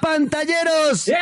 Pantalleros. 0.00 1.08
¡El. 1.08 1.16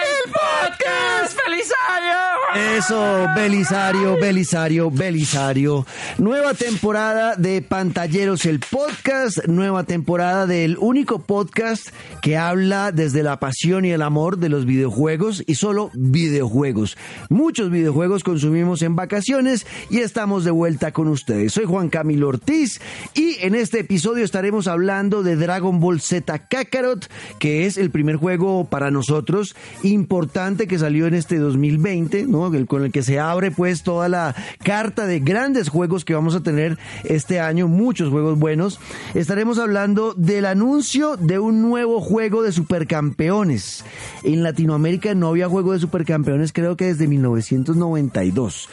Eso, 2.54 3.28
Belisario, 3.36 4.18
Belisario, 4.18 4.90
Belisario. 4.90 5.86
Nueva 6.18 6.52
temporada 6.54 7.36
de 7.36 7.62
Pantalleros, 7.62 8.44
el 8.44 8.58
podcast. 8.58 9.46
Nueva 9.46 9.84
temporada 9.84 10.48
del 10.48 10.76
único 10.78 11.20
podcast 11.20 11.90
que 12.22 12.36
habla 12.36 12.90
desde 12.90 13.22
la 13.22 13.38
pasión 13.38 13.84
y 13.84 13.92
el 13.92 14.02
amor 14.02 14.38
de 14.38 14.48
los 14.48 14.66
videojuegos 14.66 15.44
y 15.46 15.54
solo 15.54 15.92
videojuegos. 15.94 16.98
Muchos 17.28 17.70
videojuegos 17.70 18.24
consumimos 18.24 18.82
en 18.82 18.96
vacaciones 18.96 19.64
y 19.88 19.98
estamos 19.98 20.42
de 20.44 20.50
vuelta 20.50 20.90
con 20.90 21.06
ustedes. 21.06 21.52
Soy 21.52 21.66
Juan 21.66 21.88
Camilo 21.88 22.26
Ortiz 22.26 22.80
y 23.14 23.36
en 23.42 23.54
este 23.54 23.80
episodio 23.80 24.24
estaremos 24.24 24.66
hablando 24.66 25.22
de 25.22 25.36
Dragon 25.36 25.78
Ball 25.78 26.00
Z 26.00 26.48
Kakarot, 26.48 27.08
que 27.38 27.66
es 27.66 27.78
el 27.78 27.92
primer 27.92 28.16
juego 28.16 28.64
para 28.64 28.90
nosotros 28.90 29.54
importante 29.84 30.66
que 30.66 30.80
salió 30.80 31.06
en 31.06 31.14
este 31.14 31.38
2020, 31.38 32.26
¿no? 32.26 32.39
Con 32.66 32.84
el 32.84 32.92
que 32.92 33.02
se 33.02 33.20
abre 33.20 33.50
pues 33.50 33.82
toda 33.82 34.08
la 34.08 34.34
carta 34.64 35.06
de 35.06 35.20
grandes 35.20 35.68
juegos 35.68 36.04
que 36.04 36.14
vamos 36.14 36.34
a 36.34 36.42
tener 36.42 36.78
este 37.04 37.38
año, 37.38 37.68
muchos 37.68 38.08
juegos 38.08 38.38
buenos. 38.38 38.80
Estaremos 39.14 39.58
hablando 39.58 40.14
del 40.14 40.46
anuncio 40.46 41.16
de 41.16 41.38
un 41.38 41.60
nuevo 41.60 42.00
juego 42.00 42.42
de 42.42 42.52
supercampeones. 42.52 43.84
En 44.22 44.42
Latinoamérica 44.42 45.14
no 45.14 45.28
había 45.28 45.48
juego 45.48 45.72
de 45.72 45.80
supercampeones 45.80 46.52
creo 46.52 46.76
que 46.76 46.86
desde 46.86 47.06
1992. 47.06 48.68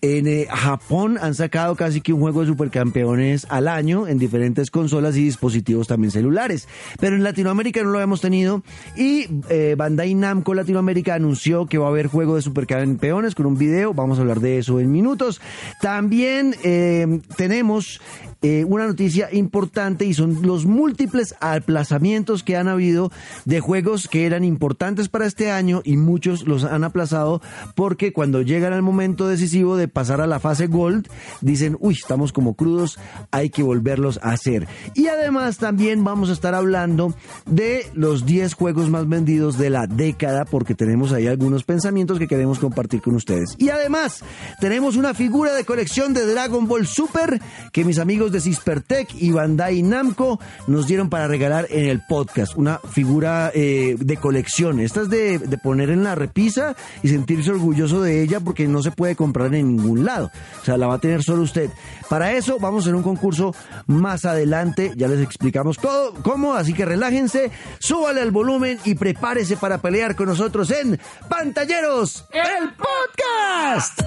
En 0.00 0.26
eh, 0.26 0.48
Japón 0.50 1.16
han 1.20 1.34
sacado 1.34 1.76
casi 1.76 2.00
que 2.00 2.12
un 2.12 2.20
juego 2.20 2.40
de 2.40 2.48
supercampeones 2.48 3.46
al 3.48 3.68
año 3.68 4.08
en 4.08 4.18
diferentes 4.18 4.70
consolas 4.70 5.16
y 5.16 5.24
dispositivos 5.24 5.86
también 5.86 6.10
celulares. 6.10 6.66
Pero 6.98 7.14
en 7.14 7.22
Latinoamérica 7.22 7.82
no 7.84 7.90
lo 7.90 7.98
habíamos 7.98 8.20
tenido 8.20 8.62
y 8.96 9.28
eh, 9.48 9.76
Bandai 9.78 10.14
Namco 10.14 10.54
Latinoamérica 10.54 11.14
anunció 11.14 11.66
que 11.66 11.78
va 11.78 11.86
a 11.86 11.90
haber 11.90 12.08
juego 12.08 12.34
de 12.34 12.42
supercampeones 12.42 13.11
con 13.34 13.44
un 13.46 13.58
video. 13.58 13.92
Vamos 13.92 14.18
a 14.18 14.22
hablar 14.22 14.40
de 14.40 14.58
eso 14.58 14.80
en 14.80 14.90
minutos. 14.90 15.40
También 15.82 16.56
eh, 16.64 17.20
tenemos 17.36 18.00
eh, 18.42 18.64
una 18.64 18.86
noticia 18.86 19.28
importante 19.32 20.04
y 20.04 20.14
son 20.14 20.42
los 20.42 20.66
múltiples 20.66 21.34
aplazamientos 21.40 22.42
que 22.42 22.56
han 22.56 22.66
habido 22.66 23.12
de 23.44 23.60
juegos 23.60 24.08
que 24.08 24.26
eran 24.26 24.42
importantes 24.42 25.08
para 25.08 25.26
este 25.26 25.52
año 25.52 25.80
y 25.84 25.96
muchos 25.96 26.46
los 26.46 26.64
han 26.64 26.82
aplazado 26.82 27.40
porque 27.76 28.12
cuando 28.12 28.42
llegan 28.42 28.72
al 28.72 28.82
momento 28.82 29.28
decisivo 29.28 29.76
de 29.76 29.86
pasar 29.86 30.20
a 30.20 30.26
la 30.26 30.40
fase 30.40 30.66
Gold 30.66 31.08
dicen, 31.40 31.76
uy, 31.78 31.94
estamos 31.94 32.32
como 32.32 32.54
crudos, 32.54 32.98
hay 33.30 33.50
que 33.50 33.62
volverlos 33.62 34.18
a 34.22 34.30
hacer. 34.30 34.66
Y 34.94 35.06
además 35.06 35.58
también 35.58 36.02
vamos 36.02 36.28
a 36.28 36.32
estar 36.32 36.54
hablando 36.54 37.14
de 37.46 37.86
los 37.94 38.26
10 38.26 38.54
juegos 38.54 38.90
más 38.90 39.08
vendidos 39.08 39.56
de 39.56 39.70
la 39.70 39.86
década 39.86 40.44
porque 40.44 40.74
tenemos 40.74 41.12
ahí 41.12 41.28
algunos 41.28 41.62
pensamientos 41.62 42.18
que 42.18 42.26
queremos 42.26 42.58
compartir 42.58 43.02
con 43.02 43.14
ustedes. 43.14 43.54
Y 43.58 43.68
además 43.68 44.24
tenemos 44.60 44.96
una 44.96 45.14
figura 45.14 45.54
de 45.54 45.64
colección 45.64 46.12
de 46.12 46.26
Dragon 46.26 46.66
Ball 46.66 46.88
Super 46.88 47.40
que 47.70 47.84
mis 47.84 48.00
amigos 48.00 48.31
de 48.32 48.40
Cispertec 48.40 49.14
y 49.14 49.30
Bandai 49.30 49.82
Namco 49.82 50.40
nos 50.66 50.86
dieron 50.86 51.08
para 51.08 51.28
regalar 51.28 51.66
en 51.70 51.86
el 51.86 52.02
podcast. 52.06 52.56
Una 52.56 52.78
figura 52.78 53.50
eh, 53.54 53.96
de 53.98 54.16
colección. 54.16 54.80
Esta 54.80 55.02
es 55.02 55.10
de, 55.10 55.40
poner 55.62 55.90
en 55.90 56.04
la 56.04 56.14
repisa 56.14 56.74
y 57.02 57.08
sentirse 57.08 57.50
orgulloso 57.50 58.02
de 58.02 58.22
ella 58.22 58.40
porque 58.40 58.66
no 58.66 58.82
se 58.82 58.90
puede 58.90 59.16
comprar 59.16 59.54
en 59.54 59.76
ningún 59.76 60.04
lado. 60.04 60.30
O 60.60 60.64
sea, 60.64 60.76
la 60.76 60.86
va 60.86 60.94
a 60.94 60.98
tener 60.98 61.22
solo 61.22 61.42
usted. 61.42 61.70
Para 62.08 62.32
eso 62.32 62.58
vamos 62.58 62.82
hacer 62.82 62.94
un 62.94 63.02
concurso 63.02 63.54
más 63.86 64.24
adelante. 64.24 64.92
Ya 64.96 65.08
les 65.08 65.20
explicamos 65.20 65.78
todo, 65.78 66.14
cómo, 66.22 66.54
así 66.54 66.74
que 66.74 66.84
relájense, 66.84 67.50
súbale 67.78 68.22
el 68.22 68.30
volumen 68.30 68.78
y 68.84 68.94
prepárese 68.94 69.56
para 69.56 69.78
pelear 69.78 70.16
con 70.16 70.26
nosotros 70.26 70.70
en 70.70 70.98
Pantalleros, 71.28 72.26
el 72.32 72.70
podcast. 72.74 74.02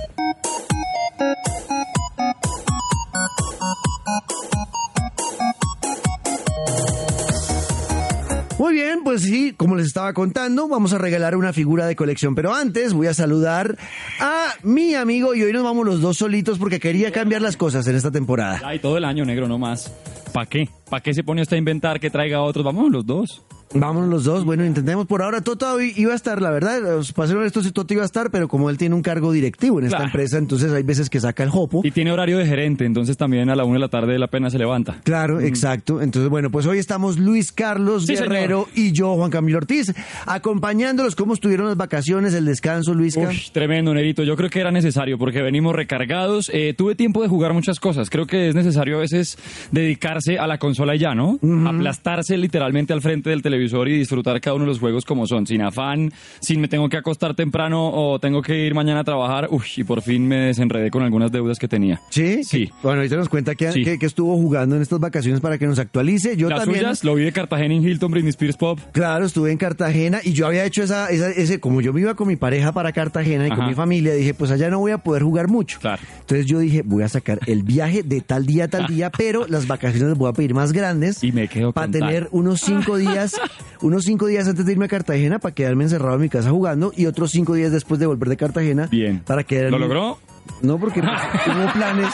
Muy 8.57 8.73
bien, 8.73 9.01
pues 9.03 9.23
sí, 9.23 9.53
como 9.57 9.75
les 9.75 9.87
estaba 9.87 10.13
contando, 10.13 10.69
vamos 10.69 10.93
a 10.93 10.97
regalar 10.97 11.35
una 11.35 11.51
figura 11.51 11.87
de 11.87 11.95
colección. 11.97 12.35
Pero 12.35 12.53
antes 12.53 12.93
voy 12.93 13.07
a 13.07 13.13
saludar 13.13 13.77
a 14.21 14.53
mi 14.63 14.95
amigo 14.95 15.35
y 15.35 15.43
hoy 15.43 15.51
nos 15.51 15.63
vamos 15.63 15.85
los 15.85 15.99
dos 15.99 16.17
solitos 16.17 16.57
porque 16.57 16.79
quería 16.79 17.11
cambiar 17.11 17.41
las 17.41 17.57
cosas 17.57 17.85
en 17.87 17.97
esta 17.97 18.11
temporada. 18.11 18.61
Ay, 18.63 18.79
todo 18.79 18.97
el 18.97 19.03
año 19.03 19.25
negro, 19.25 19.49
no 19.49 19.59
más. 19.59 19.93
¿Para 20.31 20.45
qué? 20.45 20.69
¿Para 20.89 21.03
qué 21.03 21.13
se 21.13 21.23
pone 21.23 21.41
usted 21.41 21.57
a 21.57 21.59
inventar 21.59 21.99
que 21.99 22.09
traiga 22.09 22.37
a 22.37 22.41
otros? 22.43 22.63
Vamos 22.63 22.89
los 22.91 23.05
dos. 23.05 23.43
Vámonos 23.73 24.09
los 24.09 24.23
dos. 24.23 24.45
Bueno, 24.45 24.63
intentemos. 24.65 25.05
Por 25.07 25.21
ahora 25.21 25.41
Toto 25.41 25.79
iba 25.81 26.13
a 26.13 26.15
estar, 26.15 26.41
la 26.41 26.51
verdad. 26.51 26.79
Para 27.15 27.27
ser 27.27 27.37
honestos, 27.37 27.71
Toto 27.73 27.93
iba 27.93 28.03
a 28.03 28.05
estar, 28.05 28.29
pero 28.31 28.47
como 28.47 28.69
él 28.69 28.77
tiene 28.77 28.95
un 28.95 29.01
cargo 29.01 29.31
directivo 29.31 29.79
en 29.79 29.85
esta 29.85 29.97
Claro. 29.97 30.09
empresa, 30.11 30.37
entonces 30.37 30.71
hay 30.71 30.83
veces 30.83 31.09
que 31.09 31.19
saca 31.19 31.43
el 31.43 31.49
jopo. 31.49 31.81
Y 31.83 31.91
tiene 31.91 32.11
horario 32.11 32.37
de 32.37 32.45
gerente, 32.45 32.85
entonces 32.85 33.17
también 33.17 33.49
a 33.49 33.55
la 33.55 33.63
una 33.65 33.73
de 33.75 33.79
la 33.79 33.89
tarde 33.89 34.17
la 34.19 34.27
pena 34.27 34.49
se 34.49 34.57
levanta. 34.57 34.97
Claro, 35.03 35.39
exacto. 35.41 36.01
Entonces, 36.01 36.29
bueno, 36.29 36.49
pues 36.51 36.65
hoy 36.67 36.77
estamos 36.77 37.17
Luis 37.19 37.51
Carlos 37.51 38.05
Sí, 38.05 38.13
Guerrero 38.15 38.67
y 38.75 38.91
yo, 38.91 39.15
Juan 39.15 39.31
Camilo 39.31 39.57
Ortiz, 39.57 39.93
acompañándolos. 40.25 41.15
¿Cómo 41.15 41.33
estuvieron 41.33 41.67
las 41.67 41.77
vacaciones, 41.77 42.33
el 42.33 42.45
descanso, 42.45 42.93
Luisca? 42.93 43.27
Uy, 43.27 43.41
tremendo, 43.51 43.93
Nerito. 43.93 44.23
Yo 44.23 44.35
creo 44.35 44.49
que 44.49 44.59
era 44.59 44.71
necesario 44.71 45.17
porque 45.17 45.41
venimos 45.41 45.75
recargados. 45.75 46.49
Eh, 46.53 46.73
tuve 46.77 46.95
tiempo 46.95 47.21
de 47.21 47.27
jugar 47.27 47.53
muchas 47.53 47.79
cosas. 47.79 48.09
Creo 48.09 48.25
que 48.27 48.49
es 48.49 48.55
necesario 48.55 48.97
a 48.97 48.99
veces 48.99 49.37
dedicarse 49.71 50.37
a 50.39 50.47
la 50.47 50.57
consola 50.59 50.95
y 50.95 50.99
ya, 50.99 51.15
¿no? 51.15 51.39
Aplastarse 51.67 52.37
literalmente 52.37 52.93
al 52.93 53.01
frente 53.01 53.29
del 53.29 53.41
televisor 53.55 53.87
y 53.89 53.97
disfrutar 53.97 54.39
cada 54.41 54.55
uno 54.55 54.65
de 54.65 54.69
los 54.69 54.79
juegos 54.79 55.05
como 55.05 55.25
son, 55.27 55.47
sin 55.47 55.61
afán, 55.61 56.11
sin 56.39 56.59
me 56.61 56.67
tengo 56.67 56.89
que 56.89 56.97
acostar 56.97 57.33
temprano 57.35 57.89
o 57.93 58.19
tengo 58.19 58.41
que 58.41 58.65
ir 58.65 58.73
mañana 58.73 58.99
a 58.99 59.03
trabajar. 59.03 59.47
Uy, 59.51 59.63
y 59.77 59.83
por 59.83 60.01
fin 60.01 60.27
me 60.27 60.37
desenredé 60.47 60.91
con 60.91 61.03
algunas 61.03 61.31
deudas 61.31 61.57
que 61.59 61.67
tenía. 61.67 62.01
¿Sí? 62.09 62.43
Sí. 62.43 62.69
Bueno, 62.83 62.99
ahorita 62.99 63.15
nos 63.15 63.29
cuenta 63.29 63.55
que, 63.55 63.71
Sí. 63.71 63.83
que- 63.83 63.97
que 63.99 64.05
estuvo 64.05 64.35
jugando 64.35 64.75
en 64.75 64.81
estas 64.81 64.99
vacaciones 64.99 65.39
para 65.41 65.57
que 65.57 65.67
nos 65.67 65.79
actualice. 65.79 66.35
Yo 66.37 66.49
Las 66.49 66.59
también. 66.59 66.81
suyas, 66.81 67.03
lo 67.03 67.15
vi 67.15 67.23
de 67.23 67.31
Cartagena 67.31 67.73
en 67.73 67.83
Hilton, 67.83 68.11
Britney 68.11 68.29
Spears 68.29 68.57
Pop. 68.57 68.79
Claro, 68.91 69.25
estuve 69.25 69.51
en 69.51 69.57
Cartagena 69.57 70.19
y 70.23 70.33
yo 70.33 70.47
había 70.47 70.65
hecho 70.65 70.83
esa, 70.83 71.09
esa- 71.09 71.29
ese, 71.31 71.59
como 71.59 71.81
yo 71.81 71.93
me 71.93 72.01
iba 72.01 72.13
con 72.15 72.27
mi 72.27 72.35
pareja 72.35 72.71
para 72.73 72.91
Cartagena 72.91 73.47
y 73.47 73.51
con 73.51 73.67
mi 73.67 73.73
familia, 73.73 74.13
dije, 74.13 74.33
pues 74.33 74.51
allá 74.51 74.69
no 74.69 74.79
voy 74.79 74.91
a 74.91 74.97
poder 74.97 75.23
jugar 75.23 75.47
mucho. 75.47 75.79
Claro. 75.79 76.01
Entonces 76.19 76.45
yo 76.45 76.59
dije, 76.59 76.81
voy 76.85 77.03
a 77.03 77.09
sacar 77.09 77.39
el 77.47 77.63
viaje 77.63 78.03
de 78.03 78.21
tal 78.21 78.45
día 78.45 78.65
a 78.65 78.67
tal 78.67 78.87
día, 78.87 79.09
pero 79.11 79.45
las 79.47 79.67
vacaciones 79.67 80.09
las 80.09 80.17
voy 80.17 80.29
a 80.29 80.33
pedir 80.33 80.53
más 80.53 80.71
grandes. 80.73 81.23
Y 81.23 81.31
me 81.31 81.47
quedo 81.47 81.71
Para 81.71 81.89
tener 81.91 82.27
unos 82.31 82.61
cinco 82.61 82.97
días, 82.97 83.35
unos 83.81 84.03
cinco 84.03 84.27
días 84.27 84.47
antes 84.47 84.65
de 84.65 84.71
irme 84.71 84.85
a 84.85 84.87
Cartagena 84.87 85.39
para 85.39 85.53
quedarme 85.53 85.83
encerrado 85.83 86.15
en 86.15 86.21
mi 86.21 86.29
casa 86.29 86.49
jugando 86.49 86.91
y 86.95 87.05
otros 87.05 87.31
cinco 87.31 87.53
días 87.53 87.71
después 87.71 87.99
de 87.99 88.05
volver 88.05 88.29
de 88.29 88.37
Cartagena. 88.37 88.87
Bien. 88.87 89.21
Para 89.25 89.43
quedarme. 89.43 89.71
¿Lo 89.71 89.79
logró? 89.79 90.19
No, 90.61 90.77
porque 90.79 91.01
pues, 91.01 91.11
hubo 91.47 91.73
planes. 91.73 92.13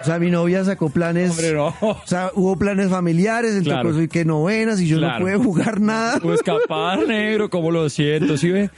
O 0.00 0.04
sea, 0.04 0.18
mi 0.18 0.30
novia 0.30 0.64
sacó 0.64 0.88
planes. 0.90 1.30
Hombre, 1.32 1.52
no. 1.54 1.74
O 1.80 2.00
sea, 2.06 2.30
hubo 2.34 2.56
planes 2.56 2.88
familiares, 2.90 3.50
entonces 3.52 3.72
Claro. 3.72 3.92
pues, 3.92 4.08
que 4.08 4.24
novenas 4.24 4.80
y 4.80 4.86
yo 4.88 4.98
Claro. 4.98 5.18
no 5.18 5.24
pude 5.24 5.36
jugar 5.36 5.80
nada. 5.80 6.18
Puedo 6.20 6.34
escapar, 6.34 7.06
negro, 7.06 7.50
como 7.50 7.70
lo 7.70 7.88
siento, 7.90 8.36
¿sí 8.36 8.50
ve? 8.50 8.70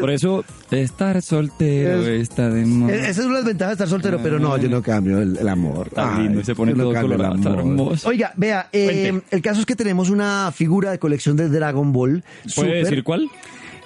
Por 0.00 0.10
eso, 0.10 0.44
estar 0.70 1.20
soltero 1.22 2.02
Es- 2.06 2.22
está 2.22 2.50
de 2.50 2.64
moda. 2.64 2.94
Esa 2.94 3.08
es 3.22 3.26
una 3.26 3.40
ventajas 3.40 3.70
de 3.70 3.84
estar 3.84 3.88
soltero, 3.88 4.20
pero 4.22 4.38
no, 4.38 4.56
yo 4.56 4.68
no 4.68 4.80
cambio 4.80 5.20
el, 5.20 5.36
el 5.36 5.48
amor. 5.48 5.88
Está 5.88 6.18
lindo, 6.20 6.44
se 6.44 6.54
pone 6.54 6.72
no 6.72 6.84
todo 6.84 6.92
cambio 6.92 7.12
el 7.12 7.16
colorado, 7.18 7.34
está 7.36 7.48
amor. 7.50 7.60
hermoso. 7.60 8.08
Oiga, 8.08 8.32
vea, 8.36 8.68
eh, 8.72 9.20
el 9.30 9.42
caso 9.42 9.60
es 9.60 9.66
que 9.66 9.74
tenemos 9.74 10.08
una 10.10 10.52
figura 10.54 10.92
de 10.92 10.98
colección 11.00 11.36
de 11.36 11.48
Dragon 11.48 11.92
Ball. 11.92 12.22
¿Puede 12.54 12.68
Super. 12.68 12.84
decir 12.84 13.02
cuál? 13.02 13.28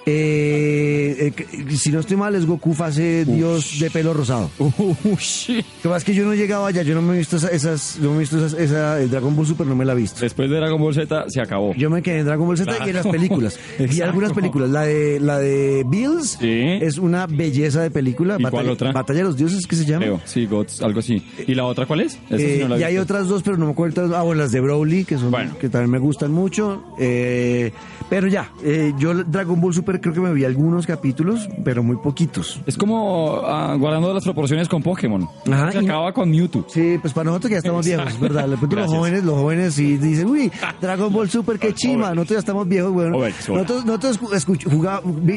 Eh, 0.04 1.16
eh, 1.18 1.30
que- 1.30 1.76
si 1.76 1.90
no 1.92 2.00
estoy 2.00 2.16
mal, 2.16 2.34
es 2.34 2.44
Goku 2.46 2.74
fase 2.74 3.24
Dios 3.24 3.78
de 3.78 3.90
pelo 3.90 4.12
rosado. 4.12 4.50
Lo 4.58 4.74
que 4.74 5.62
pasa 5.84 5.96
es 5.98 6.04
que 6.04 6.14
yo 6.14 6.24
no 6.24 6.32
he 6.32 6.36
llegado 6.36 6.66
allá, 6.66 6.82
yo 6.82 6.94
no 6.94 7.02
me 7.02 7.14
he 7.14 7.18
visto 7.18 7.36
esa- 7.36 7.48
esas, 7.50 7.98
no 8.00 8.10
me 8.10 8.16
he 8.16 8.20
visto 8.20 8.38
esas- 8.38 8.58
esa, 8.58 9.00
el 9.00 9.10
Dragon 9.10 9.34
Ball 9.36 9.46
Super, 9.46 9.66
no 9.66 9.76
me 9.76 9.84
la 9.84 9.92
he 9.92 9.96
visto. 9.96 10.20
Después 10.20 10.50
de 10.50 10.56
Dragon 10.56 10.80
Ball 10.80 10.94
Z 10.94 11.24
se 11.28 11.40
acabó. 11.40 11.74
Yo 11.74 11.88
me 11.90 12.02
quedé 12.02 12.20
en 12.20 12.26
Dragon 12.26 12.46
Ball 12.46 12.56
Z 12.58 12.72
y 12.84 12.88
en 12.90 12.94
las 12.96 13.06
películas. 13.06 13.58
y 13.78 14.00
algunas 14.00 14.32
películas. 14.32 14.70
La 14.70 14.82
de 14.82 15.20
la 15.20 15.38
de 15.38 15.84
Bills 15.88 16.38
Sí. 16.40 16.60
es 16.80 16.98
una 16.98 17.26
belleza 17.26 17.82
de 17.82 17.90
película. 17.90 18.36
¿Y 18.38 18.44
cuál 18.44 18.68
otra? 18.70 18.92
Batalla 18.92 19.18
de 19.20 19.24
los 19.24 19.36
dioses, 19.36 19.66
¿qué 19.66 19.76
se 19.76 19.84
llama? 19.84 20.04
Creo, 20.04 20.20
sí, 20.24 20.46
Gods, 20.46 20.82
algo 20.82 21.00
así. 21.00 21.22
¿Y 21.46 21.54
la 21.54 21.64
otra 21.64 21.86
cuál 21.86 22.00
es? 22.00 22.18
Esa 22.28 22.38
sí 22.38 22.44
Eh, 22.44 22.58
no 22.62 22.68
la 22.68 22.78
y 22.78 22.82
hay 22.84 22.98
otras 22.98 23.28
dos, 23.28 23.42
pero 23.42 23.56
no 23.56 23.66
me 23.66 23.72
acuerdo. 23.72 24.16
Ah, 24.16 24.22
bueno, 24.22 24.42
las 24.42 24.52
de 24.52 24.60
Broly, 24.60 25.04
que 25.04 25.16
son 25.18 25.30
Bueno. 25.30 25.56
que 25.60 25.68
también 25.68 25.90
me 25.90 25.98
gustan 25.98 26.32
mucho. 26.32 26.82
Eh, 26.98 27.72
pero 28.12 28.28
ya, 28.28 28.50
eh, 28.62 28.92
yo 28.98 29.14
Dragon 29.24 29.58
Ball 29.58 29.72
Super 29.72 29.98
creo 29.98 30.12
que 30.12 30.20
me 30.20 30.34
vi 30.34 30.44
algunos 30.44 30.86
capítulos, 30.86 31.48
pero 31.64 31.82
muy 31.82 31.96
poquitos. 31.96 32.60
Es 32.66 32.76
como 32.76 33.40
ah, 33.42 33.74
guardando 33.78 34.12
las 34.12 34.22
proporciones 34.22 34.68
con 34.68 34.82
Pokémon. 34.82 35.26
Ajá, 35.50 35.72
Se 35.72 35.82
y- 35.82 35.86
acaba 35.86 36.12
con 36.12 36.28
Mewtwo. 36.30 36.66
Sí, 36.68 36.98
pues 37.00 37.14
para 37.14 37.24
nosotros 37.30 37.48
que 37.48 37.54
ya 37.54 37.58
estamos 37.60 37.86
Exacto. 37.86 38.10
viejos, 38.10 38.20
¿verdad? 38.20 38.48
De 38.50 38.58
pronto 38.58 38.76
los 38.76 38.86
jóvenes, 38.90 39.24
los 39.24 39.34
jóvenes 39.34 39.72
sí 39.72 39.96
dicen, 39.96 40.26
uy, 40.26 40.52
Dragon 40.78 41.10
Ball 41.10 41.30
Super, 41.30 41.58
qué 41.58 41.72
chima. 41.72 42.10
Nosotros 42.10 42.28
ya 42.28 42.38
estamos 42.40 42.68
viejos, 42.68 42.92
bueno. 42.92 43.16
Nosotros, 43.48 43.86
nosotros 43.86 44.20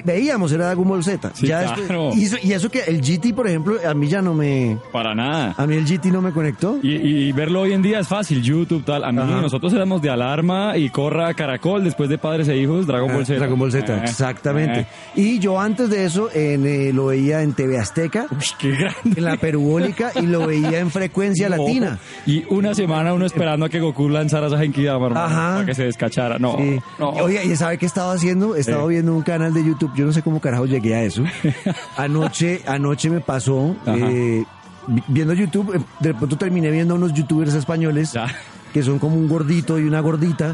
veíamos, 0.03 0.51
era 0.51 0.65
Dragon 0.65 0.85
Ball 0.85 1.01
Z. 1.01 1.31
Sí, 1.33 1.47
ya 1.47 1.73
claro. 1.75 2.09
y, 2.13 2.25
eso, 2.25 2.35
y 2.43 2.51
eso 2.51 2.69
que 2.69 2.81
el 2.81 2.99
GT, 2.99 3.33
por 3.33 3.47
ejemplo, 3.47 3.77
a 3.89 3.93
mí 3.93 4.09
ya 4.09 4.21
no 4.21 4.33
me... 4.33 4.77
Para 4.91 5.15
nada. 5.15 5.55
A 5.57 5.65
mí 5.65 5.75
el 5.77 5.85
GT 5.85 6.07
no 6.07 6.21
me 6.21 6.33
conectó. 6.33 6.77
Y, 6.83 6.91
y 6.95 7.31
verlo 7.31 7.61
hoy 7.61 7.71
en 7.71 7.81
día 7.81 7.99
es 8.01 8.07
fácil, 8.09 8.41
YouTube, 8.41 8.83
tal. 8.83 9.05
A 9.05 9.13
mí, 9.13 9.19
Ajá. 9.21 9.39
nosotros 9.39 9.71
éramos 9.73 10.01
de 10.01 10.09
alarma 10.09 10.77
y 10.77 10.89
corra 10.89 11.33
Caracol, 11.33 11.85
después 11.85 12.09
de 12.09 12.17
Padres 12.17 12.49
e 12.49 12.57
Hijos, 12.57 12.64
Dragon 12.85 13.11
Ball 13.13 13.25
Z. 13.25 13.35
Ah, 13.35 13.39
Dragon 13.39 13.59
Ball 13.59 13.71
Z, 13.71 13.93
Eh, 13.95 14.01
exactamente. 14.03 14.79
eh. 14.81 14.87
Y 15.15 15.39
yo 15.39 15.59
antes 15.59 15.89
de 15.89 16.05
eso 16.05 16.29
en, 16.33 16.65
eh, 16.65 16.91
lo 16.93 17.07
veía 17.07 17.41
en 17.41 17.53
TV 17.53 17.77
Azteca, 17.79 18.27
Uy, 18.31 18.37
qué 18.59 18.71
grande. 18.71 19.13
en 19.17 19.23
la 19.23 19.37
perubólica, 19.37 20.11
y 20.15 20.25
lo 20.25 20.47
veía 20.47 20.79
en 20.79 20.91
frecuencia 20.91 21.49
No. 21.49 21.57
latina. 21.57 21.99
Y 22.25 22.43
una 22.49 22.73
semana 22.73 23.13
uno 23.13 23.25
esperando 23.25 23.65
a 23.65 23.69
que 23.69 23.79
Goku 23.79 24.09
lanzara 24.09 24.47
esa 24.47 24.57
Genkidama, 24.57 25.07
hermano, 25.07 25.25
Ajá. 25.25 25.53
para 25.55 25.65
que 25.65 25.75
se 25.75 25.83
descachara. 25.85 26.39
No, 26.39 26.57
Sí. 26.57 26.79
no. 26.99 27.09
Oiga, 27.11 27.43
¿y 27.43 27.55
sabe 27.55 27.77
qué 27.77 27.85
estaba 27.85 28.13
haciendo? 28.13 28.55
Estaba 28.55 28.83
Sí. 28.83 28.89
viendo 28.89 29.13
un 29.15 29.21
canal 29.21 29.53
de 29.53 29.63
YouTube. 29.65 29.91
Yo 29.95 30.05
no 30.05 30.11
sé 30.13 30.21
cómo 30.21 30.39
carajo 30.41 30.65
llegué 30.65 30.95
a 30.95 31.03
eso. 31.03 31.23
Anoche, 31.97 32.61
anoche 32.67 33.09
me 33.09 33.21
pasó 33.21 33.75
eh, 33.85 34.43
vi- 34.87 35.03
viendo 35.07 35.33
YouTube. 35.33 35.75
eh, 35.75 35.79
De 35.99 36.13
pronto 36.13 36.37
terminé 36.37 36.71
viendo 36.71 36.93
a 36.93 36.97
unos 36.97 37.13
youtubers 37.13 37.53
españoles 37.53 38.13
Ya. 38.13 38.27
Que 38.75 38.83
son 38.83 38.99
como 38.99 39.15
un 39.15 39.29
gordito 39.29 39.79
y 39.79 39.83
una 39.83 40.01
gordita. 40.01 40.53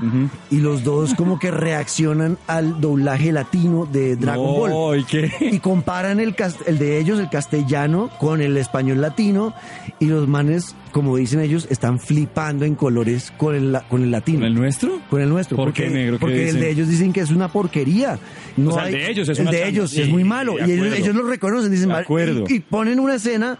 Y 0.52 0.58
los 0.58 0.84
dos 0.84 1.16
como 1.16 1.40
que 1.40 1.50
reaccionan 1.50 2.38
al 2.46 2.80
doblaje 2.80 3.32
latino 3.32 3.88
de 3.92 4.16
Dragon 4.16 4.46
No, 4.46 4.70
Ball. 4.70 5.00
¿y 5.00 5.04
qué? 5.06 5.32
Y 5.40 5.58
comparan 5.58 6.20
el, 6.20 6.36
el 6.68 6.78
de 6.78 7.00
ellos, 7.00 7.20
el 7.20 7.32
castellano, 7.32 8.12
con 8.20 8.40
el 8.44 8.56
español 8.58 9.02
latino. 9.02 9.56
Y 9.98 10.06
los 10.06 10.28
manes, 10.28 10.76
como 10.92 11.18
dicen 11.18 11.40
ellos, 11.40 11.66
están 11.72 12.00
flipando 12.00 12.64
en 12.64 12.76
colores 12.76 13.34
con 13.38 13.56
el, 13.56 13.76
con 13.90 14.04
el 14.04 14.12
latino. 14.12 14.42
¿Con 14.42 14.48
el 14.50 14.54
nuestro? 14.54 15.00
Con 15.10 15.22
el 15.22 15.28
nuestro. 15.30 15.58
¿Por 15.58 15.70
porque, 15.70 15.86
qué, 15.86 15.90
negro? 15.90 16.18
¿Qué 16.18 16.20
Porque 16.20 16.50
el 16.50 16.60
de 16.60 16.70
ellos 16.70 16.90
dicen 16.90 17.14
que 17.14 17.22
es 17.22 17.32
una 17.32 17.48
porquería. 17.48 18.20
No 18.56 18.70
O 18.70 18.74
sea, 18.74 18.88
el 18.88 18.94
hay- 18.94 19.02
de 19.02 19.10
ellos 19.10 19.30
es 19.30 19.40
el 19.40 19.48
una 19.48 19.52
de 19.52 19.58
chamba. 19.58 19.70
ellos 19.72 19.90
Sí, 19.90 20.02
es 20.04 20.10
muy 20.10 20.24
malo. 20.24 20.58
Y 20.60 20.70
ellos, 20.72 20.94
ellos 20.96 21.16
lo 21.16 21.24
reconocen. 21.24 21.72
Dicen, 21.72 21.92
acuerdo. 21.92 22.46
Y, 22.48 22.54
y 22.54 22.60
ponen 22.60 23.00
una 23.00 23.16
escena 23.16 23.58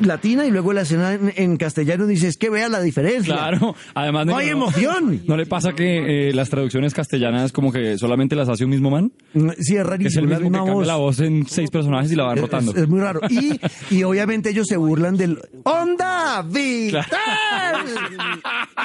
latina 0.00 0.46
y 0.46 0.50
luego 0.50 0.72
la 0.72 0.82
escena 0.82 1.12
en, 1.36 1.56
castellano 1.56 2.06
dice, 2.06 2.28
es 2.28 2.36
que 2.36 2.50
vea 2.50 2.68
la 2.68 2.80
diferencia. 2.80 3.34
Claro, 3.34 3.74
además 3.94 4.26
de 4.26 4.32
No 4.32 4.38
hay 4.38 4.48
emoción. 4.48 5.22
¿No 5.26 5.36
le 5.36 5.46
pasa 5.46 5.72
que 5.72 6.28
eh, 6.28 6.32
las 6.34 6.50
traducciones 6.50 6.94
castellanas 6.94 7.52
como 7.52 7.72
que 7.72 7.98
solamente 7.98 8.36
las 8.36 8.48
hace 8.48 8.64
un 8.64 8.70
mismo 8.70 8.90
man? 8.90 9.12
Mm, 9.34 9.50
Sí, 9.58 9.60
es 9.60 9.66
Que 9.66 9.78
es 9.80 9.86
rarísimo. 9.86 10.24
el 10.24 10.30
la 10.30 10.38
mismo 10.40 10.64
que 10.64 10.70
cambia 10.70 10.86
la 10.86 10.96
voz 10.96 11.20
en 11.20 11.46
seis 11.46 11.70
personajes 11.70 12.12
y 12.12 12.16
la 12.16 12.24
van 12.24 12.38
rotando. 12.38 12.72
Es, 12.72 12.78
es 12.78 12.88
muy 12.88 13.00
raro. 13.00 13.20
Y, 13.28 13.60
y 13.90 14.02
obviamente 14.04 14.50
ellos 14.50 14.66
se 14.68 14.76
burlan 14.76 15.16
del 15.16 15.38
¡Onda 15.64 16.42
Vital! 16.42 17.02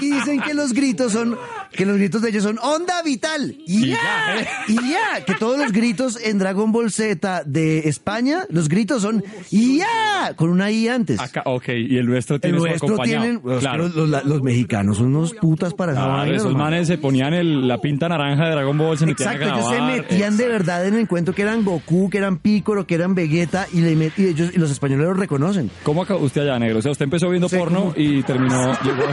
Y 0.02 0.10
dicen 0.12 0.42
que 0.42 0.54
los 0.54 0.74
gritos 0.74 1.12
son, 1.14 1.38
que 1.72 1.86
los 1.86 1.98
gritos 1.98 2.22
de 2.22 2.30
ellos 2.30 2.44
son 2.44 2.58
¡Onda 2.62 3.02
Vital! 3.04 3.56
Y 3.68 3.84
Y 3.86 3.88
ya, 3.90 3.96
ya, 3.98 4.42
¿eh? 4.42 4.48
y 4.68 4.76
ya, 4.76 5.26
que 5.26 5.36
todos 5.36 5.58
los 5.58 5.72
gritos 5.72 6.18
en 6.24 6.40
Dragon 6.40 6.72
Ball 6.72 6.92
Z 6.92 7.44
de 7.46 7.88
España, 7.88 8.46
los 8.50 8.70
gritos 8.70 9.02
son 9.02 9.24
¡Y 9.52 9.78
ya! 9.80 10.34
Con 10.36 10.50
una 10.50 10.72
I 10.72 10.88
antes. 11.04 11.20
Acá, 11.20 11.44
ok, 11.46 11.70
y 11.70 11.98
el 11.98 12.06
nuestro 12.06 12.36
El 12.38 12.42
tiene 12.42 12.58
su 12.60 12.66
nuestro 12.66 12.88
acompañado. 12.88 13.24
tienen, 13.24 13.42
los, 13.44 13.60
claro. 13.60 13.88
los, 13.90 14.10
los- 14.10 14.26
los 14.26 14.42
mexicanos 14.42 14.98
son 14.98 15.08
unos 15.16 15.34
putas 15.34 15.74
para 15.74 15.92
esa 15.94 16.06
vaina, 16.08 16.36
esos 16.36 16.54
manes 16.54 16.88
se 16.88 16.98
ponían 16.98 17.34
el- 17.34 17.68
la 17.68 17.78
pinta 17.80 18.08
naranja 18.10 18.46
de 18.46 18.52
Dragon 18.52 18.78
Ball, 18.78 18.98
se 18.98 19.06
metían 19.06 19.34
Exacto, 19.34 19.54
a 19.54 19.58
ellos 19.58 19.70
se 19.70 19.76
grabar. 19.76 19.98
metían 19.98 20.38
de 20.38 20.48
verdad 20.48 20.88
en 20.88 20.96
el 20.96 21.08
cuento 21.08 21.34
que 21.34 21.42
eran 21.42 21.64
Goku, 21.64 22.10
que 22.10 22.18
eran 22.18 22.38
Piccolo, 22.38 22.86
que 22.88 22.96
eran 22.96 23.16
Vegeta 23.16 23.68
y, 23.74 23.82
le 23.82 23.96
met- 23.96 24.14
y 24.18 24.28
ellos 24.28 24.52
y 24.54 24.60
los 24.60 24.72
españoles 24.72 25.06
lo 25.06 25.14
reconocen. 25.14 25.70
¿Cómo 25.84 26.04
acabó 26.04 26.24
usted 26.26 26.42
allá, 26.42 26.60
negro? 26.60 26.80
O 26.80 26.82
sea, 26.82 26.92
usted 26.92 27.04
empezó 27.06 27.30
viendo 27.30 27.50
porno 27.50 27.80
¿cómo? 27.80 27.94
y 27.98 28.24
terminó... 28.24 28.74
llegó- 28.84 29.04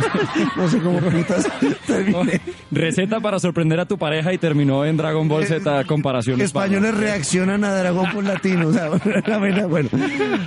No 0.56 0.69
sé 0.69 0.78
cómo 0.78 0.98
putas 1.10 1.48
terminé. 1.87 2.40
Receta 2.70 3.20
para 3.20 3.38
sorprender 3.38 3.81
a 3.81 3.87
tu 3.87 3.98
pareja 3.98 4.32
y 4.32 4.38
terminó 4.38 4.84
en 4.84 4.96
Dragon 4.96 5.26
Ball 5.28 5.46
Z 5.46 5.84
comparación 5.84 6.40
Españoles 6.40 6.94
reaccionan 6.96 7.64
a 7.64 7.75
Dragon 7.75 8.06
Ball 8.14 8.25
latino. 8.25 8.69
O 8.69 8.72
sea, 8.72 8.90
una 9.26 9.38
vaina, 9.38 9.66
bueno. 9.66 9.88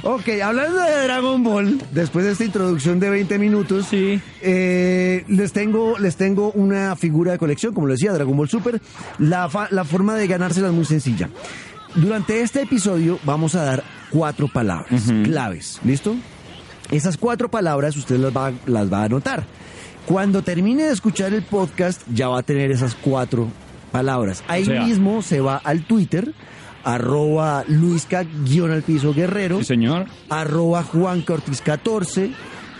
Ok, 0.04 0.30
hablando 0.44 0.80
de 0.82 1.04
Dragon 1.04 1.33
Ball, 1.42 1.82
después 1.92 2.26
de 2.26 2.34
esta 2.34 2.44
introducción 2.44 3.00
de 3.00 3.10
20 3.10 3.40
minutos, 3.40 3.88
Sí. 3.90 4.20
eh, 4.42 5.24
les, 5.30 5.54
tengo, 5.54 5.98
les 5.98 6.18
tengo 6.18 6.52
una 6.52 6.96
figura 6.96 7.32
de 7.32 7.38
colección, 7.40 7.74
como 7.74 7.88
lo 7.88 7.94
decía, 7.94 8.12
Dragon 8.12 8.36
Ball 8.38 8.50
Super. 8.50 8.82
La, 9.20 9.50
fa- 9.50 9.70
la 9.72 9.86
forma 9.86 10.16
de 10.16 10.28
ganársela 10.28 10.68
es 10.68 10.74
muy 10.74 10.86
sencilla. 10.86 11.30
Durante 11.96 12.42
este 12.42 12.62
episodio 12.64 13.20
vamos 13.24 13.56
a 13.56 13.64
dar 13.64 13.84
cuatro 14.10 14.48
palabras 14.48 15.12
claves. 15.24 15.80
¿Listo? 15.84 16.16
Esas 16.92 17.18
cuatro 17.18 17.50
palabras 17.50 17.96
usted 17.98 18.18
las 18.18 18.36
va, 18.36 18.52
las 18.66 18.92
va 18.92 19.02
a 19.02 19.06
anotar. 19.06 19.46
Cuando 20.06 20.42
termine 20.44 20.84
de 20.84 20.92
escuchar 20.92 21.34
el 21.34 21.44
podcast, 21.44 22.02
ya 22.14 22.28
va 22.28 22.40
a 22.40 22.44
tener 22.44 22.72
esas 22.72 22.94
cuatro 22.96 23.48
palabras. 23.92 24.44
Ahí 24.48 24.64
O 24.64 24.66
sea- 24.66 24.84
mismo 24.84 25.22
se 25.22 25.40
va 25.40 25.58
al 25.58 25.86
Twitter, 25.86 26.34
arroba 26.84 27.64
luisca 27.68 28.24
guion 28.46 28.72
al 28.72 28.84
piso 28.84 29.14
guerrero, 29.14 29.60
Sí, 29.60 29.66
señor. 29.66 30.06
arroba 30.30 30.84
Juanca 30.84 31.34
Ortiz 31.34 31.62
14, 31.62 32.32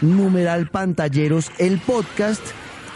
numeral 0.02 0.70
pantalleros 0.70 1.52
el 1.60 1.80
podcast, 1.80 2.42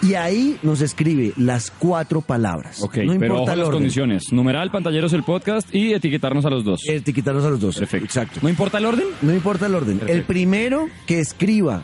y 0.02 0.14
ahí 0.14 0.58
nos 0.62 0.82
escribe 0.82 1.34
las 1.38 1.72
cuatro 1.72 2.22
palabras. 2.22 2.84
Ok, 2.84 2.98
no 2.98 3.14
pero 3.20 3.26
importa 3.26 3.42
ojo 3.42 3.52
a 3.52 3.56
las 3.56 3.70
condiciones. 3.70 4.24
Numeral, 4.32 4.70
pantalleros, 4.70 5.12
el 5.14 5.24
podcast 5.24 5.74
y 5.74 5.94
etiquetarnos 5.94 6.46
a 6.46 6.52
los 6.52 6.64
dos. 6.64 6.82
Etiquetarnos 6.88 7.44
a 7.46 7.50
los 7.50 7.60
dos. 7.60 7.78
Perfecto. 7.80 8.06
Exacto. 8.06 8.40
¿No 8.44 8.50
importa 8.50 8.78
el 8.78 8.86
orden? 8.86 9.08
No 9.24 9.34
importa 9.34 9.66
el 9.66 9.74
orden. 9.74 10.00
El 10.06 10.22
primero 10.24 10.86
que 11.08 11.20
escriba 11.20 11.82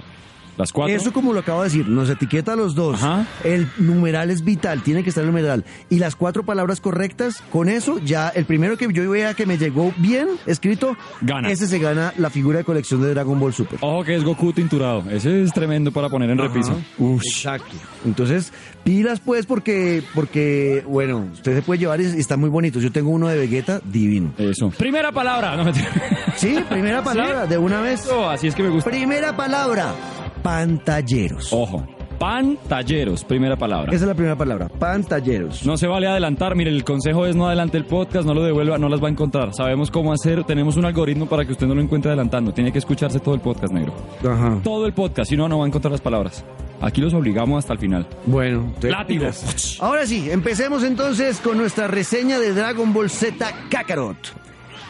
Las 0.57 0.71
cuatro. 0.71 0.95
Eso 0.95 1.11
como 1.13 1.33
lo 1.33 1.39
acabo 1.39 1.61
de 1.63 1.69
decir, 1.69 1.87
nos 1.87 2.09
etiqueta 2.09 2.53
a 2.53 2.55
los 2.55 2.75
dos. 2.75 3.01
Ajá. 3.01 3.25
El 3.43 3.67
numeral 3.77 4.29
es 4.31 4.43
vital, 4.43 4.83
tiene 4.83 5.03
que 5.03 5.09
estar 5.09 5.23
el 5.23 5.29
numeral. 5.31 5.65
Y 5.89 5.99
las 5.99 6.15
cuatro 6.15 6.43
palabras 6.43 6.79
correctas, 6.81 7.43
con 7.51 7.69
eso 7.69 7.99
ya 7.99 8.29
el 8.29 8.45
primero 8.45 8.77
que 8.77 8.87
yo 8.91 9.09
vea 9.09 9.33
que 9.33 9.45
me 9.45 9.57
llegó 9.57 9.93
bien 9.97 10.27
escrito, 10.45 10.95
Gana. 11.21 11.49
ese 11.49 11.67
se 11.67 11.79
gana 11.79 12.13
la 12.17 12.29
figura 12.29 12.59
de 12.59 12.63
colección 12.63 13.01
de 13.01 13.09
Dragon 13.13 13.39
Ball 13.39 13.53
Super. 13.53 13.79
Ojo 13.81 14.03
que 14.03 14.15
es 14.15 14.23
Goku 14.23 14.53
tinturado. 14.53 15.03
Ese 15.09 15.41
es 15.43 15.51
tremendo 15.53 15.91
para 15.91 16.09
poner 16.09 16.29
en 16.29 16.37
repisa. 16.37 16.75
Exacto. 16.99 17.75
Entonces, 18.05 18.51
pilas 18.83 19.19
pues 19.19 19.45
porque, 19.45 20.03
porque, 20.13 20.83
bueno, 20.87 21.27
usted 21.33 21.55
se 21.55 21.61
puede 21.61 21.79
llevar 21.79 22.01
y 22.01 22.05
está 22.05 22.37
muy 22.37 22.49
bonito. 22.49 22.79
Yo 22.79 22.91
tengo 22.91 23.09
uno 23.09 23.27
de 23.27 23.37
Vegeta, 23.37 23.81
divino. 23.83 24.33
Eso. 24.37 24.69
Primera 24.71 25.11
palabra. 25.11 25.55
No. 25.55 25.71
Sí, 26.35 26.57
primera 26.69 27.03
palabra, 27.03 27.45
de 27.45 27.57
una 27.57 27.81
vez. 27.81 28.01
Eso, 28.01 28.29
así 28.29 28.47
es 28.47 28.55
que 28.55 28.63
me 28.63 28.69
gusta. 28.69 28.89
Primera 28.89 29.35
palabra, 29.35 29.93
pantalleros. 30.43 31.51
Ojo. 31.51 31.83
Pantalleros, 32.19 33.23
primera 33.25 33.57
palabra. 33.57 33.91
Esa 33.91 34.05
es 34.05 34.07
la 34.07 34.13
primera 34.13 34.37
palabra, 34.37 34.69
pantalleros. 34.69 35.65
No 35.65 35.75
se 35.77 35.87
vale 35.87 36.07
adelantar. 36.07 36.55
Mire, 36.55 36.69
el 36.69 36.83
consejo 36.85 37.25
es 37.25 37.35
no 37.35 37.47
adelante 37.47 37.77
el 37.77 37.85
podcast, 37.85 38.25
no 38.25 38.33
lo 38.33 38.43
devuelva, 38.43 38.77
no 38.77 38.87
las 38.87 39.03
va 39.03 39.07
a 39.07 39.11
encontrar. 39.11 39.53
Sabemos 39.53 39.91
cómo 39.91 40.13
hacer, 40.13 40.43
tenemos 40.45 40.77
un 40.77 40.85
algoritmo 40.85 41.25
para 41.25 41.43
que 41.43 41.51
usted 41.51 41.67
no 41.67 41.75
lo 41.75 41.81
encuentre 41.81 42.11
adelantando. 42.11 42.53
Tiene 42.53 42.71
que 42.71 42.79
escucharse 42.79 43.19
todo 43.19 43.35
el 43.35 43.41
podcast, 43.41 43.73
negro. 43.73 43.93
Ajá. 44.21 44.59
Todo 44.63 44.85
el 44.85 44.93
podcast, 44.93 45.29
si 45.29 45.35
no, 45.35 45.49
no 45.49 45.57
va 45.57 45.65
a 45.65 45.67
encontrar 45.67 45.91
las 45.91 46.01
palabras. 46.01 46.45
Aquí 46.79 47.01
los 47.01 47.13
obligamos 47.13 47.59
hasta 47.59 47.73
el 47.73 47.79
final. 47.79 48.07
Bueno, 48.25 48.59
entonces, 48.67 48.91
Látigo. 48.91 49.19
pilas. 49.21 49.77
Ahora 49.81 50.05
sí, 50.05 50.29
empecemos 50.29 50.83
entonces 50.83 51.39
con 51.39 51.57
nuestra 51.57 51.87
reseña 51.87 52.39
de 52.39 52.53
Dragon 52.53 52.93
Ball 52.93 53.09
Z 53.09 53.51
Kakarot. 53.69 54.42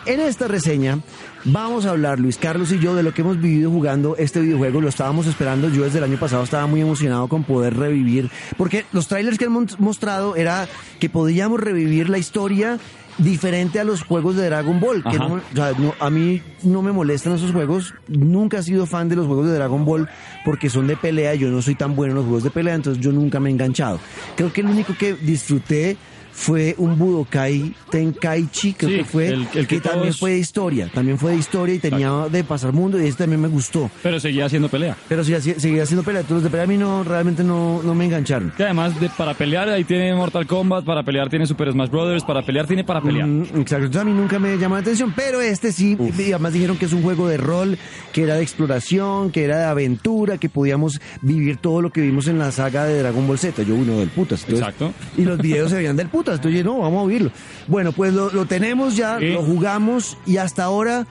En 0.05 0.19
esta 0.19 0.49
reseña 0.49 0.99
vamos 1.45 1.85
a 1.85 1.91
hablar 1.91 2.19
Luis 2.19 2.37
Carlos 2.37 2.71
y 2.73 2.79
yo 2.79 2.93
de 2.93 3.03
lo 3.03 3.13
que 3.13 3.21
hemos 3.21 3.39
vivido 3.39 3.71
jugando 3.71 4.17
este 4.17 4.41
videojuego. 4.41 4.81
Lo 4.81 4.89
estábamos 4.89 5.27
esperando. 5.27 5.69
Yo 5.69 5.83
desde 5.83 5.99
el 5.99 6.03
año 6.03 6.17
pasado 6.19 6.43
estaba 6.43 6.67
muy 6.67 6.81
emocionado 6.81 7.27
con 7.29 7.43
poder 7.45 7.77
revivir, 7.77 8.29
porque 8.57 8.85
los 8.91 9.07
trailers 9.07 9.37
que 9.37 9.45
hemos 9.45 9.79
mostrado 9.79 10.35
era 10.35 10.67
que 10.99 11.09
podíamos 11.09 11.59
revivir 11.61 12.09
la 12.09 12.17
historia 12.17 12.79
diferente 13.17 13.79
a 13.79 13.83
los 13.85 14.01
juegos 14.03 14.35
de 14.35 14.45
Dragon 14.47 14.79
Ball. 14.81 15.03
Que 15.03 15.09
Ajá. 15.17 15.27
no, 15.29 15.35
o 15.35 15.41
sea, 15.55 15.71
no- 15.77 15.93
a 15.99 16.09
mí 16.09 16.41
no 16.63 16.81
me 16.81 16.91
molestan 16.91 17.33
esos 17.33 17.51
juegos. 17.53 17.93
Nunca 18.09 18.57
he 18.57 18.63
sido 18.63 18.85
fan 18.85 19.07
de 19.07 19.15
los 19.15 19.27
juegos 19.27 19.47
de 19.47 19.53
Dragon 19.53 19.85
Ball 19.85 20.09
porque 20.43 20.69
son 20.69 20.87
de 20.87 20.97
pelea. 20.97 21.33
Yo 21.35 21.47
no 21.49 21.61
soy 21.61 21.75
tan 21.75 21.95
bueno 21.95 22.11
en 22.11 22.15
los 22.17 22.25
juegos 22.25 22.43
de 22.43 22.49
pelea, 22.49 22.73
entonces 22.75 23.01
yo 23.01 23.13
nunca 23.13 23.39
me 23.39 23.49
he 23.49 23.53
enganchado. 23.53 23.99
Creo 24.35 24.51
que 24.51 24.61
el 24.61 24.67
único 24.67 24.95
que 24.97 25.13
disfruté 25.13 25.95
fue 26.35 26.75
un 26.79 26.97
Budokai 26.97 27.73
Tenkaichi, 27.91 28.73
creo 28.73 28.89
Sí, 28.89 28.95
que 28.97 29.03
fue, 29.05 29.27
el- 29.27 29.47
el 29.53 29.67
que 29.67 29.79
también 29.79 30.03
todos- 30.05 30.19
fue 30.19 30.31
de 30.31 30.39
historia. 30.39 30.89
También 30.93 31.17
fue 31.17 31.31
de 31.31 31.37
historia 31.37 31.75
y 31.75 31.79
tenía 31.79 32.11
de 32.29 32.43
pasar 32.43 32.73
mundo 32.73 33.01
y 33.01 33.05
ese 33.07 33.19
también 33.19 33.41
me 33.41 33.47
gustó. 33.47 33.89
Pero 34.01 34.19
seguía 34.19 34.45
haciendo 34.45 34.67
pelea. 34.69 34.97
Pero 35.07 35.21
así- 35.21 35.33
seguía 35.59 35.83
haciendo 35.83 36.03
pelea. 36.03 36.21
Todos 36.23 36.35
los 36.35 36.43
de 36.43 36.49
pelea 36.49 36.63
a 36.65 36.67
mí 36.67 36.77
no, 36.77 37.03
realmente 37.03 37.43
no, 37.43 37.81
no 37.83 37.93
me 37.95 38.05
engancharon. 38.05 38.51
Que 38.57 38.63
además 38.63 38.99
de, 38.99 39.09
para 39.09 39.33
pelear 39.35 39.69
ahí 39.69 39.83
tiene 39.83 40.13
Mortal 40.15 40.47
Kombat, 40.47 40.83
para 40.85 41.03
pelear 41.03 41.29
tiene 41.29 41.45
Super 41.45 41.71
Smash 41.71 41.89
Brothers, 41.89 42.23
para 42.23 42.41
pelear 42.41 42.65
tiene 42.67 42.83
para 42.83 43.01
pelear. 43.01 43.27
Mm, 43.27 43.41
exacto, 43.43 43.85
entonces 43.85 44.01
a 44.01 44.05
mí 44.05 44.11
nunca 44.13 44.39
me 44.39 44.57
llamó 44.57 44.75
la 44.75 44.81
atención, 44.81 45.13
pero 45.15 45.39
este 45.41 45.71
sí, 45.71 45.95
y 46.17 46.21
además 46.31 46.53
dijeron 46.53 46.77
que 46.77 46.85
es 46.85 46.93
un 46.93 47.03
juego 47.03 47.27
de 47.27 47.37
rol, 47.37 47.77
que 48.11 48.23
era 48.23 48.35
de 48.35 48.41
exploración, 48.43 49.31
que 49.31 49.43
era 49.43 49.57
de 49.59 49.65
aventura, 49.65 50.37
que 50.37 50.49
podíamos 50.49 50.99
vivir 51.21 51.57
todo 51.57 51.81
lo 51.81 51.91
que 51.91 52.01
vimos 52.01 52.27
en 52.27 52.39
la 52.39 52.51
saga 52.51 52.85
de 52.85 52.99
Dragon 52.99 53.27
Ball 53.27 53.37
Z. 53.37 53.61
Yo 53.63 53.75
uno 53.75 53.97
del 53.99 54.09
putas. 54.09 54.41
entonces- 54.41 54.59
Exacto. 54.67 54.93
Y 55.17 55.23
los 55.25 55.37
videos 55.37 55.69
se 55.69 55.77
veían 55.77 55.95
del 55.95 56.07
putas. 56.07 56.22
putas. 56.23 56.35
Entonces, 56.35 56.63
no, 56.65 56.79
vamos 56.79 56.99
a 56.99 57.03
oírlo. 57.03 57.31
Bueno, 57.67 57.91
pues 57.91 58.13
lo, 58.13 58.31
lo 58.31 58.45
tenemos 58.45 58.95
ya, 58.95 59.19
Sí. 59.19 59.27
lo 59.29 59.43
jugamos 59.43 60.17
y 60.25 60.37
hasta 60.37 60.63
ahora, 60.63 61.05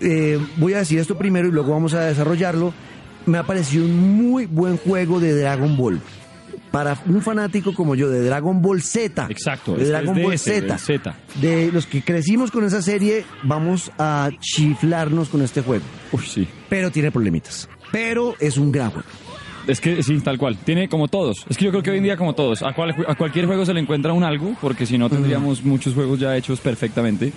eh, 0.00 0.38
voy 0.56 0.74
a 0.74 0.78
decir 0.78 0.98
esto 0.98 1.16
primero 1.18 1.48
y 1.48 1.52
luego 1.52 1.72
vamos 1.72 1.94
a 1.94 2.00
desarrollarlo. 2.02 2.72
Me 3.26 3.38
ha 3.38 3.42
parecido 3.44 3.84
un 3.84 4.16
muy 4.16 4.46
buen 4.46 4.76
juego 4.76 5.20
de 5.20 5.34
Dragon 5.34 5.76
Ball. 5.76 6.00
Para 6.70 6.96
un 7.06 7.20
fanático 7.20 7.74
como 7.74 7.94
yo 7.94 8.08
de 8.08 8.22
Dragon 8.24 8.62
Ball 8.62 8.80
Z. 8.80 9.26
Exacto, 9.28 9.74
De 9.76 9.84
Dragon 9.84 10.14
de 10.14 10.22
Ball 10.22 10.32
ese, 10.32 10.62
Z. 10.78 11.14
De 11.40 11.70
los 11.70 11.84
que 11.86 12.02
crecimos 12.02 12.50
con 12.50 12.64
esa 12.64 12.80
serie, 12.80 13.24
vamos 13.42 13.92
a 13.98 14.30
chiflarnos 14.40 15.28
con 15.28 15.42
este 15.42 15.60
juego. 15.60 15.84
Uy, 16.12 16.22
sí. 16.26 16.48
Pero 16.70 16.90
tiene 16.90 17.10
problemitas. 17.12 17.68
Pero 17.92 18.34
es 18.40 18.56
un 18.56 18.72
gran 18.72 18.90
juego. 18.90 19.06
Es 19.66 19.80
que 19.80 20.02
sí, 20.02 20.18
tal 20.20 20.38
cual. 20.38 20.56
Tiene 20.64 20.88
como 20.88 21.08
todos. 21.08 21.44
Es 21.48 21.56
que 21.56 21.64
yo 21.66 21.70
creo 21.70 21.82
que 21.82 21.90
hoy 21.92 21.98
en 21.98 22.04
día 22.04 22.16
como 22.16 22.34
todos. 22.34 22.62
A, 22.62 22.72
cual- 22.74 22.94
a 23.06 23.14
cualquier 23.14 23.46
juego 23.46 23.64
se 23.64 23.72
le 23.72 23.80
encuentra 23.80 24.12
un 24.12 24.24
algo, 24.24 24.56
porque 24.60 24.86
si 24.86 24.98
no 24.98 25.08
tendríamos 25.08 25.64
muchos 25.64 25.94
juegos 25.94 26.18
ya 26.18 26.36
hechos 26.36 26.60
perfectamente. 26.60 27.32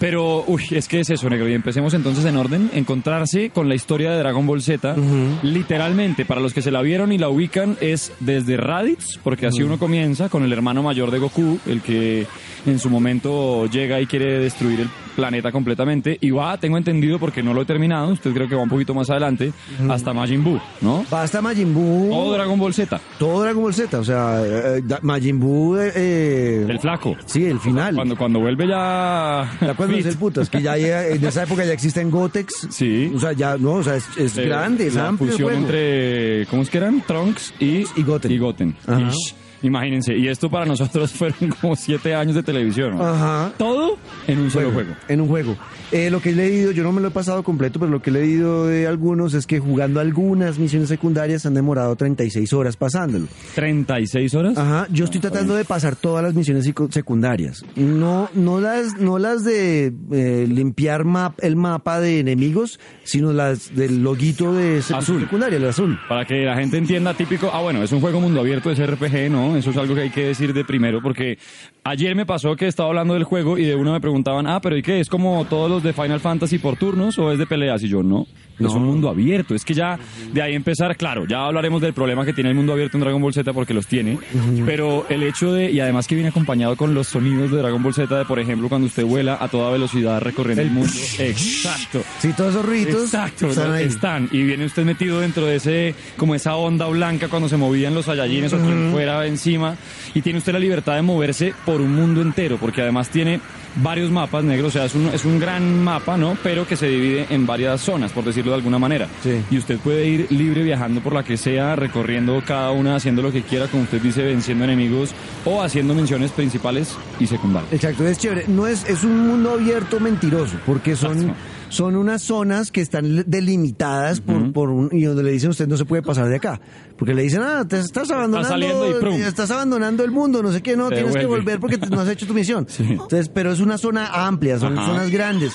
Pero, 0.00 0.44
uy, 0.46 0.62
es 0.72 0.88
que 0.88 1.00
es 1.00 1.10
eso, 1.10 1.28
negro. 1.30 1.48
Y 1.48 1.54
empecemos 1.54 1.94
entonces 1.94 2.24
en 2.24 2.36
orden. 2.36 2.70
Encontrarse 2.74 3.50
con 3.50 3.68
la 3.68 3.74
historia 3.74 4.10
de 4.10 4.18
Dragon 4.18 4.46
Ball 4.46 4.62
Z. 4.62 4.96
Literalmente, 5.42 6.24
para 6.24 6.40
los 6.40 6.52
que 6.52 6.62
se 6.62 6.70
la 6.70 6.82
vieron 6.82 7.12
y 7.12 7.18
la 7.18 7.28
ubican, 7.28 7.76
es 7.80 8.12
desde 8.20 8.56
Raditz, 8.56 9.18
porque 9.22 9.46
así 9.46 9.62
uno 9.62 9.78
comienza 9.78 10.28
con 10.28 10.42
el 10.44 10.52
hermano 10.52 10.82
mayor 10.82 11.10
de 11.10 11.18
Goku, 11.18 11.58
el 11.66 11.80
que 11.80 12.26
en 12.66 12.78
su 12.78 12.90
momento 12.90 13.66
llega 13.66 14.00
y 14.00 14.06
quiere 14.06 14.38
destruir 14.40 14.80
el 14.80 14.88
planeta 15.18 15.50
completamente. 15.50 16.16
Y 16.20 16.30
va, 16.30 16.56
tengo 16.58 16.78
entendido, 16.78 17.18
porque 17.18 17.42
no 17.42 17.52
lo 17.52 17.62
he 17.62 17.64
terminado, 17.64 18.12
usted 18.12 18.32
creo 18.32 18.48
que 18.48 18.54
va 18.54 18.62
un 18.62 18.68
poquito 18.68 18.94
más 18.94 19.10
adelante, 19.10 19.52
hasta 19.90 20.14
Majin 20.14 20.44
Buu, 20.44 20.60
¿no? 20.80 21.04
Basta 21.10 21.42
Majin 21.42 21.74
Buu. 21.74 22.08
Todo 22.10 22.32
Dragon 22.34 22.56
Ball 22.56 22.72
Z. 22.72 23.00
Todo 23.18 23.42
Dragon 23.42 23.60
Ball 23.64 23.74
Z. 23.74 23.98
O 23.98 24.04
sea, 24.04 24.40
eh, 24.46 24.80
da- 24.84 25.00
Majin 25.02 25.40
Buu. 25.40 25.76
eh, 25.76 25.92
eh, 25.96 26.66
El 26.68 26.78
flaco. 26.78 27.16
Sí, 27.26 27.44
el 27.44 27.58
final. 27.58 27.96
Cuando, 27.96 28.16
cuando 28.16 28.38
vuelve 28.38 28.68
ya. 28.68 29.50
Ya 29.60 29.74
cuando 29.74 29.96
es 29.96 30.06
el 30.06 30.16
putas, 30.16 30.48
que 30.48 30.62
ya 30.62 30.76
en 30.76 31.24
esa 31.24 31.42
época 31.42 31.64
ya 31.64 31.72
existen 31.72 32.10
Gotex. 32.12 32.68
Sí. 32.70 33.10
O 33.14 33.18
sea, 33.18 33.32
ya, 33.32 33.56
no, 33.58 33.72
o 33.72 33.82
sea, 33.82 33.96
es, 33.96 34.06
es 34.16 34.38
Eh, 34.38 34.44
grande, 34.46 34.86
es 34.86 34.94
la 34.94 35.08
amplio 35.08 35.32
fusión 35.32 35.52
entre. 35.52 36.46
¿Cómo 36.46 36.62
es 36.62 36.70
que 36.70 36.78
eran? 36.78 37.02
Trunks 37.06 37.54
y. 37.58 37.84
Y 37.96 38.38
Goten. 38.38 38.76
Ajá. 38.86 39.00
Ish, 39.10 39.34
imagínense. 39.62 40.16
Y 40.16 40.28
esto 40.28 40.50
para 40.50 40.64
nosotros 40.64 41.12
fueron 41.14 41.50
como 41.60 41.76
siete 41.76 42.14
años 42.14 42.34
de 42.34 42.42
televisión. 42.42 42.96
¿no? 42.98 43.06
Ajá. 43.06 43.52
Todo 43.56 43.98
en 44.26 44.38
un 44.40 44.50
solo 44.50 44.70
juego. 44.72 44.94
En 45.08 45.20
un 45.20 45.28
juego. 45.28 45.56
Eh, 45.90 46.10
lo 46.10 46.20
que 46.20 46.30
he 46.30 46.34
leído, 46.34 46.70
yo 46.72 46.82
no 46.82 46.92
me 46.92 47.00
lo 47.00 47.08
he 47.08 47.10
pasado 47.10 47.42
completo, 47.42 47.78
pero 47.78 47.90
lo 47.90 48.02
que 48.02 48.10
he 48.10 48.12
leído 48.12 48.66
de 48.66 48.86
algunos 48.86 49.32
es 49.32 49.46
que 49.46 49.58
jugando 49.58 50.00
algunas 50.00 50.58
misiones 50.58 50.88
secundarias 50.90 51.46
han 51.46 51.54
demorado 51.54 51.96
36 51.96 52.52
horas 52.52 52.76
pasándolo. 52.76 53.26
36 53.54 54.34
horas. 54.34 54.58
Ajá, 54.58 54.86
yo 54.90 55.06
estoy 55.06 55.20
tratando 55.20 55.54
de 55.54 55.64
pasar 55.64 55.96
todas 55.96 56.22
las 56.22 56.34
misiones 56.34 56.66
secu- 56.68 56.92
secundarias. 56.92 57.64
No, 57.76 58.28
no 58.34 58.60
las, 58.60 58.98
no 58.98 59.18
las 59.18 59.44
de 59.44 59.92
eh, 60.12 60.46
limpiar 60.46 61.04
map, 61.04 61.38
el 61.42 61.56
mapa 61.56 62.00
de 62.00 62.20
enemigos, 62.20 62.78
sino 63.04 63.32
las 63.32 63.74
del 63.74 64.02
loguito 64.02 64.52
de 64.52 64.82
Azul. 64.94 65.20
secundaria, 65.22 65.56
el 65.56 65.64
azul. 65.66 65.98
Para 66.08 66.26
que 66.26 66.44
la 66.44 66.54
gente 66.56 66.76
entienda, 66.76 67.14
típico, 67.14 67.50
ah 67.52 67.62
bueno, 67.62 67.82
es 67.82 67.92
un 67.92 68.00
juego 68.00 68.20
mundo 68.20 68.40
abierto, 68.40 68.70
es 68.70 68.78
RPG, 68.78 69.30
¿no? 69.30 69.56
Eso 69.56 69.70
es 69.70 69.76
algo 69.78 69.94
que 69.94 70.02
hay 70.02 70.10
que 70.10 70.26
decir 70.26 70.52
de 70.52 70.64
primero, 70.64 71.00
porque 71.02 71.38
ayer 71.84 72.14
me 72.14 72.26
pasó 72.26 72.56
que 72.56 72.66
estaba 72.66 72.90
hablando 72.90 73.14
del 73.14 73.24
juego 73.24 73.56
y 73.56 73.64
de 73.64 73.74
uno 73.74 73.92
me 73.92 74.00
preguntaban, 74.02 74.46
ah, 74.46 74.60
pero 74.60 74.76
¿y 74.76 74.82
qué? 74.82 75.00
¿Es 75.00 75.08
como 75.08 75.46
todos 75.46 75.70
los 75.70 75.77
de 75.82 75.92
Final 75.92 76.20
Fantasy 76.20 76.58
por 76.58 76.76
turnos 76.76 77.18
o 77.18 77.32
es 77.32 77.38
de 77.38 77.46
peleas? 77.46 77.82
Y 77.82 77.88
yo, 77.88 78.02
no, 78.02 78.26
es 78.66 78.72
un 78.72 78.84
mundo 78.84 79.08
abierto. 79.08 79.54
Es 79.54 79.64
que 79.64 79.74
ya 79.74 79.98
de 80.32 80.42
ahí 80.42 80.54
empezar, 80.54 80.96
claro, 80.96 81.26
ya 81.26 81.46
hablaremos 81.46 81.80
del 81.80 81.92
problema 81.92 82.24
que 82.24 82.32
tiene 82.32 82.50
el 82.50 82.56
mundo 82.56 82.72
abierto 82.72 82.96
en 82.96 83.02
Dragon 83.02 83.20
Ball 83.20 83.32
Z 83.32 83.52
porque 83.52 83.74
los 83.74 83.86
tiene, 83.86 84.18
pero 84.66 85.06
el 85.08 85.22
hecho 85.22 85.52
de, 85.52 85.70
y 85.70 85.80
además 85.80 86.06
que 86.06 86.14
viene 86.14 86.30
acompañado 86.30 86.76
con 86.76 86.94
los 86.94 87.08
sonidos 87.08 87.50
de 87.50 87.58
Dragon 87.58 87.82
Ball 87.82 87.94
Z, 87.94 88.18
de 88.18 88.24
por 88.24 88.38
ejemplo, 88.38 88.68
cuando 88.68 88.86
usted 88.86 89.04
vuela 89.04 89.38
a 89.40 89.48
toda 89.48 89.70
velocidad 89.70 90.20
recorriendo 90.20 90.62
el, 90.62 90.68
El 90.68 90.74
mundo. 90.74 90.92
Exacto. 91.18 92.02
Sí, 92.20 92.32
todos 92.36 92.54
esos 92.54 92.66
ruiditos 92.66 93.04
Exacto, 93.04 93.48
están 93.48 93.68
¿no? 93.68 93.74
ahí. 93.74 93.84
están. 93.84 94.28
Y 94.32 94.42
viene 94.42 94.64
usted 94.64 94.84
metido 94.84 95.20
dentro 95.20 95.46
de 95.46 95.56
ese, 95.56 95.94
como 96.16 96.34
esa 96.34 96.56
onda 96.56 96.86
blanca 96.86 97.28
cuando 97.28 97.48
se 97.48 97.56
movían 97.56 97.94
los 97.94 98.06
Saiyajines 98.06 98.52
o 98.52 98.58
quien 98.58 98.90
fuera 98.92 99.26
encima. 99.26 99.76
Y 100.14 100.22
tiene 100.22 100.38
usted 100.38 100.52
la 100.52 100.58
libertad 100.58 100.96
de 100.96 101.02
moverse 101.02 101.54
por 101.64 101.80
un 101.80 101.94
mundo 101.94 102.22
entero, 102.22 102.56
porque 102.58 102.82
además 102.82 103.08
tiene 103.10 103.40
varios 103.76 104.10
mapas 104.10 104.44
negros, 104.44 104.68
o 104.68 104.78
sea, 104.78 104.86
es 104.86 104.94
un, 104.94 105.06
es 105.08 105.24
un 105.24 105.38
gran 105.38 105.82
mapa, 105.82 106.16
¿no? 106.16 106.36
Pero 106.42 106.66
que 106.66 106.76
se 106.76 106.88
divide 106.88 107.26
en 107.30 107.46
varias 107.46 107.80
zonas, 107.80 108.12
por 108.12 108.24
decirlo 108.24 108.47
de 108.48 108.54
alguna 108.56 108.78
manera. 108.78 109.08
Sí. 109.22 109.40
Y 109.50 109.58
usted 109.58 109.78
puede 109.78 110.06
ir 110.06 110.26
libre 110.30 110.62
viajando 110.62 111.00
por 111.00 111.12
la 111.14 111.22
que 111.22 111.36
sea, 111.36 111.76
recorriendo 111.76 112.42
cada 112.46 112.70
una, 112.72 112.96
haciendo 112.96 113.22
lo 113.22 113.32
que 113.32 113.42
quiera, 113.42 113.66
como 113.68 113.84
usted 113.84 114.00
dice, 114.00 114.22
venciendo 114.22 114.64
enemigos 114.64 115.10
o 115.44 115.62
haciendo 115.62 115.94
menciones 115.94 116.30
principales 116.32 116.96
y 117.20 117.26
secundarias. 117.26 117.72
Exacto, 117.72 118.06
es 118.06 118.18
chévere. 118.18 118.44
No 118.48 118.66
es, 118.66 118.88
es 118.88 119.04
un 119.04 119.26
mundo 119.26 119.52
abierto 119.52 120.00
mentiroso, 120.00 120.56
porque 120.66 120.96
son, 120.96 121.18
Exacto. 121.18 121.34
son 121.68 121.96
unas 121.96 122.22
zonas 122.22 122.70
que 122.72 122.80
están 122.80 123.24
delimitadas 123.26 124.20
por, 124.20 124.52
por 124.52 124.70
un, 124.70 124.88
y 124.92 125.02
donde 125.04 125.22
le 125.22 125.32
dicen 125.32 125.50
usted 125.50 125.66
no 125.68 125.76
se 125.76 125.84
puede 125.84 126.02
pasar 126.02 126.28
de 126.28 126.36
acá. 126.36 126.60
Porque 126.96 127.14
le 127.14 127.22
dicen, 127.22 127.42
ah, 127.42 127.64
te 127.68 127.78
estás 127.78 128.10
abandonando, 128.10 128.84
estás 129.14 129.50
abandonando 129.52 130.02
el 130.04 130.10
mundo, 130.10 130.42
no 130.42 130.50
sé 130.52 130.62
qué, 130.62 130.76
no, 130.76 130.88
tienes 130.88 131.14
que 131.16 131.26
volver 131.26 131.60
porque 131.60 131.78
te- 131.78 131.88
no 131.88 132.00
has 132.00 132.08
hecho 132.08 132.26
tu 132.26 132.34
misión. 132.34 132.66
Sí. 132.78 132.84
Entonces, 132.90 133.28
pero 133.28 133.52
es 133.52 133.60
una 133.60 133.78
zona 133.78 134.26
amplia, 134.26 134.58
son 134.58 134.76
Ajá. 134.78 134.86
zonas 134.88 135.10
grandes, 135.10 135.52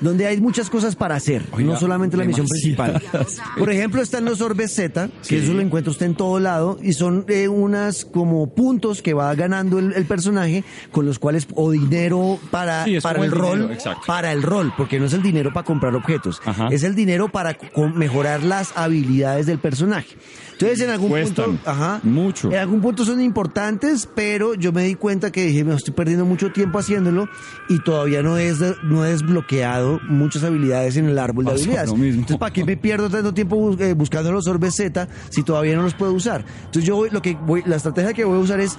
donde 0.00 0.26
hay 0.26 0.40
muchas 0.40 0.68
cosas 0.70 0.96
para 0.96 1.14
hacer, 1.14 1.42
Oiga, 1.52 1.72
no 1.72 1.78
solamente 1.78 2.16
la 2.16 2.24
misión 2.24 2.46
principal. 2.46 3.02
Por 3.58 3.70
ejemplo, 3.70 4.02
están 4.02 4.24
los 4.24 4.40
orbes 4.40 4.72
Z, 4.74 5.08
que 5.08 5.12
Sí. 5.22 5.36
eso 5.36 5.52
lo 5.54 5.60
encuentra 5.60 5.90
usted 5.90 6.06
en 6.06 6.14
todo 6.14 6.38
lado, 6.38 6.78
y 6.82 6.92
son 6.92 7.24
eh, 7.28 7.48
unas 7.48 8.04
como 8.04 8.54
puntos 8.54 9.02
que 9.02 9.14
va 9.14 9.34
ganando 9.34 9.78
el, 9.78 9.92
el 9.92 10.04
personaje, 10.06 10.64
con 10.92 11.06
los 11.06 11.18
cuales, 11.18 11.46
o 11.54 11.70
dinero 11.70 12.38
para, 12.50 12.84
Sí, 12.84 12.98
para 13.00 13.24
el 13.24 13.30
rol, 13.30 13.70
exacto. 13.72 14.02
para 14.06 14.32
el 14.32 14.42
rol, 14.42 14.72
porque 14.76 14.98
no 15.00 15.06
es 15.06 15.12
el 15.12 15.22
dinero 15.22 15.52
para 15.52 15.64
comprar 15.64 15.94
objetos, 15.94 16.40
Ajá. 16.44 16.68
es 16.70 16.82
el 16.82 16.94
dinero 16.94 17.28
para 17.28 17.56
mejorar 17.94 18.42
las 18.42 18.72
habilidades 18.76 19.46
del 19.46 19.58
personaje. 19.58 20.16
Entonces, 20.52 20.80
en 20.80 20.90
algún 20.90 21.10
Cuestan 21.10 21.44
punto, 21.44 21.70
ajá, 21.70 22.00
mucho. 22.02 22.50
en 22.50 22.56
algún 22.58 22.80
punto 22.80 23.04
son 23.04 23.20
importantes, 23.20 24.08
pero 24.14 24.54
yo 24.54 24.72
me 24.72 24.84
di 24.84 24.94
cuenta 24.94 25.30
que 25.30 25.44
dije, 25.44 25.64
me 25.64 25.74
estoy 25.74 25.92
perdiendo 25.92 26.24
mucho 26.24 26.50
tiempo 26.50 26.78
haciéndolo 26.78 27.28
y 27.68 27.78
todavía 27.80 28.22
no 28.22 28.38
es 28.38 28.56
no 28.82 29.04
he 29.04 29.10
desbloqueado 29.10 29.85
muchas 30.08 30.44
habilidades 30.44 30.96
en 30.96 31.06
el 31.06 31.18
árbol 31.18 31.44
de 31.44 31.50
Pasa 31.52 31.62
habilidades. 31.62 31.90
lo 31.90 31.96
mismo. 31.96 32.20
Entonces, 32.20 32.38
¿para 32.38 32.52
qué 32.52 32.64
me 32.64 32.76
pierdo 32.76 33.08
tanto 33.10 33.32
tiempo 33.34 33.56
bus- 33.56 33.80
eh, 33.80 33.94
buscando 33.94 34.32
los 34.32 34.46
orbes 34.46 34.74
Z 34.76 35.08
si 35.30 35.42
todavía 35.42 35.76
no 35.76 35.82
los 35.82 35.94
puedo 35.94 36.12
usar? 36.12 36.44
Entonces, 36.66 36.84
yo 36.84 36.96
voy- 36.96 37.10
lo 37.10 37.22
que 37.22 37.36
voy, 37.46 37.62
la 37.66 37.76
estrategia 37.76 38.12
que 38.12 38.24
voy 38.24 38.36
a 38.36 38.40
usar 38.40 38.60
es 38.60 38.76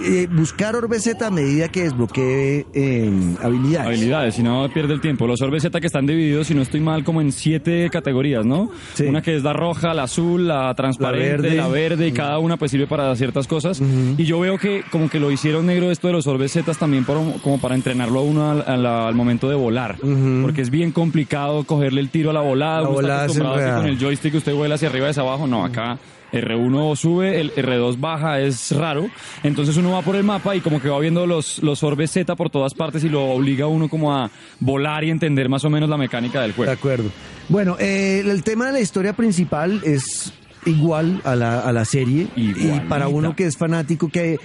eh, 0.00 0.28
buscar 0.30 0.76
orbes 0.76 1.02
Z 1.04 1.26
a 1.26 1.30
medida 1.30 1.68
que 1.68 1.82
desbloquee 1.84 2.66
eh, 2.74 3.10
habilidades. 3.42 3.86
Habilidades, 3.88 4.34
si 4.34 4.42
no 4.42 4.68
pierde 4.72 4.94
el 4.94 5.00
tiempo. 5.00 5.26
Los 5.26 5.40
orbes 5.42 5.62
Z 5.62 5.80
que 5.80 5.86
están 5.86 6.06
divididos, 6.06 6.46
si 6.46 6.54
no 6.54 6.62
estoy 6.62 6.80
mal, 6.80 7.04
como 7.04 7.20
en 7.20 7.32
siete 7.32 7.88
categorías, 7.90 8.44
¿no? 8.46 8.70
Sí. 8.94 9.04
Una 9.04 9.22
que 9.22 9.36
es 9.36 9.42
la 9.42 9.52
roja, 9.52 9.94
la 9.94 10.04
azul, 10.04 10.46
la 10.48 10.74
transparente, 10.74 11.50
La 11.50 11.62
la 11.64 11.68
verde. 11.68 12.08
y 12.08 12.12
cada 12.12 12.38
una 12.38 12.56
pues 12.56 12.70
sirve 12.70 12.86
para 12.86 13.14
ciertas 13.16 13.46
cosas. 13.46 13.80
Y 14.16 14.24
yo 14.24 14.40
veo 14.40 14.58
que 14.58 14.82
como 14.90 15.08
que 15.08 15.20
lo 15.20 15.30
hicieron 15.30 15.66
negro 15.66 15.90
esto 15.90 16.06
de 16.08 16.12
los 16.14 16.26
orbes 16.26 16.52
Z 16.52 16.72
también 16.74 17.04
para- 17.04 17.20
como 17.42 17.60
para 17.60 17.74
entrenarlo 17.74 18.20
a 18.20 18.22
uno 18.22 18.50
al, 18.50 18.64
al- 18.66 18.86
al 18.86 19.14
momento 19.14 19.48
de 19.48 19.54
volar. 19.56 19.96
Porque 20.42 20.62
es 20.62 20.70
bien 20.70 20.92
complicado 20.92 21.64
cogerle 21.64 22.00
el 22.00 22.10
tiro 22.10 22.30
a 22.30 22.32
la 22.32 22.40
volada. 22.40 22.82
La 22.82 22.88
volada 22.88 23.16
es 23.18 23.22
acostumbrado 23.24 23.54
a 23.54 23.58
que 23.58 23.62
enredada. 23.64 23.82
con 23.82 23.90
el 23.90 23.98
joystick 23.98 24.34
usted 24.34 24.54
vuela 24.54 24.74
hacia 24.76 24.88
arriba 24.88 25.06
y 25.06 25.10
hacia 25.10 25.22
abajo. 25.22 25.46
No, 25.46 25.64
acá... 25.64 25.98
R1 26.32 26.96
sube, 26.96 27.40
el 27.40 27.52
R2 27.54 27.98
baja, 27.98 28.40
es 28.40 28.72
raro. 28.76 29.08
Entonces 29.42 29.76
uno 29.76 29.92
va 29.92 30.02
por 30.02 30.16
el 30.16 30.24
mapa 30.24 30.54
y 30.56 30.60
como 30.60 30.80
que 30.80 30.88
va 30.88 30.98
viendo 30.98 31.26
los, 31.26 31.62
los 31.62 31.82
orbes 31.82 32.10
Z 32.12 32.34
por 32.36 32.50
todas 32.50 32.74
partes 32.74 33.02
y 33.04 33.08
lo 33.08 33.24
obliga 33.30 33.64
a 33.64 33.68
uno 33.68 33.88
como 33.88 34.14
a 34.14 34.30
volar 34.60 35.04
y 35.04 35.10
entender 35.10 35.48
más 35.48 35.64
o 35.64 35.70
menos 35.70 35.88
la 35.88 35.96
mecánica 35.96 36.40
del 36.42 36.50
De 36.50 36.56
juego. 36.56 36.72
acuerdo. 36.72 37.10
Bueno, 37.48 37.76
eh, 37.78 38.22
el 38.26 38.42
tema 38.42 38.66
de 38.66 38.72
la 38.72 38.80
historia 38.80 39.14
principal 39.14 39.80
es 39.84 40.32
igual 40.66 41.22
a 41.24 41.34
la, 41.36 41.60
a 41.60 41.72
la 41.72 41.84
serie 41.84 42.26
y 42.36 42.52
para 42.88 43.08
uno 43.08 43.34
que 43.36 43.46
es 43.46 43.56
fanático 43.56 44.08
que 44.08 44.38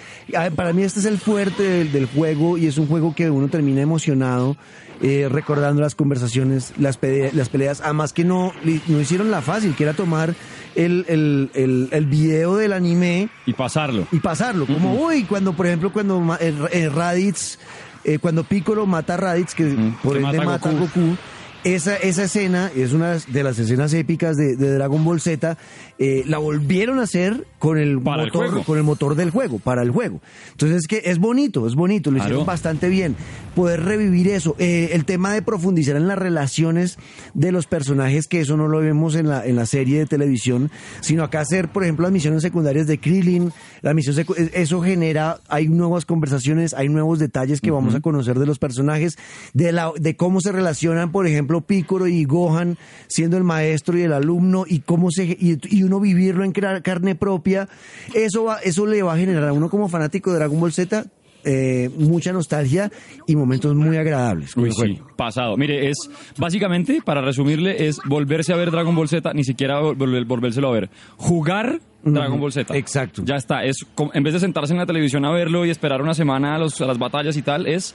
para 0.55 0.71
mí 0.71 0.83
este 0.83 0.99
es 0.99 1.05
el 1.05 1.17
fuerte 1.17 1.63
del, 1.63 1.91
del 1.91 2.05
juego 2.05 2.57
y 2.57 2.67
es 2.67 2.77
un 2.77 2.87
juego 2.87 3.13
que 3.15 3.29
uno 3.31 3.49
termina 3.49 3.81
emocionado 3.81 4.55
eh, 5.01 5.27
recordando 5.29 5.81
las 5.81 5.95
conversaciones 5.95 6.71
las, 6.77 6.97
pele- 7.01 7.31
las 7.33 7.49
peleas 7.49 7.81
además 7.81 8.13
que 8.13 8.23
no 8.23 8.53
no 8.87 9.01
hicieron 9.01 9.31
la 9.31 9.41
fácil 9.41 9.75
que 9.75 9.83
era 9.83 9.93
tomar 9.93 10.35
el, 10.75 11.05
el, 11.07 11.49
el, 11.53 11.89
el 11.91 12.05
video 12.05 12.55
del 12.57 12.73
anime 12.73 13.29
Y 13.45 13.53
pasarlo. 13.53 14.07
y 14.11 14.19
pasarlo. 14.19 14.65
Como, 14.65 14.95
uy, 14.95 15.23
cuando, 15.23 15.53
por 15.53 15.67
ejemplo, 15.67 15.91
cuando 15.91 16.37
eh, 16.39 16.53
eh, 16.71 16.89
Raditz, 16.89 17.57
eh, 18.03 18.19
cuando 18.19 18.43
Piccolo 18.43 18.85
mata 18.85 19.13
a 19.15 19.17
Raditz, 19.17 19.53
que 19.53 19.75
por 20.03 20.17
ende 20.17 20.37
mata 20.37 20.41
a 20.41 20.45
mata 20.45 20.69
a 20.69 20.73
Goku. 20.73 21.17
Esa, 21.63 21.95
esa 21.95 22.23
escena 22.25 22.69
es 22.75 22.91
una 22.91 23.17
de 23.19 23.41
las 23.43 23.57
escenas 23.57 23.93
épicas 23.93 24.35
de, 24.35 24.57
de 24.57 24.73
Dragon 24.73 25.03
Ball 25.05 25.21
Z. 25.21 25.57
eh, 25.97 26.23
la 26.27 26.37
volvieron 26.37 26.99
a 26.99 27.03
hacer 27.03 27.47
con 27.59 27.77
el 27.77 28.01
Para 28.01 28.23
motor, 28.25 28.65
con 28.65 28.77
el 28.77 28.83
motor 28.83 29.15
del 29.15 29.29
juego, 29.29 29.59
para 29.59 29.81
el 29.81 29.91
juego. 29.91 30.19
Entonces 30.51 30.79
es 30.79 30.87
que 30.87 31.09
es 31.09 31.19
bonito, 31.19 31.65
es 31.65 31.75
bonito, 31.75 32.11
lo 32.11 32.15
Claro. 32.17 32.29
hicieron 32.31 32.45
bastante 32.45 32.89
bien. 32.89 33.15
Poder 33.55 33.83
revivir 33.83 34.27
eso. 34.27 34.55
Eh, 34.59 34.89
el 34.93 35.05
tema 35.05 35.31
de 35.31 35.41
profundizar 35.41 35.95
en 35.95 36.07
las 36.07 36.17
relaciones 36.17 36.97
de 37.33 37.53
los 37.53 37.65
personajes, 37.67 38.27
que 38.27 38.41
eso 38.41 38.57
no 38.57 38.67
lo 38.67 38.79
vemos 38.79 39.15
en 39.15 39.29
la, 39.29 39.45
en 39.45 39.55
la 39.55 39.65
serie 39.65 39.99
de 39.99 40.05
televisión, 40.05 40.69
sino 40.99 41.23
acá 41.23 41.39
hacer, 41.41 41.69
por 41.71 41.83
ejemplo, 41.83 42.03
las 42.03 42.11
misiones 42.11 42.41
secundarias 42.41 42.87
de 42.87 42.97
Krillin, 42.99 43.53
la 43.81 43.93
misión 43.93 44.17
eh, 44.19 44.49
eso 44.53 44.81
genera, 44.81 45.37
hay 45.47 45.69
nuevas 45.69 46.05
conversaciones, 46.05 46.73
hay 46.73 46.89
nuevos 46.89 47.19
detalles 47.19 47.61
que 47.61 47.71
vamos 47.71 47.95
a 47.95 48.01
conocer 48.01 48.37
de 48.39 48.47
los 48.47 48.59
personajes, 48.59 49.17
de 49.53 49.71
la, 49.71 49.91
de 49.97 50.17
cómo 50.17 50.41
se 50.41 50.51
relacionan, 50.51 51.11
por 51.11 51.27
ejemplo, 51.27 51.52
Piccolo 51.61 52.07
y 52.07 52.23
Gohan 52.25 52.77
siendo 53.07 53.37
el 53.37 53.43
maestro 53.43 53.97
y 53.97 54.01
el 54.01 54.13
alumno, 54.13 54.65
y 54.67 54.79
cómo 54.79 55.09
se, 55.11 55.25
y, 55.25 55.57
y 55.69 55.83
uno 55.83 55.99
vivirlo 55.99 56.43
en 56.43 56.51
carne 56.51 57.15
propia, 57.15 57.67
eso 58.13 58.43
va, 58.45 58.57
eso 58.59 58.85
le 58.85 59.01
va 59.03 59.13
a 59.13 59.17
generar 59.17 59.47
a 59.49 59.53
uno 59.53 59.69
como 59.69 59.87
fanático 59.89 60.31
de 60.31 60.37
Dragon 60.39 60.59
Ball 60.59 60.73
Z 60.73 61.05
eh, 61.45 61.89
mucha 61.97 62.31
nostalgia 62.31 62.89
y 63.27 63.35
momentos 63.35 63.75
muy 63.75 63.97
agradables. 63.97 64.55
Uy, 64.55 64.71
sí, 64.71 64.97
pasado. 65.17 65.57
Mire, 65.57 65.89
es 65.89 66.09
básicamente, 66.37 67.01
para 67.03 67.21
resumirle, 67.21 67.85
es 67.87 67.99
volverse 68.05 68.53
a 68.53 68.55
ver 68.55 68.71
Dragon 68.71 68.95
Ball 68.95 69.09
Z, 69.09 69.33
ni 69.33 69.43
siquiera 69.43 69.81
vol- 69.81 70.25
volvérselo 70.25 70.69
a 70.69 70.71
ver. 70.71 70.89
Jugar 71.17 71.81
Dragon 72.01 72.39
Ball 72.39 72.53
Z. 72.53 72.77
exacto. 72.77 73.23
Ya 73.25 73.35
está. 73.35 73.65
Es 73.65 73.85
en 74.13 74.23
vez 74.23 74.33
de 74.33 74.39
sentarse 74.39 74.71
en 74.71 74.79
la 74.79 74.85
televisión 74.85 75.25
a 75.25 75.31
verlo 75.31 75.65
y 75.65 75.69
esperar 75.69 76.01
una 76.01 76.13
semana 76.13 76.55
a, 76.55 76.59
los- 76.59 76.79
a 76.79 76.85
las 76.85 76.97
batallas 76.97 77.35
y 77.35 77.41
tal, 77.41 77.67
es 77.67 77.93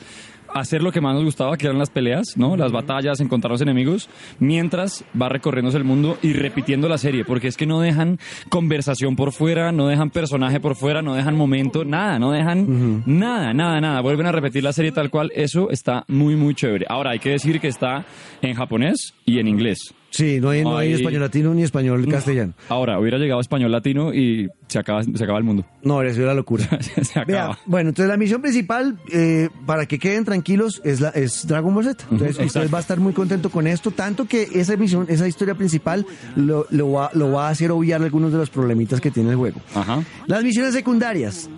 hacer 0.54 0.82
lo 0.82 0.92
que 0.92 1.00
más 1.00 1.14
nos 1.14 1.24
gustaba, 1.24 1.56
que 1.56 1.66
eran 1.66 1.78
las 1.78 1.90
peleas, 1.90 2.36
¿no? 2.36 2.56
Las 2.56 2.72
batallas, 2.72 3.20
encontrar 3.20 3.50
los 3.52 3.60
enemigos, 3.60 4.08
mientras 4.38 5.04
va 5.20 5.28
recorriéndose 5.28 5.78
el 5.78 5.84
mundo 5.84 6.18
y 6.22 6.32
repitiendo 6.32 6.88
la 6.88 6.98
serie, 6.98 7.24
porque 7.24 7.48
es 7.48 7.56
que 7.56 7.66
no 7.66 7.80
dejan 7.80 8.18
conversación 8.48 9.16
por 9.16 9.32
fuera, 9.32 9.72
no 9.72 9.88
dejan 9.88 10.10
personaje 10.10 10.60
por 10.60 10.74
fuera, 10.74 11.02
no 11.02 11.14
dejan 11.14 11.36
momento, 11.36 11.84
nada, 11.84 12.18
no 12.18 12.32
dejan 12.32 13.02
nada, 13.06 13.52
nada, 13.52 13.80
nada. 13.80 14.00
Vuelven 14.00 14.26
a 14.26 14.32
repetir 14.32 14.62
la 14.62 14.72
serie 14.72 14.92
tal 14.92 15.10
cual, 15.10 15.30
eso 15.34 15.70
está 15.70 16.04
muy, 16.08 16.36
muy 16.36 16.54
chévere. 16.54 16.86
Ahora, 16.88 17.10
hay 17.10 17.18
que 17.18 17.30
decir 17.30 17.60
que 17.60 17.68
está 17.68 18.04
en 18.42 18.54
japonés 18.54 19.14
y 19.24 19.38
en 19.38 19.48
inglés. 19.48 19.94
Sí, 20.10 20.40
no 20.40 20.50
hay, 20.50 20.62
no 20.62 20.76
hay 20.78 20.88
Ay. 20.88 20.94
español 20.94 21.20
latino 21.20 21.52
ni 21.54 21.62
español 21.62 22.06
castellano. 22.08 22.54
Ahora, 22.68 22.98
hubiera 22.98 23.18
llegado 23.18 23.40
español 23.40 23.70
latino 23.70 24.14
y 24.14 24.48
se 24.68 24.78
acaba, 24.78 25.02
se 25.02 25.24
acaba 25.24 25.38
el 25.38 25.44
mundo. 25.44 25.64
No, 25.82 26.02
eso 26.02 26.20
es 26.20 26.26
la 26.26 26.34
locura. 26.34 26.68
se 27.02 27.18
acaba. 27.18 27.58
bueno, 27.66 27.88
entonces 27.90 28.08
la 28.08 28.16
misión 28.16 28.40
principal, 28.42 28.98
eh, 29.12 29.48
para 29.66 29.86
que 29.86 29.98
queden 29.98 30.24
tranquilos, 30.24 30.80
es, 30.84 31.00
la, 31.00 31.08
es 31.10 31.46
Dragon 31.46 31.74
Ball 31.74 31.84
Z. 31.84 32.04
Entonces 32.10 32.30
usted 32.30 32.44
exacto. 32.44 32.70
va 32.70 32.78
a 32.78 32.80
estar 32.82 33.00
muy 33.00 33.12
contento 33.12 33.50
con 33.50 33.66
esto, 33.66 33.90
tanto 33.90 34.26
que 34.26 34.48
esa 34.54 34.76
misión, 34.76 35.06
esa 35.08 35.26
historia 35.26 35.54
principal 35.54 36.06
lo, 36.36 36.66
lo, 36.70 36.92
va, 36.92 37.10
lo 37.14 37.32
va 37.32 37.48
a 37.48 37.50
hacer 37.50 37.70
obviar 37.70 38.02
algunos 38.02 38.30
de 38.32 38.38
los 38.38 38.50
problemitas 38.50 39.00
que 39.00 39.10
tiene 39.10 39.30
el 39.30 39.36
juego. 39.36 39.60
Ajá. 39.74 40.02
Las 40.26 40.44
misiones 40.44 40.74
secundarias, 40.74 41.48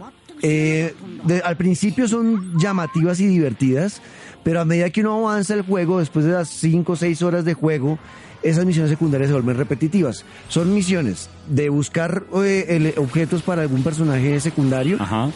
eh, 0.43 0.95
de- 1.25 1.41
al 1.41 1.57
principio 1.57 2.09
son 2.09 2.59
llamativas 2.59 3.21
y 3.21 3.27
divertidas, 3.27 4.01
pero 4.43 4.61
a 4.61 4.65
medida 4.65 4.89
que 4.91 5.01
uno 5.03 5.27
avanza 5.29 5.55
el 5.55 5.63
juego, 5.63 5.99
después 5.99 6.25
de 6.25 6.33
las 6.33 6.49
5 6.49 6.93
o 6.93 6.97
6 6.97 7.23
horas 7.23 7.45
de 7.45 7.55
juego, 7.55 7.99
esas 8.43 8.65
misiones 8.65 8.91
secundarias 8.91 9.29
se 9.29 9.35
vuelven 9.35 9.57
repetitivas. 9.57 10.25
Son 10.49 10.73
misiones 10.75 11.29
de 11.49 11.69
buscar 11.69 12.25
eh, 12.45 12.67
el- 12.69 12.95
objetos 12.99 13.43
para 13.43 13.63
algún 13.63 13.83
personaje 13.83 14.39
secundario, 14.41 14.97
Ajá. 15.01 15.31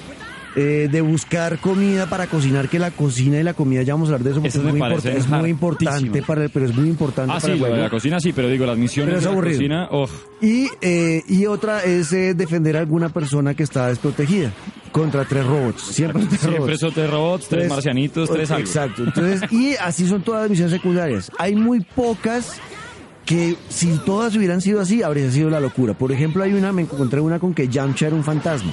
eh, 0.57 0.89
de 0.91 1.01
buscar 1.01 1.59
comida 1.59 2.09
para 2.09 2.29
cocinar, 2.29 2.69
que 2.69 2.79
la 2.79 2.93
cocina 2.93 3.39
y 3.41 3.43
la 3.43 3.55
comida, 3.55 3.83
ya 3.83 3.95
vamos 3.95 4.09
a 4.09 4.13
hablar 4.13 4.23
de 4.25 4.31
eso, 4.31 4.41
porque 4.41 4.49
Eso 4.57 4.61
es 4.67 4.71
muy, 4.73 4.79
parece 4.81 5.13
import- 5.13 5.19
es 5.19 5.29
muy 5.29 5.51
importante 5.51 6.23
para 6.23 6.45
el, 6.45 6.51
pero 6.51 6.65
es 6.67 6.75
muy 6.77 6.89
importante 6.89 7.33
Ah, 7.33 7.35
para 7.41 7.47
sí, 7.47 7.51
el 7.53 7.59
juego. 7.59 7.77
la 7.77 7.91
cocina 7.91 8.21
sí, 8.21 8.33
pero 8.33 8.49
digo, 8.49 8.65
las 8.65 8.79
misiones 8.79 9.23
de 9.25 9.31
la 9.31 9.35
cocina, 9.41 9.89
oh, 9.91 10.07
Y, 10.41 10.69
eh, 10.81 11.23
y 11.29 11.47
otra 11.47 11.83
es 11.83 12.13
eh, 12.13 12.35
defender 12.35 12.77
a 12.77 12.81
alguna 12.81 13.09
persona 13.09 13.55
que 13.55 13.65
está 13.65 13.89
desprotegida 13.89 14.53
contra 14.93 15.25
tres 15.25 15.45
robots. 15.45 15.83
Siempre 15.83 16.23
tres 16.27 16.41
siempre 16.41 16.61
robots. 16.61 16.81
son 16.81 16.93
tres 16.93 17.11
robots, 17.11 17.49
tres 17.49 17.61
Tres- 17.63 17.71
marcianitos, 17.71 18.31
tres 18.31 18.51
algo. 18.53 18.61
Exacto. 18.65 19.03
Entonces, 19.05 19.53
y 19.53 19.75
así 19.75 20.07
son 20.07 20.23
todas 20.23 20.43
las 20.43 20.51
misiones 20.51 20.73
secundarias. 20.73 21.33
Hay 21.39 21.57
muy 21.57 21.81
pocas 21.81 22.61
que 23.25 23.57
si 23.69 23.99
todas 24.05 24.35
hubieran 24.37 24.61
sido 24.61 24.81
así, 24.81 25.03
habría 25.03 25.31
sido 25.31 25.49
la 25.51 25.61
locura. 25.61 25.95
Por 25.95 26.13
ejemplo, 26.13 26.43
hay 26.45 26.53
una, 26.53 26.73
me 26.73 26.83
encontré 26.83 27.21
una 27.21 27.39
con 27.39 27.55
que 27.55 27.69
Yamcha 27.69 28.07
era 28.09 28.17
un 28.17 28.25
fantasma. 28.25 28.73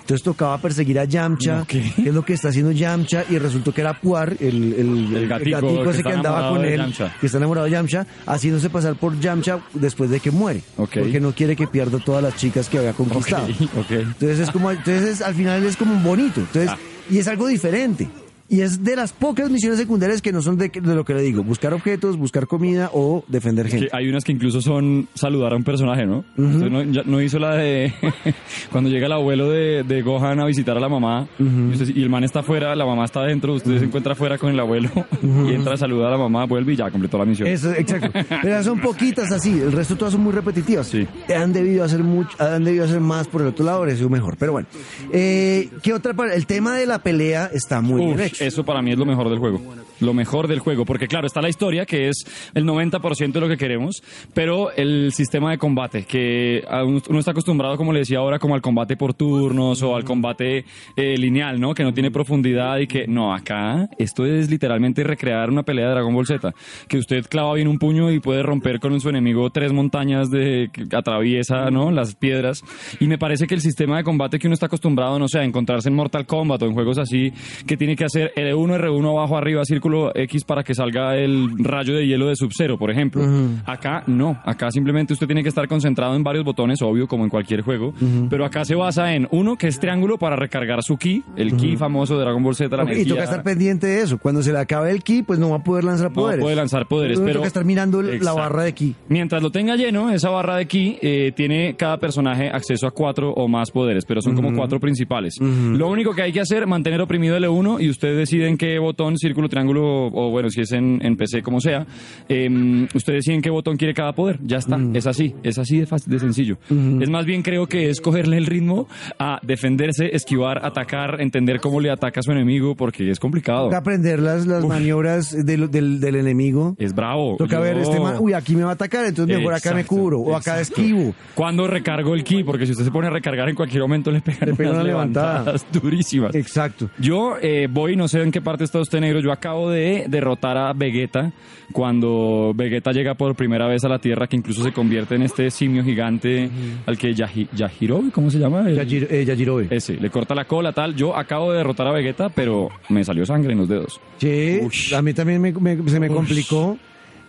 Entonces 0.00 0.24
tocaba 0.24 0.58
perseguir 0.58 0.98
a 0.98 1.04
Yamcha, 1.04 1.64
que 1.66 1.78
es 1.78 2.12
lo 2.12 2.24
que 2.24 2.32
está 2.32 2.48
haciendo 2.48 2.72
Yamcha, 2.72 3.24
y 3.30 3.38
resultó 3.38 3.72
que 3.72 3.82
era 3.82 4.00
Puar, 4.00 4.36
el, 4.40 4.72
el, 4.72 5.16
El 5.16 5.28
gatico 5.28 5.84
que 5.84 5.90
ese 5.90 6.02
que 6.02 6.12
andaba 6.12 6.50
con 6.50 6.64
él, 6.64 6.92
que 7.20 7.26
está 7.26 7.38
enamorado 7.38 7.66
de 7.66 7.70
Yamcha, 7.70 8.04
haciéndose 8.26 8.68
pasar 8.68 8.96
por 8.96 9.18
Yamcha 9.20 9.60
después 9.74 10.10
de 10.10 10.18
que 10.18 10.32
muere. 10.32 10.60
Ok. 10.76 10.96
Porque 10.98 11.20
no 11.20 11.32
quiere 11.32 11.54
que 11.54 11.68
pierda 11.68 11.98
todas 12.00 12.20
las 12.22 12.34
chicas 12.36 12.68
que 12.68 12.78
había 12.78 12.94
conquistado. 12.94 13.44
Ok, 13.46 13.78
ok. 13.78 13.90
Entonces 13.92 14.40
es 14.40 14.50
como, 14.50 14.70
entonces 14.72 15.02
es- 15.04 15.22
al 15.22 15.34
final 15.34 15.62
es 15.64 15.76
como 15.76 15.94
bonito. 16.00 16.40
Entonces, 16.40 16.70
Ah. 16.70 16.78
y 17.08 17.18
es 17.18 17.28
algo 17.28 17.46
diferente. 17.46 18.08
Y 18.52 18.60
es 18.60 18.84
de 18.84 18.96
las 18.96 19.12
pocas 19.14 19.50
misiones 19.50 19.78
secundarias 19.78 20.20
que 20.20 20.30
no 20.30 20.42
son 20.42 20.58
de, 20.58 20.68
de 20.68 20.94
lo 20.94 21.04
que 21.06 21.14
le 21.14 21.22
digo, 21.22 21.42
buscar 21.42 21.72
objetos, 21.72 22.18
buscar 22.18 22.46
comida 22.46 22.90
o 22.92 23.24
defender 23.26 23.64
Que 23.66 23.72
gente. 23.78 23.88
hay 23.92 24.08
unas 24.08 24.24
que 24.24 24.32
incluso 24.32 24.60
son 24.60 25.08
saludar 25.14 25.54
a 25.54 25.56
un 25.56 25.64
personaje, 25.64 26.04
¿no? 26.04 26.22
No, 26.36 26.82
ya- 26.84 27.02
no 27.06 27.22
hizo 27.22 27.38
la 27.38 27.54
de 27.56 27.94
cuando 28.70 28.90
llega 28.90 29.06
el 29.06 29.12
abuelo 29.12 29.48
de, 29.50 29.82
de 29.84 30.02
Gohan 30.02 30.38
a 30.40 30.44
visitar 30.44 30.76
a 30.76 30.80
la 30.80 30.88
mamá 30.90 31.26
y, 31.38 31.42
usted- 31.72 31.96
y 31.96 32.02
el 32.02 32.10
man 32.10 32.24
está 32.24 32.40
afuera, 32.40 32.76
la 32.76 32.84
mamá 32.84 33.06
está 33.06 33.20
adentro, 33.20 33.54
usted 33.54 33.78
se 33.78 33.84
encuentra 33.86 34.12
afuera 34.12 34.36
con 34.36 34.50
el 34.52 34.60
abuelo 34.60 34.90
y 35.22 35.54
entra 35.54 35.72
a 35.74 35.76
saludar 35.78 36.08
a 36.08 36.10
la 36.12 36.18
mamá, 36.18 36.44
vuelve 36.44 36.74
y 36.74 36.76
ya 36.76 36.90
completó 36.90 37.16
la 37.16 37.24
misión. 37.24 37.48
Eso, 37.48 37.72
exacto. 37.72 38.10
Pero 38.42 38.62
son 38.62 38.80
poquitas 38.80 39.32
así, 39.32 39.50
el 39.60 39.72
resto 39.72 39.96
todas 39.96 40.12
son 40.12 40.22
muy 40.22 40.32
repetitivas. 40.32 40.86
Sí. 40.88 41.06
Han 41.34 41.54
debido 41.54 41.84
hacer 41.84 42.02
mucho, 42.02 42.36
han 42.38 42.64
debido 42.64 42.84
hacer 42.84 43.00
más 43.00 43.28
por 43.28 43.40
el 43.40 43.48
otro 43.48 43.64
lado, 43.64 43.78
habría 43.78 43.96
sido 43.96 44.10
mejor. 44.10 44.36
Pero 44.38 44.52
bueno, 44.52 44.68
eh, 45.10 45.70
¿qué 45.82 45.94
otra 45.94 46.12
parte? 46.12 46.36
El 46.36 46.46
tema 46.46 46.76
de 46.76 46.84
la 46.84 46.98
pelea 47.02 47.50
está 47.52 47.80
muy 47.80 48.00
Uf, 48.02 48.06
bien 48.16 48.20
hecho. 48.20 48.41
Eso 48.46 48.64
para 48.64 48.82
mí 48.82 48.92
es 48.92 48.98
lo 48.98 49.04
mejor 49.04 49.28
del 49.28 49.38
juego. 49.38 49.60
Lo 50.02 50.14
mejor 50.14 50.48
del 50.48 50.58
juego, 50.58 50.84
porque 50.84 51.06
claro, 51.06 51.28
está 51.28 51.40
la 51.40 51.48
historia, 51.48 51.86
que 51.86 52.08
es 52.08 52.24
el 52.54 52.64
90% 52.64 53.32
de 53.32 53.40
lo 53.40 53.48
que 53.48 53.56
queremos, 53.56 54.02
pero 54.34 54.72
el 54.72 55.12
sistema 55.12 55.52
de 55.52 55.58
combate, 55.58 56.04
que 56.04 56.64
uno 57.08 57.18
está 57.20 57.30
acostumbrado, 57.30 57.76
como 57.76 57.92
le 57.92 58.00
decía 58.00 58.18
ahora, 58.18 58.40
como 58.40 58.56
al 58.56 58.60
combate 58.60 58.96
por 58.96 59.14
turnos 59.14 59.80
o 59.82 59.94
al 59.94 60.02
combate 60.02 60.64
eh, 60.96 61.16
lineal, 61.16 61.60
¿no? 61.60 61.72
Que 61.72 61.84
no 61.84 61.94
tiene 61.94 62.10
profundidad 62.10 62.78
y 62.78 62.88
que, 62.88 63.06
no, 63.06 63.32
acá 63.32 63.88
esto 63.96 64.26
es 64.26 64.50
literalmente 64.50 65.04
recrear 65.04 65.50
una 65.50 65.62
pelea 65.62 65.86
de 65.86 65.92
Dragon 65.92 66.12
Ball 66.12 66.26
Z, 66.26 66.52
que 66.88 66.98
usted 66.98 67.24
clava 67.28 67.54
bien 67.54 67.68
un 67.68 67.78
puño 67.78 68.10
y 68.10 68.18
puede 68.18 68.42
romper 68.42 68.80
con 68.80 69.00
su 69.00 69.08
enemigo 69.08 69.50
tres 69.50 69.72
montañas 69.72 70.30
de 70.30 70.68
que 70.72 70.96
atraviesa, 70.96 71.70
¿no? 71.70 71.92
Las 71.92 72.16
piedras. 72.16 72.64
Y 72.98 73.06
me 73.06 73.18
parece 73.18 73.46
que 73.46 73.54
el 73.54 73.60
sistema 73.60 73.98
de 73.98 74.02
combate 74.02 74.40
que 74.40 74.48
uno 74.48 74.54
está 74.54 74.66
acostumbrado, 74.66 75.16
no 75.20 75.28
sé, 75.28 75.38
a 75.38 75.44
encontrarse 75.44 75.88
en 75.88 75.94
Mortal 75.94 76.26
Kombat 76.26 76.62
o 76.62 76.66
en 76.66 76.74
juegos 76.74 76.98
así, 76.98 77.32
que 77.68 77.76
tiene 77.76 77.94
que 77.94 78.04
hacer 78.04 78.32
L1, 78.34 78.80
R1, 78.80 79.08
abajo, 79.08 79.36
arriba, 79.36 79.64
círculo 79.64 79.91
X 80.14 80.44
para 80.44 80.62
que 80.62 80.74
salga 80.74 81.16
el 81.16 81.50
rayo 81.58 81.94
de 81.94 82.06
hielo 82.06 82.28
de 82.28 82.36
Sub-Zero, 82.36 82.78
por 82.78 82.90
ejemplo. 82.90 83.22
Acá 83.66 84.02
no, 84.06 84.38
acá 84.44 84.70
simplemente 84.70 85.12
usted 85.12 85.26
tiene 85.26 85.42
que 85.42 85.48
estar 85.48 85.66
concentrado 85.68 86.14
en 86.16 86.22
varios 86.22 86.44
botones, 86.44 86.80
obvio, 86.82 87.06
como 87.06 87.24
en 87.24 87.30
cualquier 87.30 87.62
juego, 87.62 87.92
pero 88.30 88.44
acá 88.44 88.64
se 88.64 88.74
basa 88.74 89.14
en 89.14 89.28
uno, 89.30 89.56
que 89.56 89.68
es 89.68 89.78
triángulo 89.78 90.18
para 90.18 90.36
recargar 90.36 90.82
su 90.82 90.96
ki, 90.96 91.22
el 91.36 91.56
ki 91.56 91.76
famoso 91.76 92.14
de 92.16 92.22
Dragon 92.22 92.42
Ball 92.42 92.54
Z, 92.54 92.76
la 92.76 92.82
Ok, 92.84 92.88
y 92.88 92.92
energía. 92.92 93.14
toca 93.14 93.24
estar 93.24 93.42
pendiente 93.42 93.86
de 93.86 94.02
eso. 94.02 94.18
Cuando 94.18 94.42
se 94.42 94.52
le 94.52 94.58
acabe 94.58 94.90
el 94.90 95.02
ki, 95.02 95.22
pues 95.22 95.38
no 95.38 95.50
va 95.50 95.56
a 95.56 95.62
poder 95.62 95.84
lanzar 95.84 96.08
No 96.10 96.14
poderes. 96.14 96.42
puede 96.42 96.56
lanzar 96.56 96.86
poderes, 96.86 97.20
pero... 97.20 97.34
toca 97.34 97.46
estar 97.46 97.64
mirando 97.64 98.00
el- 98.00 98.06
la 98.06 98.14
Exacto. 98.16 98.38
barra 98.40 98.62
de 98.64 98.72
ki. 98.74 98.94
Mientras 99.08 99.42
lo 99.42 99.50
tenga 99.50 99.76
lleno, 99.76 100.10
esa 100.10 100.30
barra 100.30 100.56
de 100.56 100.66
ki, 100.66 100.98
eh, 101.02 101.32
tiene 101.34 101.74
cada 101.76 101.98
personaje 101.98 102.48
acceso 102.50 102.86
a 102.86 102.90
cuatro 102.90 103.32
o 103.32 103.48
más 103.48 103.70
poderes, 103.70 104.04
pero 104.04 104.20
son 104.20 104.34
como 104.34 104.52
cuatro 104.54 104.78
principales. 104.80 105.34
Lo 105.40 105.88
único 105.88 106.14
que 106.14 106.22
hay 106.22 106.32
que 106.32 106.40
hacer, 106.40 106.66
mantener 106.66 107.00
oprimido 107.00 107.36
L1 107.36 107.80
y 107.80 107.88
usted 107.88 108.16
decide 108.16 108.48
en 108.48 108.56
qué 108.56 108.78
botón, 108.78 109.16
círculo, 109.16 109.48
triángulo, 109.48 109.71
o 109.80 110.30
bueno, 110.30 110.50
si 110.50 110.60
es 110.60 110.72
en, 110.72 110.98
en 111.04 111.16
PC, 111.16 111.42
como 111.42 111.60
sea, 111.60 111.86
eh, 112.28 112.86
usted 112.94 113.14
decide 113.14 113.34
en 113.36 113.42
qué 113.42 113.50
botón 113.50 113.76
quiere 113.76 113.94
cada 113.94 114.12
poder. 114.12 114.38
Ya 114.42 114.58
está, 114.58 114.78
es 114.94 115.06
así, 115.06 115.34
es 115.42 115.58
así 115.58 115.78
de, 115.80 115.86
fácil, 115.86 116.12
de 116.12 116.18
sencillo. 116.18 116.58
Es 117.00 117.10
más 117.10 117.24
bien 117.26 117.42
creo 117.42 117.66
que 117.66 117.90
es 117.90 118.00
cogerle 118.00 118.36
el 118.38 118.46
ritmo 118.46 118.88
a 119.18 119.38
defenderse, 119.42 120.14
esquivar, 120.14 120.64
atacar, 120.64 121.20
entender 121.20 121.60
cómo 121.60 121.80
le 121.80 121.90
ataca 121.90 122.20
a 122.20 122.22
su 122.22 122.32
enemigo, 122.32 122.74
porque 122.74 123.10
es 123.10 123.18
complicado. 123.20 123.66
Toca 123.66 123.78
aprender 123.78 124.18
las, 124.20 124.46
las 124.46 124.64
maniobras 124.64 125.30
del, 125.44 125.70
del, 125.70 126.00
del 126.00 126.16
enemigo. 126.16 126.74
Es 126.78 126.94
bravo. 126.94 127.36
Toca 127.36 127.58
ver, 127.60 127.76
Yo- 127.76 127.82
este 127.82 128.00
man, 128.00 128.16
uy, 128.20 128.32
aquí 128.32 128.54
me 128.56 128.64
va 128.64 128.70
a 128.70 128.74
atacar, 128.74 129.04
entonces 129.06 129.36
mejor 129.36 129.54
acá 129.54 129.72
me 129.74 129.80
Exacto, 129.82 129.96
cubro, 129.96 130.20
o 130.20 130.36
acá 130.36 130.58
exacto. 130.58 130.80
esquivo. 130.82 131.14
¿Cuándo 131.34 131.66
recargo 131.66 132.14
el 132.14 132.24
ki? 132.24 132.44
Porque 132.44 132.66
si 132.66 132.72
usted 132.72 132.84
se 132.84 132.90
pone 132.90 133.06
a 133.08 133.10
recargar 133.10 133.48
en 133.48 133.54
cualquier 133.54 133.82
momento 133.82 134.10
le 134.10 134.20
pegan 134.20 134.48
Le 134.48 134.52
unas 134.54 134.74
una 134.74 134.82
levantada. 134.84 135.38
levantadas 135.40 135.66
durísimas. 135.72 136.34
Exacto. 136.34 136.90
Yo 136.98 137.36
eh, 137.40 137.68
voy, 137.70 137.96
no 137.96 138.08
sé 138.08 138.20
en 138.22 138.30
qué 138.30 138.40
parte 138.40 138.64
está 138.64 138.80
usted 138.80 139.00
negro, 139.00 139.20
yo 139.20 139.32
acabo 139.32 139.61
de 139.70 140.04
derrotar 140.08 140.56
a 140.56 140.72
Vegeta 140.72 141.32
cuando 141.72 142.52
Vegeta 142.54 142.92
llega 142.92 143.14
por 143.14 143.34
primera 143.34 143.66
vez 143.66 143.82
a 143.84 143.88
la 143.88 143.98
Tierra, 143.98 144.26
que 144.26 144.36
incluso 144.36 144.62
se 144.62 144.72
convierte 144.72 145.14
en 145.14 145.22
este 145.22 145.50
simio 145.50 145.82
gigante 145.82 146.50
al 146.86 146.98
que 146.98 147.14
Yahi- 147.14 147.48
Yajirobe, 147.54 148.10
¿cómo 148.10 148.30
se 148.30 148.38
llama? 148.38 148.68
El- 148.68 148.78
eh, 148.78 149.24
Yajirobe. 149.24 149.68
ese, 149.70 149.96
le 149.96 150.10
corta 150.10 150.34
la 150.34 150.44
cola, 150.44 150.72
tal. 150.72 150.94
Yo 150.94 151.16
acabo 151.16 151.50
de 151.52 151.58
derrotar 151.58 151.86
a 151.86 151.92
Vegeta, 151.92 152.28
pero 152.28 152.68
me 152.90 153.02
salió 153.04 153.24
sangre 153.24 153.52
en 153.52 153.58
los 153.58 153.68
dedos. 153.68 154.00
Sí, 154.18 154.60
Ush. 154.62 154.94
a 154.94 155.00
mí 155.02 155.14
también 155.14 155.40
me- 155.40 155.52
me- 155.52 155.88
se 155.88 155.98
me 155.98 156.08
complicó. 156.08 156.76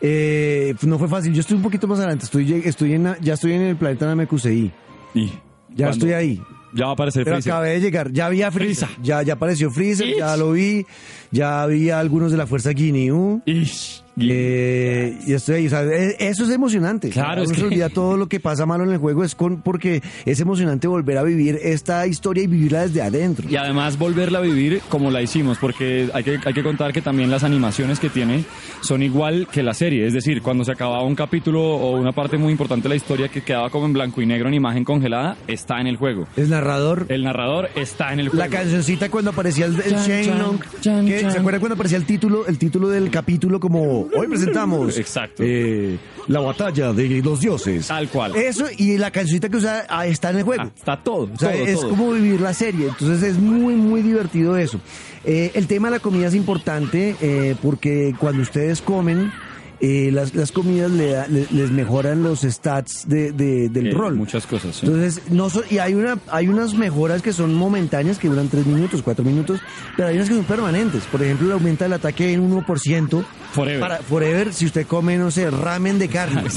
Eh, 0.01 0.75
no 0.85 0.99
fue 0.99 1.07
fácil. 1.07 1.33
Yo 1.33 1.39
estoy 1.39 1.55
un 1.55 1.63
poquito 1.63 1.87
más 1.87 1.99
adelante. 1.99 2.25
Estoy, 2.25 2.51
estoy 2.65 2.93
en, 2.93 3.15
ya 3.21 3.35
estoy 3.35 3.53
en 3.53 3.61
el 3.61 3.75
planeta 3.77 4.05
Namekusei. 4.05 4.69
Y 5.15 5.29
Ya 5.75 5.89
estoy 5.89 6.11
ahí. 6.11 6.41
Ya 6.73 6.85
va 6.85 6.91
a 6.91 6.93
aparecer 6.93 7.23
Pero 7.23 7.35
Freezer. 7.37 7.53
acabé 7.53 7.69
de 7.71 7.81
llegar. 7.81 8.11
Ya 8.11 8.25
había 8.27 8.51
Freezer. 8.51 8.87
Freezer. 8.87 9.03
Ya, 9.05 9.21
ya 9.23 9.33
apareció 9.33 9.71
Freezer, 9.71 10.15
ya 10.17 10.35
lo 10.37 10.51
vi. 10.51 10.85
Ya 11.31 11.61
había 11.63 11.99
algunos 11.99 12.31
de 12.31 12.37
la 12.37 12.47
Fuerza 12.47 12.73
Ginyu. 12.73 13.41
Ish. 13.45 14.02
Eh, 14.19 15.17
y 15.25 15.33
estoy 15.33 15.55
ahí, 15.55 15.67
o 15.67 15.69
sea, 15.69 15.83
e- 15.83 16.15
eso 16.19 16.43
es 16.43 16.49
emocionante. 16.51 17.09
Claro, 17.09 17.41
Uno 17.41 17.43
es 17.43 17.49
se 17.49 17.55
que- 17.55 17.63
olvida 17.63 17.89
todo 17.89 18.17
lo 18.17 18.27
que 18.27 18.39
pasa 18.39 18.65
malo 18.65 18.83
en 18.83 18.91
el 18.91 18.97
juego 18.97 19.23
es 19.23 19.35
con 19.35 19.61
porque 19.61 20.01
es 20.25 20.39
emocionante 20.39 20.87
volver 20.87 21.17
a 21.17 21.23
vivir 21.23 21.59
esta 21.61 22.05
historia 22.07 22.43
y 22.43 22.47
vivirla 22.47 22.81
desde 22.87 23.01
adentro. 23.01 23.49
Y 23.49 23.55
además 23.55 23.97
volverla 23.97 24.39
a 24.39 24.41
vivir 24.41 24.81
como 24.89 25.11
la 25.11 25.21
hicimos, 25.21 25.57
porque 25.57 26.09
hay 26.13 26.23
que, 26.23 26.39
hay 26.43 26.53
que 26.53 26.63
contar 26.63 26.93
que 26.93 27.01
también 27.01 27.31
las 27.31 27.43
animaciones 27.43 27.99
que 27.99 28.09
tiene 28.09 28.43
son 28.81 29.01
igual 29.03 29.47
que 29.51 29.63
la 29.63 29.73
serie. 29.73 30.05
Es 30.05 30.13
decir, 30.13 30.41
cuando 30.41 30.63
se 30.63 30.71
acababa 30.71 31.03
un 31.03 31.15
capítulo 31.15 31.61
o 31.63 31.97
una 31.99 32.11
parte 32.11 32.37
muy 32.37 32.51
importante 32.51 32.83
de 32.83 32.89
la 32.89 32.95
historia 32.95 33.27
que 33.29 33.41
quedaba 33.41 33.69
como 33.69 33.85
en 33.85 33.93
blanco 33.93 34.21
y 34.21 34.25
negro 34.25 34.47
en 34.47 34.53
imagen 34.55 34.83
congelada, 34.83 35.37
está 35.47 35.79
en 35.81 35.87
el 35.87 35.97
juego. 35.97 36.27
Es 36.37 36.49
narrador. 36.49 37.05
El 37.09 37.23
narrador 37.23 37.69
está 37.75 38.13
en 38.13 38.19
el 38.19 38.29
juego. 38.29 38.43
La 38.45 38.49
cancioncita 38.49 39.09
cuando 39.09 39.31
aparecía 39.31 39.65
el, 39.65 39.75
el 39.75 39.91
Chan, 39.91 40.05
Shenlong, 40.07 40.59
chan, 40.59 40.81
chan, 40.81 41.05
que- 41.07 41.21
chan. 41.21 41.31
¿se 41.31 41.39
acuerdan 41.39 41.59
cuando 41.61 41.73
aparecía 41.75 41.97
el 41.97 42.05
título, 42.05 42.45
el 42.47 42.57
título 42.57 42.89
del 42.89 43.09
capítulo 43.09 43.59
como 43.59 44.02
hoy 44.15 44.27
presentamos 44.27 44.97
Exacto. 44.97 45.43
eh, 45.45 45.97
la 46.27 46.39
batalla 46.39 46.93
de 46.93 47.21
los 47.21 47.39
dioses? 47.41 47.87
Tal 47.87 48.07
cual. 48.09 48.35
Eso 48.35 48.65
y 48.77 48.97
la 48.97 49.11
cancioncita 49.11 49.49
que 49.49 49.57
usa 49.57 49.85
ah, 49.89 50.05
está 50.07 50.29
en 50.31 50.37
el 50.37 50.43
juego. 50.43 50.63
Ah, 50.65 50.71
está 50.75 51.01
todo. 51.03 51.29
O 51.33 51.37
sea, 51.37 51.51
todo, 51.51 51.65
es 51.65 51.79
todo. 51.79 51.89
como 51.89 52.11
vivir 52.13 52.41
la 52.41 52.53
serie. 52.53 52.87
Entonces 52.87 53.23
es 53.23 53.37
muy, 53.37 53.75
muy 53.75 54.01
divertido 54.01 54.57
eso. 54.57 54.79
Eh, 55.25 55.51
el 55.53 55.67
tema 55.67 55.87
de 55.89 55.95
la 55.97 55.99
comida 55.99 56.27
es 56.27 56.35
importante 56.35 57.15
eh, 57.21 57.55
porque 57.61 58.13
cuando 58.19 58.41
ustedes 58.41 58.81
comen, 58.81 59.31
eh, 59.79 60.11
las, 60.13 60.33
las 60.33 60.51
comidas 60.53 60.91
le 60.91 61.07
da- 61.11 61.27
le- 61.27 61.47
les 61.51 61.71
mejoran 61.71 62.23
los 62.23 62.41
stats 62.41 63.07
de, 63.07 63.31
de- 63.33 63.67
del 63.67 63.87
Eh, 63.87 63.91
rol. 63.91 64.15
Muchas 64.15 64.45
cosas. 64.47 64.75
sí. 64.77 64.85
Entonces, 64.85 65.23
no 65.29 65.49
so- 65.49 65.63
y 65.69 65.79
hay 65.79 65.93
una 65.93 66.17
hay 66.31 66.47
unas 66.47 66.73
mejoras 66.73 67.21
que 67.21 67.33
son 67.33 67.53
momentáneas, 67.53 68.17
que 68.17 68.29
duran 68.29 68.47
3 68.47 68.65
minutos, 68.65 69.01
4 69.01 69.25
minutos, 69.25 69.59
pero 69.97 70.07
hay 70.07 70.15
unas 70.15 70.29
que 70.29 70.35
son 70.35 70.45
permanentes. 70.45 71.03
Por 71.05 71.21
ejemplo, 71.21 71.47
le 71.47 71.53
aumenta 71.53 71.85
el 71.85 71.93
ataque 71.93 72.31
en 72.31 72.41
1%. 72.49 73.25
Forever. 73.53 73.79
Para, 73.79 73.97
forever, 73.99 74.53
si 74.53 74.65
usted 74.65 74.85
come, 74.85 75.17
no 75.17 75.31
sé, 75.31 75.49
ramen 75.49 75.99
de 75.99 76.07
carne. 76.09 76.43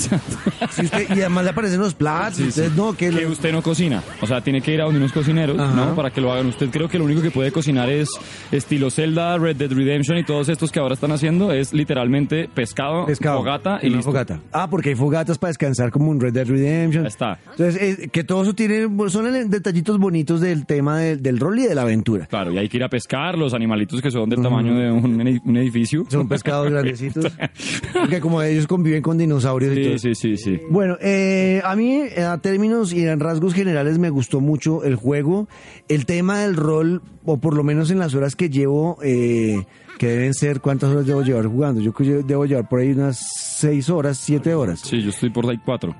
Si 0.70 0.84
usted, 0.84 1.06
y 1.16 1.20
además 1.20 1.44
le 1.44 1.50
aparecen 1.50 1.78
los 1.80 1.94
platos. 1.94 2.36
Sí, 2.36 2.50
sí. 2.50 2.60
entonces, 2.60 2.76
no, 2.76 2.92
que, 2.96 3.10
que 3.10 3.22
lo- 3.22 3.30
usted 3.30 3.52
no 3.52 3.62
cocina. 3.62 4.02
O 4.20 4.26
sea, 4.26 4.40
tiene 4.40 4.60
que 4.60 4.72
ir 4.74 4.80
a 4.80 4.84
donde 4.84 4.98
unos 4.98 5.12
cocineros, 5.12 5.58
Ajá. 5.58 5.74
¿no? 5.74 5.94
Para 5.94 6.10
que 6.10 6.20
lo 6.20 6.32
hagan. 6.32 6.46
Usted 6.46 6.68
creo 6.70 6.88
que 6.88 6.98
lo 6.98 7.04
único 7.04 7.22
que 7.22 7.30
puede 7.30 7.52
cocinar 7.52 7.88
es 7.88 8.08
estilo 8.50 8.90
Zelda, 8.90 9.38
Red 9.38 9.56
Dead 9.56 9.70
Redemption 9.70 10.18
y 10.18 10.24
todos 10.24 10.48
estos 10.48 10.72
que 10.72 10.80
ahora 10.80 10.94
están 10.94 11.12
haciendo 11.12 11.52
es 11.52 11.72
literalmente 11.72 12.48
pescado, 12.52 13.06
pescado. 13.06 13.38
fogata 13.38 13.78
y 13.82 13.86
Una 13.88 13.96
listo. 13.96 14.10
fogata. 14.10 14.40
Ah, 14.52 14.68
porque 14.68 14.90
hay 14.90 14.94
fogatas 14.96 15.38
para 15.38 15.50
descansar 15.50 15.90
como 15.90 16.12
en 16.12 16.20
Red 16.20 16.32
Dead 16.32 16.46
Redemption. 16.46 17.04
Ya 17.04 17.08
está. 17.08 17.38
Entonces, 17.52 17.80
eh, 18.00 18.08
que 18.08 18.24
todo 18.24 18.42
eso 18.42 18.54
tiene, 18.54 18.88
son 19.08 19.50
detallitos 19.50 19.98
bonitos 19.98 20.40
del 20.40 20.66
tema 20.66 20.98
del- 20.98 21.22
del 21.22 21.38
rol 21.38 21.58
y 21.58 21.66
de 21.66 21.74
la 21.74 21.82
aventura. 21.82 22.26
Claro, 22.26 22.52
y 22.52 22.58
hay 22.58 22.68
que 22.68 22.76
ir 22.78 22.84
a 22.84 22.88
pescar 22.88 23.36
los 23.38 23.54
animalitos 23.54 24.00
que 24.02 24.10
son 24.10 24.28
del 24.28 24.42
tamaño 24.42 24.74
de 24.76 24.90
un, 24.90 25.40
un 25.44 25.56
edificio. 25.56 26.04
Son 26.08 26.28
pescados 26.28 26.70
Porque 27.92 28.20
como 28.20 28.42
ellos 28.42 28.66
conviven 28.66 29.02
con 29.02 29.18
dinosaurios 29.18 29.76
y 29.76 29.82
todo. 29.82 29.98
Sí, 29.98 30.14
sí, 30.14 30.36
sí, 30.36 30.36
sí. 30.36 30.60
Bueno, 30.70 30.96
eh, 31.00 31.60
a 31.64 31.76
mí, 31.76 32.02
a 32.16 32.38
términos 32.38 32.92
y 32.92 33.06
en 33.06 33.20
rasgos 33.20 33.54
generales, 33.54 33.98
me 33.98 34.10
gustó 34.10 34.40
mucho 34.40 34.84
el 34.84 34.96
juego. 34.96 35.48
El 35.88 36.06
tema 36.06 36.40
del 36.40 36.56
rol, 36.56 37.02
o 37.24 37.38
por 37.38 37.54
lo 37.54 37.62
menos 37.62 37.90
en 37.90 37.98
las 37.98 38.14
horas 38.14 38.36
que 38.36 38.50
llevo, 38.50 38.98
eh, 39.02 39.64
que 39.98 40.08
deben 40.08 40.34
ser, 40.34 40.60
¿cuántas 40.60 40.90
horas 40.90 41.06
debo 41.06 41.22
llevar 41.22 41.46
jugando? 41.46 41.80
Yo 41.80 41.92
debo 42.24 42.44
llevar 42.44 42.68
por 42.68 42.80
ahí 42.80 42.92
unas 42.92 43.18
seis 43.56 43.88
horas, 43.88 44.18
siete 44.18 44.54
horas. 44.54 44.80
Sí, 44.80 45.00
yo 45.02 45.08
estoy 45.10 45.30
por 45.30 45.48
ahí 45.48 45.58
cuatro. 45.64 45.96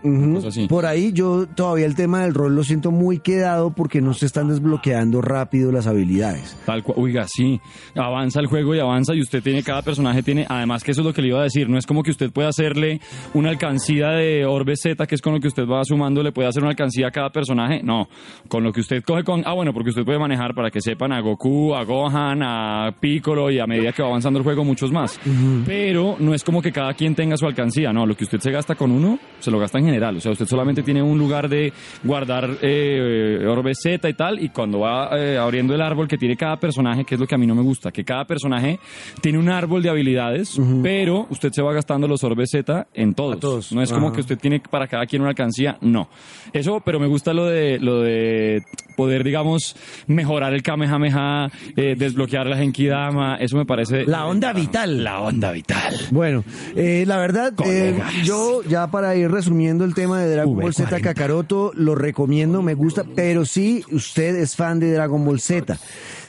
Así. 0.46 0.66
Por 0.66 0.84
ahí 0.84 1.12
yo 1.12 1.46
todavía 1.46 1.86
el 1.86 1.94
tema 1.94 2.22
del 2.22 2.34
rol 2.34 2.54
lo 2.54 2.62
siento 2.62 2.90
muy 2.90 3.18
quedado 3.20 3.70
porque 3.70 4.02
no 4.02 4.12
se 4.12 4.26
están 4.26 4.48
desbloqueando 4.48 5.22
rápido 5.22 5.72
las 5.72 5.86
habilidades. 5.86 6.56
Tal 6.66 6.82
cual, 6.82 6.98
oiga, 7.00 7.26
sí, 7.26 7.58
avanza 7.94 8.40
el 8.40 8.46
juego 8.46 8.74
y 8.74 8.80
avanza 8.80 9.14
y 9.14 9.20
usted 9.20 9.42
tiene, 9.42 9.62
cada 9.62 9.80
personaje 9.80 10.22
tiene, 10.22 10.44
además 10.46 10.84
que 10.84 10.90
eso 10.90 11.00
es 11.00 11.06
lo 11.06 11.14
que 11.14 11.22
le 11.22 11.28
iba 11.28 11.40
a 11.40 11.44
decir, 11.44 11.68
no 11.70 11.78
es 11.78 11.86
como 11.86 12.02
que 12.02 12.10
usted 12.10 12.30
pueda 12.30 12.48
hacerle 12.48 13.00
una 13.32 13.48
alcancía 13.48 14.10
de 14.10 14.44
Orbe 14.44 14.76
Z, 14.76 15.06
que 15.06 15.14
es 15.14 15.22
con 15.22 15.32
lo 15.32 15.40
que 15.40 15.48
usted 15.48 15.64
va 15.64 15.82
sumando, 15.84 16.22
le 16.22 16.32
puede 16.32 16.48
hacer 16.48 16.62
una 16.62 16.70
alcancía 16.70 17.08
a 17.08 17.10
cada 17.10 17.30
personaje, 17.30 17.82
no, 17.82 18.08
con 18.48 18.64
lo 18.64 18.72
que 18.72 18.80
usted 18.80 19.02
coge 19.02 19.24
con, 19.24 19.42
ah 19.46 19.54
bueno, 19.54 19.72
porque 19.72 19.90
usted 19.90 20.04
puede 20.04 20.18
manejar 20.18 20.54
para 20.54 20.70
que 20.70 20.82
sepan 20.82 21.12
a 21.12 21.20
Goku, 21.20 21.74
a 21.74 21.84
Gohan, 21.84 22.42
a 22.42 22.94
Piccolo 23.00 23.50
y 23.50 23.58
a 23.58 23.66
medida 23.66 23.92
que 23.92 24.02
va 24.02 24.08
avanzando 24.08 24.38
el 24.38 24.44
juego 24.44 24.62
muchos 24.62 24.92
más, 24.92 25.18
pero 25.64 26.16
no 26.18 26.34
es 26.34 26.44
como 26.44 26.60
que 26.60 26.70
cada 26.70 26.92
quien 26.92 27.14
tenga 27.14 27.36
su 27.38 27.45
alcancía, 27.48 27.92
no, 27.92 28.06
lo 28.06 28.16
que 28.16 28.24
usted 28.24 28.40
se 28.40 28.50
gasta 28.50 28.74
con 28.74 28.90
uno, 28.90 29.18
se 29.38 29.50
lo 29.50 29.58
gasta 29.58 29.78
en 29.78 29.86
general, 29.86 30.16
o 30.16 30.20
sea, 30.20 30.32
usted 30.32 30.46
solamente 30.46 30.82
tiene 30.82 31.02
un 31.02 31.18
lugar 31.18 31.48
de 31.48 31.72
guardar 32.04 32.58
eh, 32.62 33.44
Orbe 33.46 33.74
Z 33.74 34.08
y 34.08 34.14
tal, 34.14 34.42
y 34.42 34.50
cuando 34.50 34.80
va 34.80 35.10
eh, 35.18 35.38
abriendo 35.38 35.74
el 35.74 35.80
árbol 35.80 36.08
que 36.08 36.18
tiene 36.18 36.36
cada 36.36 36.56
personaje, 36.56 37.04
que 37.04 37.14
es 37.14 37.20
lo 37.20 37.26
que 37.26 37.34
a 37.34 37.38
mí 37.38 37.46
no 37.46 37.54
me 37.54 37.62
gusta, 37.62 37.90
que 37.90 38.04
cada 38.04 38.24
personaje 38.24 38.78
tiene 39.20 39.38
un 39.38 39.48
árbol 39.48 39.82
de 39.82 39.90
habilidades, 39.90 40.58
pero 40.82 41.26
usted 41.30 41.50
se 41.52 41.62
va 41.62 41.72
gastando 41.72 42.08
los 42.08 42.22
Orbe 42.24 42.46
Z 42.46 42.88
en 42.94 43.14
todos. 43.14 43.72
No 43.72 43.82
es 43.82 43.92
como 43.92 44.12
que 44.12 44.20
usted 44.20 44.38
tiene 44.38 44.60
para 44.60 44.86
cada 44.86 45.06
quien 45.06 45.22
una 45.22 45.30
alcancía, 45.30 45.78
no. 45.80 46.08
Eso, 46.52 46.80
pero 46.84 47.00
me 47.00 47.06
gusta 47.06 47.32
lo 47.32 47.46
de 47.46 47.78
lo 47.78 48.00
de 48.00 48.62
poder, 48.96 49.22
digamos, 49.22 49.76
mejorar 50.06 50.54
el 50.54 50.62
Kamehameha, 50.62 51.50
eh, 51.76 51.94
desbloquear 51.96 52.46
la 52.46 52.56
Genkidama, 52.56 53.36
eso 53.36 53.56
me 53.56 53.66
parece 53.66 54.04
La 54.06 54.26
onda 54.26 54.52
vital. 54.52 55.04
la 55.04 55.20
onda 55.20 55.52
vital. 55.52 55.94
Bueno, 56.10 56.42
eh, 56.74 57.04
la 57.06 57.18
verdad, 57.18 57.52
eh, 57.64 57.98
yo 58.24 58.62
ya 58.62 58.86
para 58.90 59.14
ir 59.16 59.30
resumiendo 59.30 59.84
el 59.84 59.94
tema 59.94 60.20
de 60.20 60.30
Dragon 60.34 60.56
Ball 60.56 60.74
Z 60.74 60.88
V40. 60.96 61.00
Kakaroto, 61.02 61.72
lo 61.74 61.94
recomiendo, 61.94 62.62
me 62.62 62.74
gusta, 62.74 63.04
pero 63.14 63.44
si 63.44 63.84
usted 63.92 64.34
es 64.36 64.56
fan 64.56 64.80
de 64.80 64.92
Dragon 64.92 65.24
Ball 65.24 65.40
Z, 65.40 65.78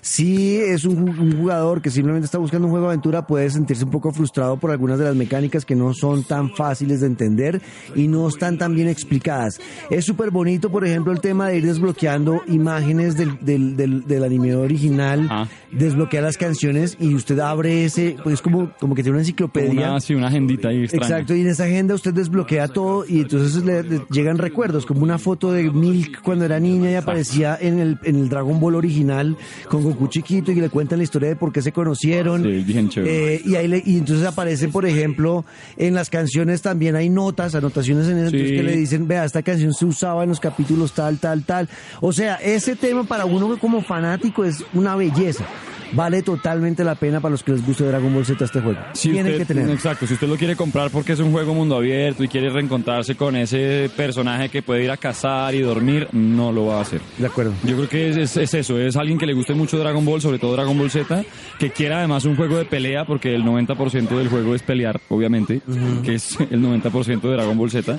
si 0.02 0.58
es 0.58 0.86
un, 0.86 1.06
ju- 1.08 1.20
un 1.20 1.38
jugador 1.38 1.82
que 1.82 1.90
simplemente 1.92 2.26
está 2.26 2.38
buscando 2.38 2.68
un 2.68 2.72
juego 2.72 2.88
de 2.88 2.94
aventura, 2.94 3.26
puede 3.28 3.50
sentirse 3.50 3.84
un 3.84 3.92
poco 3.92 4.12
frustrado 4.12 4.58
por 4.58 4.72
algunas 4.72 5.00
de 5.00 5.06
las 5.06 5.16
mecánicas 5.16 5.66
que 5.66 5.76
no 5.76 5.94
son 5.94 6.24
tan 6.24 6.52
fáciles 6.52 7.02
de 7.02 7.08
entender 7.08 7.62
y 7.96 8.08
no 8.08 8.28
están 8.28 8.58
tan 8.58 8.74
bien 8.76 8.88
explicadas. 8.88 9.60
Es 9.90 10.06
súper 10.06 10.32
bonito, 10.32 10.70
por 10.70 10.86
ejemplo, 10.86 11.12
el 11.12 11.20
tema 11.20 11.50
de 11.50 11.58
ir 11.58 11.66
desbloqueando 11.66 12.42
imágenes 12.48 13.18
del, 13.18 13.38
del, 13.42 13.76
del, 13.76 14.06
del 14.06 14.24
anime 14.24 14.56
original, 14.56 15.28
Ah. 15.30 15.48
desbloquear 15.72 16.24
las 16.24 16.38
canciones 16.38 16.96
y 17.00 17.14
usted 17.14 17.40
abre 17.40 17.86
ese, 17.86 18.16
pues 18.24 18.42
como, 18.42 18.72
como 18.80 18.96
que 18.96 19.04
tiene 19.04 19.16
una 19.18 19.22
enciclopedia. 19.22 19.72
Una, 19.92 20.00
sí, 20.00 20.14
una 20.16 20.28
agendita 20.28 20.70
ahí 20.70 20.84
extraña. 20.84 21.06
Exacto, 21.06 21.36
y 21.36 21.42
en 21.42 21.48
esa 21.48 21.66
agenda 21.66 21.96
usted 21.96 22.14
desbloquea 22.14 22.68
todo 22.68 23.06
y 23.08 23.22
entonces 23.22 23.64
le, 23.66 23.84
le 23.84 24.02
llegan 24.12 24.38
recuerdos, 24.38 24.86
como 24.86 25.02
una 25.04 25.18
foto 25.18 25.52
de 25.52 25.70
Milk 25.72 26.22
cuando 26.22 26.46
era 26.46 26.60
niña 26.60 26.92
y 26.92 26.96
aparecía 26.96 27.58
en 27.60 27.80
el, 27.80 28.00
en 28.04 28.16
el 28.18 28.30
Dragon 28.30 28.60
Ball 28.60 28.76
original 28.76 29.36
con 29.70 29.84
Goku 29.88 30.08
chiquito 30.08 30.52
y 30.52 30.56
le 30.56 30.70
cuentan 30.70 30.98
la 31.00 31.04
historia 31.04 31.30
de 31.30 31.36
por 31.36 31.52
qué 31.52 31.62
se 31.62 31.72
conocieron. 31.72 32.44
Sí, 32.44 32.50
bien 32.64 32.90
chévere. 32.90 33.36
Eh, 33.36 33.42
y, 33.46 33.56
ahí 33.56 33.68
le- 33.68 33.84
y 33.86 33.98
entonces 33.98 34.26
aparece, 34.26 34.68
por 34.68 34.86
ejemplo, 34.86 35.46
en 35.78 35.94
las 35.96 36.10
canciones 36.10 36.62
también 36.62 36.96
hay 36.96 37.10
notas, 37.10 37.56
anotaciones 37.56 38.08
en 38.08 38.18
eso, 38.20 38.32
Sí. 38.32 38.38
que 38.38 38.64
le 38.64 38.76
dicen, 38.78 39.08
vea, 39.08 39.26
esta 39.26 39.42
canción 39.42 39.74
se 39.74 39.86
usaba 39.86 40.24
en 40.24 40.30
los 40.30 40.40
capítulos 40.40 40.94
tal, 40.94 41.18
tal, 41.20 41.44
tal. 41.44 41.70
O 42.02 42.12
sea, 42.14 42.36
ese 42.36 42.76
tema 42.76 43.04
para 43.04 43.26
uno 43.26 43.58
como 43.60 43.82
fanático 43.82 44.44
es 44.44 44.64
una 44.74 44.96
belleza. 44.96 45.46
Vale 45.94 46.22
totalmente 46.22 46.84
la 46.84 46.96
pena 46.96 47.20
para 47.22 47.32
los 47.32 47.44
que 47.44 47.52
les 47.54 47.66
guste 47.66 47.86
Dragon 47.86 48.14
Ball 48.14 48.26
Z 48.26 48.44
este 48.44 48.60
juego. 48.62 48.80
Si 48.94 49.10
Tienen 49.12 49.34
usted- 49.34 49.48
que 49.48 49.54
tener. 49.54 49.70
Exacto, 49.70 50.06
si 50.08 50.14
usted 50.16 50.28
lo 50.28 50.36
quiere 50.36 50.56
comprar 50.56 50.90
porque 50.92 51.14
es 51.14 51.20
un 51.20 51.32
juego 51.32 51.54
mundo 51.54 51.76
abierto 51.78 52.24
y 52.24 52.28
quiere 52.28 52.50
reencontrarse 52.50 53.16
con 53.16 53.36
ese 53.36 53.90
personaje 53.96 54.50
que 54.50 54.62
puede 54.62 54.84
ir 54.84 54.92
a 54.92 54.98
cazar 54.98 55.56
y 55.56 55.62
dormir, 55.62 56.08
no 56.12 56.52
lo 56.52 56.66
va 56.68 56.80
a 56.80 56.82
hacer. 56.82 57.02
De 57.18 57.26
acuerdo. 57.28 57.54
Yo 57.64 57.76
creo 57.76 57.90
que 57.90 58.10
es, 58.10 58.18
es- 58.18 58.38
es 58.38 58.54
eso, 58.54 58.78
es 58.80 58.96
alguien 58.98 59.18
que 59.18 59.26
le 59.26 59.34
guste 59.34 59.54
mucho 59.54 59.78
Dragon 59.78 60.04
Ball, 60.04 60.22
sobre 60.22 60.40
todo 60.40 60.54
Dragon 60.54 60.78
Ball 60.78 60.90
Z, 60.92 61.24
que 61.60 61.72
quiera 61.72 62.00
además 62.00 62.26
un 62.26 62.36
juego 62.36 62.58
de 62.58 62.66
pelea, 62.66 63.06
porque 63.06 63.34
el 63.34 63.44
90% 63.44 64.18
del 64.18 64.28
juego 64.30 64.56
es 64.56 64.64
pelear, 64.64 65.00
obviamente, 65.10 65.62
que 66.04 66.16
es 66.16 66.38
el 66.52 66.62
90% 66.62 67.22
de 67.30 67.34
Dragon 67.36 67.58
Ball 67.58 67.72
Z. 67.72 67.98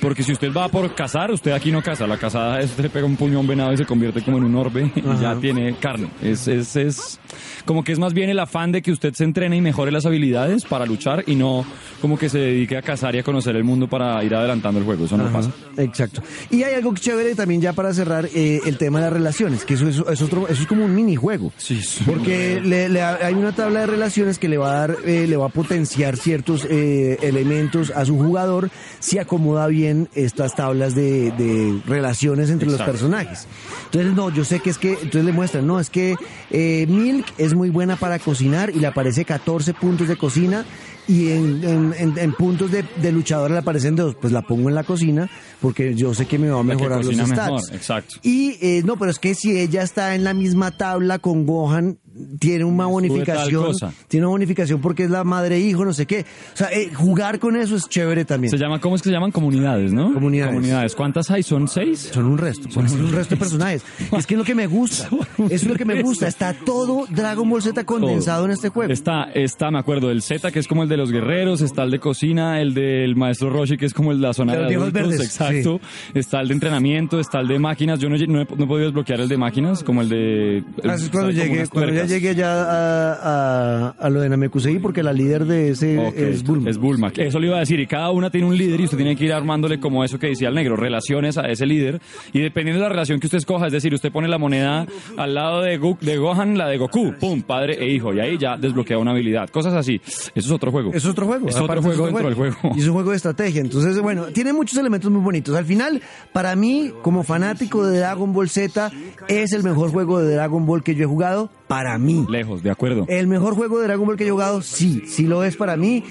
Porque 0.00 0.22
si 0.22 0.32
usted 0.32 0.52
va 0.52 0.68
por 0.68 0.94
cazar, 0.94 1.30
usted 1.30 1.52
aquí 1.52 1.72
no 1.72 1.82
caza, 1.82 2.06
la 2.06 2.16
cazada 2.18 2.60
es 2.60 2.70
usted 2.70 2.84
le 2.84 2.90
pega 2.90 3.06
un 3.06 3.16
un 3.20 3.46
venado 3.46 3.72
y 3.72 3.76
se 3.76 3.84
convierte 3.84 4.22
como 4.22 4.38
en 4.38 4.44
un 4.44 4.56
orbe 4.56 4.90
y 4.96 5.20
ya 5.20 5.34
tiene 5.36 5.74
carne. 5.76 6.08
Es, 6.22 6.48
es, 6.48 6.74
es 6.74 7.20
como 7.64 7.84
que 7.84 7.92
es 7.92 7.98
más 7.98 8.14
bien 8.14 8.30
el 8.30 8.38
afán 8.38 8.72
de 8.72 8.82
que 8.82 8.92
usted 8.92 9.12
se 9.14 9.24
entrene 9.24 9.56
y 9.56 9.60
mejore 9.60 9.90
las 9.92 10.06
habilidades 10.06 10.64
para 10.64 10.86
luchar 10.86 11.24
y 11.26 11.34
no 11.36 11.64
como 12.00 12.18
que 12.18 12.28
se 12.28 12.38
dedique 12.38 12.76
a 12.76 12.82
cazar 12.82 13.14
y 13.14 13.18
a 13.18 13.22
conocer 13.22 13.56
el 13.56 13.64
mundo 13.64 13.88
para 13.88 14.22
ir 14.24 14.34
adelantando 14.34 14.78
el 14.80 14.86
juego, 14.86 15.04
eso 15.04 15.16
no 15.16 15.30
pasa. 15.32 15.50
Exacto. 15.76 16.22
Y 16.50 16.62
hay 16.62 16.74
algo 16.74 16.94
chévere 16.94 17.34
también 17.34 17.60
ya 17.60 17.72
para 17.72 17.92
cerrar 17.94 18.28
eh, 18.34 18.60
el 18.66 18.76
tema 18.78 18.98
de 19.00 19.04
las 19.06 19.12
relaciones, 19.12 19.64
que 19.64 19.74
eso 19.74 19.88
es, 19.88 19.96
es 19.98 20.22
otro, 20.22 20.48
eso 20.48 20.62
es 20.62 20.66
como 20.68 20.84
un 20.84 20.94
minijuego. 20.94 21.52
Sí, 21.56 21.80
sí. 21.82 22.04
Porque 22.06 22.60
le- 22.62 22.88
le- 22.88 23.02
hay 23.02 23.34
una 23.34 23.52
tabla 23.52 23.80
de 23.80 23.86
relaciones 23.86 24.38
que 24.38 24.48
le 24.48 24.58
va 24.58 24.70
a 24.72 24.74
dar, 24.86 24.96
eh, 25.04 25.26
le 25.28 25.36
va 25.36 25.46
a 25.46 25.50
potenciar 25.50 26.16
ciertos 26.16 26.66
eh, 26.68 27.18
elementos 27.22 27.90
a 27.90 28.04
su 28.04 28.18
jugador 28.18 28.70
si 28.98 29.18
acomoda 29.18 29.66
bien 29.66 30.08
estas 30.14 30.54
tablas 30.54 30.94
de, 30.94 31.30
de 31.32 31.80
relaciones 31.86 32.50
entre 32.50 32.68
Exacto. 32.68 32.92
los 32.92 33.00
personajes. 33.00 33.46
Entonces, 33.86 34.12
no, 34.14 34.30
yo 34.30 34.44
sé 34.44 34.60
que 34.60 34.70
es 34.70 34.78
que, 34.78 34.92
entonces 34.92 35.24
le 35.24 35.32
muestran, 35.32 35.66
no, 35.66 35.80
es 35.80 35.90
que 35.90 36.14
eh, 36.50 36.86
Milk 37.20 37.34
es 37.38 37.54
muy 37.54 37.70
buena 37.70 37.96
para 37.96 38.18
cocinar 38.18 38.70
y 38.70 38.78
le 38.80 38.86
aparece 38.86 39.24
14 39.24 39.74
puntos 39.74 40.08
de 40.08 40.16
cocina 40.16 40.64
y 41.08 41.30
en, 41.30 41.62
en- 41.64 41.94
en- 41.98 42.18
en 42.18 42.32
puntos 42.32 42.70
de, 42.70 42.84
de 43.02 43.12
luchador 43.12 43.50
le 43.50 43.58
aparecen 43.58 43.94
dos. 43.96 44.14
Pues 44.14 44.32
la 44.32 44.42
pongo 44.42 44.68
en 44.68 44.74
la 44.74 44.84
cocina 44.84 45.28
porque 45.60 45.94
yo 45.94 46.14
sé 46.14 46.26
que 46.26 46.38
me 46.38 46.48
va 46.50 46.60
a 46.60 46.62
mejorar 46.62 47.04
los 47.04 47.14
stats. 47.14 47.28
mejor, 47.52 47.74
exacto. 47.74 48.14
Y 48.22 48.56
eh, 48.60 48.82
no, 48.84 48.96
pero 48.96 49.10
es 49.10 49.18
que 49.18 49.34
si 49.34 49.58
ella 49.58 49.82
está 49.82 50.14
en 50.14 50.24
la 50.24 50.32
misma 50.34 50.70
tabla 50.70 51.18
con 51.18 51.44
Gohan, 51.46 51.98
tiene 52.38 52.64
una 52.64 52.86
bonificación. 52.86 53.74
Tiene 54.08 54.26
una 54.26 54.32
bonificación 54.32 54.80
porque 54.80 55.04
es 55.04 55.10
la 55.10 55.24
madre 55.24 55.56
e 55.56 55.60
hijo, 55.60 55.84
no 55.84 55.92
sé 55.92 56.06
qué. 56.06 56.24
O 56.54 56.56
sea, 56.56 56.68
eh, 56.72 56.90
jugar 56.94 57.38
con 57.38 57.56
eso 57.56 57.76
es 57.76 57.88
chévere 57.88 58.24
también. 58.24 58.50
Se 58.50 58.58
llama, 58.58 58.80
¿cómo 58.80 58.96
es 58.96 59.02
que 59.02 59.08
se 59.08 59.12
llaman? 59.14 59.30
Comunidades, 59.30 59.92
¿no? 59.92 60.12
Comunidades. 60.14 60.94
¿Cuántas 60.94 61.30
hay? 61.30 61.42
¿Son 61.42 61.68
seis? 61.68 62.10
Son 62.12 62.24
un 62.26 62.38
resto, 62.38 62.70
son 62.70 62.86
un 62.90 63.12
resto 63.12 63.34
de 63.34 63.38
personajes. 63.38 63.84
Es 64.16 64.26
que 64.26 64.34
es 64.34 64.38
lo 64.38 64.44
que 64.44 64.54
me 64.54 64.66
gusta. 64.66 65.08
Es 65.50 65.64
lo 65.64 65.74
que 65.74 65.84
me 65.84 66.02
gusta. 66.02 66.28
Está 66.28 66.52
todo 66.52 67.06
Dragon 67.08 67.48
Ball 67.48 67.62
Z 67.62 67.84
condensado 67.84 68.44
en 68.44 68.50
este 68.52 68.68
juego. 68.68 68.92
Está, 68.92 69.24
está, 69.34 69.70
me 69.70 69.78
acuerdo, 69.78 70.08
del 70.08 70.22
Z, 70.22 70.50
que 70.52 70.58
es 70.58 70.68
como 70.68 70.82
el 70.82 70.88
de 70.88 70.96
los 70.96 71.10
guerreros, 71.10 71.60
está 71.60 71.82
el 71.82 71.90
de 71.90 71.98
cocina, 71.98 72.60
el 72.60 72.74
del 72.74 73.16
maestro 73.16 73.50
Roshi, 73.50 73.76
que 73.76 73.86
es 73.86 73.94
como 73.94 74.12
el 74.12 74.20
de 74.20 74.26
la 74.26 74.34
zona 74.34 74.52
De 74.54 74.58
de, 74.66 74.74
adultos, 74.76 74.92
verdes, 74.92 75.20
exacto. 75.20 75.80
Está 76.14 76.40
el 76.40 76.48
de 76.48 76.54
entrenamiento, 76.54 77.18
está 77.18 77.40
el 77.40 77.48
de 77.48 77.58
máquinas. 77.58 77.98
Yo 78.00 78.08
no, 78.08 78.16
he- 78.16 78.26
no 78.26 78.42
he, 78.42 78.44
no 78.44 78.64
he 78.64 78.66
podido 78.66 78.86
desbloquear 78.86 79.20
el 79.20 79.28
de 79.28 79.36
máquinas, 79.38 79.82
como 79.82 80.02
el 80.02 80.08
de... 80.08 80.64
Ah, 80.84 80.94
eso 80.94 81.04
es 81.06 81.10
cuando 81.10 81.30
unas 81.30 81.70
cuando 81.70 81.92
ya 81.92 82.06
llegue 82.10 82.34
ya 82.34 82.52
a, 82.52 83.12
a, 83.14 83.88
a 83.98 84.10
lo 84.10 84.20
de 84.20 84.28
Namekusei, 84.28 84.78
porque 84.78 85.02
la 85.02 85.12
líder 85.12 85.44
de 85.46 85.70
ese 85.70 86.12
es 86.16 86.42
Bulma. 86.42 86.68
Es 86.70 86.76
Bulma. 86.78 87.12
Eso 87.16 87.38
le 87.38 87.46
iba 87.46 87.56
a 87.56 87.60
decir. 87.60 87.80
Y 87.80 87.86
cada 87.86 88.10
una 88.10 88.30
tiene 88.30 88.46
un 88.46 88.56
líder 88.56 88.80
y 88.80 88.84
usted 88.84 88.96
tiene 88.98 89.16
que 89.16 89.24
ir 89.24 89.32
armándole 89.32 89.80
como 89.80 90.04
eso 90.04 90.18
que 90.18 90.26
decía 90.28 90.48
el 90.48 90.54
negro, 90.54 90.76
relaciones 90.76 91.38
a 91.38 91.48
ese 91.48 91.64
líder. 91.66 92.00
Y 92.32 92.40
dependiendo 92.40 92.82
de 92.82 92.88
la 92.88 92.92
relación 92.92 93.18
que 93.20 93.26
usted 93.26 93.38
escoja, 93.38 93.66
es 93.66 93.72
decir, 93.72 93.94
usted 93.94 94.12
pone 94.12 94.28
la 94.28 94.38
moneda 94.38 94.86
al 95.16 95.34
lado 95.34 95.62
de, 95.62 95.80
Gu- 95.80 95.98
de 96.00 96.16
Gohan, 96.18 96.58
la 96.58 96.68
de 96.68 96.76
Goku, 96.78 97.14
pum, 97.18 97.42
padre 97.42 97.76
e 97.80 97.88
hijo. 97.90 98.12
Y 98.12 98.20
ahí 98.20 98.36
ya 98.38 98.56
desbloquea 98.56 98.98
una 98.98 99.12
habilidad. 99.12 99.48
Cosas 99.48 99.72
así. 99.74 100.00
Eso 100.04 100.30
es 100.34 100.50
otro 100.50 100.70
juego. 100.70 100.90
Es 100.92 101.06
otro 101.06 101.26
juego. 101.26 101.48
Es 101.48 101.56
otro 101.56 101.80
juego 101.82 102.06
dentro 102.06 102.24
del 102.26 102.34
juego. 102.34 102.56
Y 102.76 102.80
es 102.80 102.86
un 102.86 102.94
juego 102.94 103.10
de 103.10 103.16
estrategia. 103.16 103.60
Entonces, 103.60 103.98
bueno, 104.00 104.24
tiene 104.26 104.52
muchos 104.52 104.76
elementos 104.78 105.10
muy 105.10 105.22
bonitos. 105.22 105.54
Al 105.56 105.64
final, 105.64 106.00
para 106.32 106.56
mí, 106.56 106.90
como 107.02 107.22
fanático 107.22 107.86
de 107.86 107.98
Dragon 107.98 108.32
Ball 108.32 108.48
Z, 108.48 108.90
es 109.28 109.52
el 109.52 109.62
mejor 109.62 109.90
juego 109.90 110.20
de 110.20 110.34
Dragon 110.34 110.66
Ball 110.66 110.82
que 110.82 110.94
yo 110.94 111.04
he 111.04 111.06
jugado. 111.06 111.50
Para 111.70 111.96
mí. 111.98 112.26
Lejos, 112.28 112.64
de 112.64 112.70
acuerdo. 112.70 113.06
El 113.08 113.28
mejor 113.28 113.54
juego 113.54 113.78
de 113.78 113.86
Dragon 113.86 114.04
Ball 114.04 114.16
que 114.16 114.26
he 114.26 114.30
jugado, 114.32 114.60
sí, 114.60 115.04
sí 115.06 115.22
lo 115.28 115.44
es 115.44 115.54
para 115.56 115.76
mí. 115.76 116.02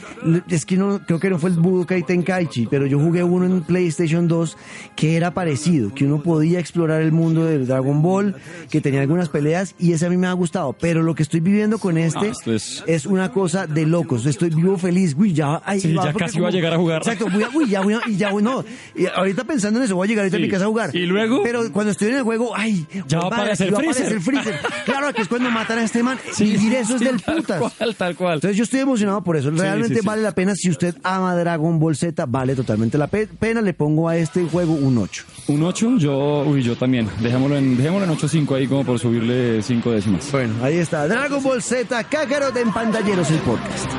Es 0.50 0.65
que 0.65 0.78
no, 0.78 1.02
creo 1.06 1.19
que 1.19 1.30
no 1.30 1.38
fue 1.38 1.50
el 1.50 1.58
Budokai 1.58 2.04
Tenkaichi, 2.04 2.67
pero 2.67 2.86
yo 2.86 2.98
jugué 2.98 3.24
uno 3.24 3.45
en 3.45 3.62
PlayStation 3.63 4.30
2 4.30 4.56
que 4.95 5.17
era 5.17 5.34
parecido, 5.34 5.93
que 5.93 6.06
uno 6.06 6.24
podía 6.24 6.60
explorar 6.62 7.02
el 7.02 7.12
mundo 7.12 7.43
del 7.43 7.67
Dragon 7.67 8.02
Ball, 8.02 8.36
que 8.72 8.80
tenía 8.80 9.02
algunas 9.02 9.28
peleas 9.28 9.76
y 9.78 9.91
ese 9.91 10.06
a 10.06 10.10
mí 10.10 10.15
me 10.15 10.28
ha 10.28 10.32
gustado. 10.34 10.72
Pero 10.80 11.04
lo 11.04 11.13
que 11.13 11.24
estoy 11.24 11.41
viviendo 11.41 11.78
con 11.78 11.98
este 11.98 12.28
Ah, 12.28 12.32
esto 12.32 12.54
es- 12.54 12.82
es... 12.88 13.06
una 13.06 13.34
cosa 13.34 13.67
de 13.67 13.86
locos. 13.86 14.26
Estoy 14.26 14.50
vivo 14.52 14.78
feliz. 14.78 15.13
Uy, 15.17 15.34
ya, 15.34 15.62
ay, 15.65 15.82
Sí, 15.82 15.93
va, 15.93 16.06
ya 16.06 16.13
casi 16.13 16.39
va 16.39 16.48
a 16.48 16.52
llegar 16.52 16.74
a 16.74 16.78
jugar. 16.78 17.00
Exacto, 17.00 17.28
voy 17.30 17.43
a, 17.43 17.50
uy, 17.54 17.67
ya 17.69 17.82
voy 17.82 17.95
a, 17.95 18.02
y 18.08 18.15
ya 18.15 18.32
voy, 18.32 18.41
no. 18.43 18.63
Y 18.95 19.08
ahorita 19.08 19.43
pensando 19.43 19.80
en 19.80 19.86
eso, 19.86 19.95
voy 19.98 20.06
a 20.06 20.10
llegar 20.10 20.24
ahorita 20.24 20.38
a 20.38 20.39
Sí. 20.39 20.43
mi 20.45 20.50
casa 20.50 20.63
a 20.63 20.67
jugar. 20.69 20.95
¿Y 20.95 21.06
luego? 21.06 21.41
Pero 21.43 21.69
cuando 21.74 21.91
estoy 21.91 22.10
en 22.12 22.15
el 22.15 22.24
juego, 22.24 22.56
ay, 22.56 22.88
Ya 23.10 23.17
va 23.19 23.26
a 23.26 23.28
aparecer 23.28 23.74
va 23.74 23.78
a 23.80 23.82
aparecer 23.82 24.22
Freezer. 24.22 24.56
Claro, 24.86 25.13
que 25.13 25.22
es 25.24 25.28
cuando 25.28 25.48
matan 25.51 25.79
a 25.79 25.83
este 25.83 26.03
man. 26.03 26.17
Vivir 26.38 26.75
eso 26.75 26.93
es 26.95 26.99
sí, 26.99 27.05
del 27.05 27.21
tal 27.21 27.38
putas. 27.38 27.59
cual, 27.77 27.95
tal 27.95 28.15
cual. 28.15 28.33
Entonces 28.35 28.57
yo 28.57 28.63
estoy 28.63 28.79
emocionado 28.81 29.23
por 29.23 29.38
eso. 29.38 29.49
Realmente 29.51 29.95
sí, 29.95 30.01
sí. 30.01 30.05
vale 30.07 30.21
la 30.21 30.33
pena. 30.33 30.55
Si 30.55 30.69
usted 30.69 30.95
ama 31.03 31.35
Dragon 31.35 31.79
Ball 31.79 31.95
Z, 31.95 32.25
vale 32.27 32.55
totalmente 32.55 32.97
la 32.97 33.07
pe- 33.07 33.27
pena. 33.27 33.62
Le 33.62 33.73
pongo 33.73 34.07
a 34.09 34.17
este 34.17 34.43
juego 34.45 34.73
un 34.73 34.97
8. 34.97 35.23
Un 35.47 35.63
8, 35.63 35.97
yo, 35.97 36.43
uy, 36.45 36.62
yo 36.63 36.75
también. 36.75 37.07
Dejémoslo 37.21 37.57
en, 37.57 37.77
dejémoslo 37.77 38.05
en 38.05 38.17
8.5 38.17 38.55
ahí 38.55 38.67
como 38.67 38.85
por 38.85 38.99
subirle 38.99 39.62
5 39.62 39.91
décimas. 39.91 40.31
Bueno, 40.31 40.53
ahí 40.63 40.77
está. 40.77 41.07
Dragon 41.07 41.41
Ball 41.43 41.62
Z, 41.62 42.03
Kakarot 42.05 42.55
en 42.57 42.71
pantalleros 42.71 43.29
el 43.31 43.39
podcast. 43.39 43.89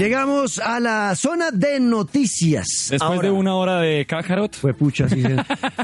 Llegamos 0.00 0.58
a 0.58 0.80
la 0.80 1.14
zona 1.14 1.50
de 1.50 1.78
noticias. 1.78 2.88
Después 2.90 3.02
Ahora- 3.02 3.28
de 3.28 3.30
una 3.30 3.54
hora 3.54 3.80
de 3.80 4.06
Kakarot, 4.06 4.56
Fue 4.56 4.72
pucha, 4.74 5.08
sí. 5.08 5.16
Me 5.16 5.34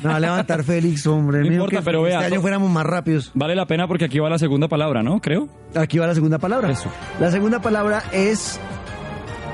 va 0.08 0.16
a 0.16 0.20
levantar 0.20 0.64
Félix, 0.64 1.06
hombre. 1.06 1.40
No 1.44 1.52
importa, 1.52 1.76
que 1.78 1.82
pero 1.82 2.02
vea, 2.02 2.14
Este 2.14 2.26
año 2.26 2.36
to- 2.36 2.40
fuéramos 2.42 2.70
más 2.70 2.86
rápidos. 2.86 3.30
vale 3.34 3.54
la 3.54 3.66
pena 3.66 3.86
porque 3.86 4.06
aquí 4.06 4.18
va 4.18 4.30
la 4.30 4.38
segunda 4.38 4.68
palabra, 4.68 5.02
¿no? 5.02 5.20
Creo. 5.20 5.48
Aquí 5.74 5.98
va 5.98 6.06
la 6.06 6.14
segunda 6.14 6.38
palabra. 6.38 6.70
Eso. 6.70 6.90
La 7.20 7.30
segunda 7.30 7.60
palabra 7.60 8.02
es 8.12 8.58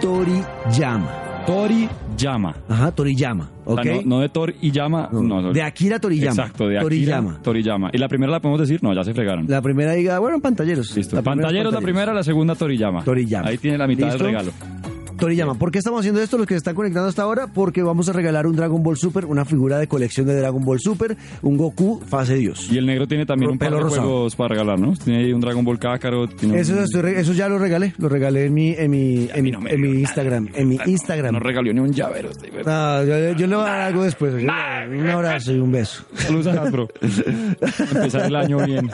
Toriyama. 0.00 1.44
Toriyama. 1.46 2.54
Ajá, 2.68 2.92
Toriyama. 2.92 3.50
O 3.64 3.74
¿Ok? 3.74 3.82
sea, 3.82 3.94
no, 3.96 4.02
no 4.04 4.20
de 4.20 4.28
Thor 4.28 4.54
y 4.60 4.70
llama. 4.70 5.08
No, 5.12 5.22
No, 5.40 5.52
de 5.52 5.62
Akira 5.62 5.98
Toriyama. 6.00 6.30
Exacto, 6.42 6.64
de 6.68 6.78
Akira 6.78 6.82
Toriyama. 6.82 7.38
Toriyama. 7.42 7.90
¿Y 7.92 7.98
la 7.98 8.08
primera 8.08 8.32
la 8.32 8.40
podemos 8.40 8.60
decir? 8.60 8.82
No, 8.82 8.92
ya 8.94 9.04
se 9.04 9.14
fregaron. 9.14 9.46
La 9.48 9.62
primera 9.62 9.92
diga, 9.92 10.18
bueno, 10.18 10.40
pantalleros. 10.40 10.96
Listo. 10.96 11.16
La 11.16 11.22
Pantalleros 11.22 11.72
la 11.72 11.80
primera, 11.80 12.12
la 12.12 12.22
segunda 12.22 12.54
Toriyama. 12.54 13.04
Toriyama. 13.04 13.48
Ahí 13.48 13.58
tiene 13.58 13.78
la 13.78 13.86
mitad 13.86 14.06
¿Listo? 14.08 14.24
del 14.24 14.26
regalo. 14.32 14.52
Toriyama. 15.22 15.54
¿Por 15.54 15.70
qué 15.70 15.78
estamos 15.78 16.00
haciendo 16.00 16.20
esto 16.20 16.36
los 16.36 16.48
que 16.48 16.54
se 16.54 16.58
están 16.58 16.74
conectando 16.74 17.08
hasta 17.08 17.22
ahora? 17.22 17.46
Porque 17.46 17.80
vamos 17.84 18.08
a 18.08 18.12
regalar 18.12 18.44
un 18.48 18.56
Dragon 18.56 18.82
Ball 18.82 18.96
Super, 18.96 19.24
una 19.24 19.44
figura 19.44 19.78
de 19.78 19.86
colección 19.86 20.26
de 20.26 20.34
Dragon 20.34 20.64
Ball 20.64 20.80
Super, 20.80 21.16
un 21.42 21.56
Goku 21.56 22.00
fase 22.08 22.34
Dios. 22.34 22.66
Y 22.72 22.78
el 22.78 22.86
negro 22.86 23.06
tiene 23.06 23.24
también 23.24 23.52
un 23.52 23.58
par 23.58 23.72
de 23.72 23.80
juegos 23.82 24.34
para 24.34 24.48
regalar, 24.48 24.80
¿no? 24.80 24.94
Tiene 24.94 25.20
ahí 25.20 25.32
un 25.32 25.40
Dragon 25.40 25.64
Ball 25.64 25.78
Kakarot. 25.78 26.34
Tiene 26.34 26.58
Eso, 26.58 26.72
un- 26.72 26.80
estoy 26.82 27.12
eso 27.14 27.32
ya 27.34 27.48
lo 27.48 27.60
regalé, 27.60 27.94
lo 27.98 28.08
regalé 28.08 28.46
en 28.46 28.54
mi, 28.54 28.70
en 28.70 28.90
mi, 28.90 29.28
en 29.32 29.44
mi, 29.44 29.50
no 29.52 29.60
en 29.68 29.80
mi 29.80 29.88
nada. 29.90 30.00
Instagram, 30.00 30.48
en 30.54 30.68
mi 30.68 30.78
Instagram. 30.86 31.34
No 31.34 31.38
regaló 31.38 31.72
ni 31.72 31.78
un 31.78 31.92
llavero. 31.92 32.30
este, 32.30 32.50
güey. 32.50 32.64
Ah, 32.66 33.04
yo, 33.06 33.36
yo 33.38 33.46
le 33.46 33.54
voy 33.54 33.64
a 33.64 33.68
dar 33.68 33.80
algo 33.82 34.02
después. 34.02 34.32
Yo- 34.34 34.40
un 34.40 35.08
abrazo 35.08 35.52
y 35.52 35.60
un 35.60 35.70
beso. 35.70 36.02
Saludos 36.16 36.48
a 36.48 36.62
Hasbro. 36.62 36.88
Empezar 37.00 38.26
el 38.26 38.34
año 38.34 38.58
bien. 38.66 38.90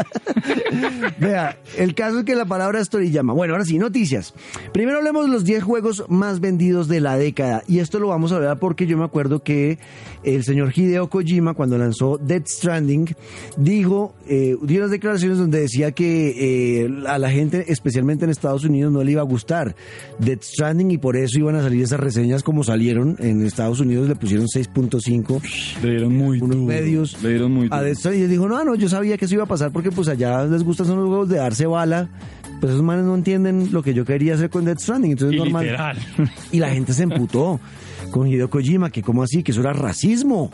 Vea, 1.19 1.57
el 1.79 1.95
caso 1.95 2.19
es 2.19 2.25
que 2.27 2.35
la 2.35 2.45
palabra 2.45 2.81
es 2.81 2.91
Toriyama. 2.91 3.33
Bueno, 3.33 3.55
ahora 3.55 3.65
sí, 3.65 3.79
noticias. 3.79 4.35
Primero 4.75 4.99
hablemos 4.99 5.25
de 5.25 5.33
los 5.33 5.45
10 5.45 5.63
juegos 5.63 6.05
más 6.09 6.18
vendidos 6.41 6.89
de 6.89 7.01
la 7.01 7.17
década. 7.17 7.63
Y 7.67 7.79
esto 7.79 7.99
lo 7.99 8.09
vamos 8.09 8.33
a 8.33 8.37
hablar 8.37 8.59
porque 8.59 8.87
yo 8.87 8.99
me 8.99 9.05
acuerdo 9.05 9.43
que 9.43 9.79
el 10.25 10.45
señor 10.45 10.73
Hideo 10.75 11.09
Kojima, 11.09 11.55
cuando 11.55 11.79
lanzó 11.79 12.19
Dead 12.19 12.43
Stranding, 12.47 13.15
dijo, 13.57 14.15
eh, 14.27 14.57
dio 14.63 14.79
unas 14.81 14.91
declaraciones 14.91 15.39
donde 15.39 15.61
decía 15.61 15.93
que 15.93 16.83
eh, 16.85 16.91
a 17.07 17.19
la 17.19 17.31
gente, 17.31 17.65
especialmente 17.73 18.25
en 18.25 18.31
Estados 18.31 18.65
Unidos, 18.65 18.93
no 18.93 19.03
le 19.03 19.13
iba 19.13 19.23
a 19.23 19.25
gustar 19.25 19.75
Dead 20.19 20.39
Stranding 20.41 20.91
y 20.91 20.99
por 20.99 21.17
eso 21.17 21.39
iban 21.39 21.55
a 21.57 21.63
salir 21.63 21.83
esas 21.83 22.01
reseñas 22.01 22.43
como 22.43 22.65
salieron. 22.65 23.17
En 23.19 23.45
Estados 23.45 23.81
Unidos 23.81 24.09
le 24.09 24.17
pusieron 24.17 24.47
6.5 24.47 25.83
Le 25.83 25.91
dieron 25.91 26.17
muy 26.17 26.41
unos 26.41 26.57
duro. 26.57 26.69
medios 26.69 27.23
Le 27.23 27.31
dieron 27.31 27.53
muy 27.53 27.67
a 27.71 27.77
duro. 27.77 27.83
Death 27.85 27.99
Stranding. 27.99 28.25
Y 28.25 28.27
dijo, 28.27 28.49
no, 28.49 28.65
no, 28.65 28.75
yo 28.75 28.89
sabía 28.89 29.17
que 29.17 29.25
eso 29.25 29.35
iba 29.35 29.45
a 29.45 29.49
pasar 29.49 29.71
porque 29.73 29.91
pues 29.91 30.09
allá 30.09 30.45
les 30.45 30.63
gustan 30.63 30.87
son 30.87 30.99
los 30.99 31.09
juegos 31.09 31.29
de 31.29 31.37
darse 31.37 31.67
bala. 31.67 32.09
Pues 32.61 32.73
esos 32.73 32.83
manes 32.83 33.05
no 33.05 33.15
entienden 33.15 33.69
lo 33.73 33.83
que 33.83 33.95
yo 33.95 34.05
quería 34.05 34.35
hacer 34.35 34.51
con 34.51 34.65
Death 34.65 34.81
Stranding. 34.81 35.13
Entonces 35.13 35.37
Y 35.37 35.39
normal. 35.39 35.65
literal. 35.65 35.99
Y 36.53 36.59
la 36.59 36.71
gente 36.71 36.93
se 36.93 37.05
emputó 37.05 37.61
con 38.11 38.27
Hideo 38.27 38.49
Kojima, 38.51 38.91
que 38.91 39.03
como 39.03 39.23
así, 39.23 39.43
que 39.43 39.53
eso 39.53 39.61
era 39.61 39.73
racismo, 39.73 40.51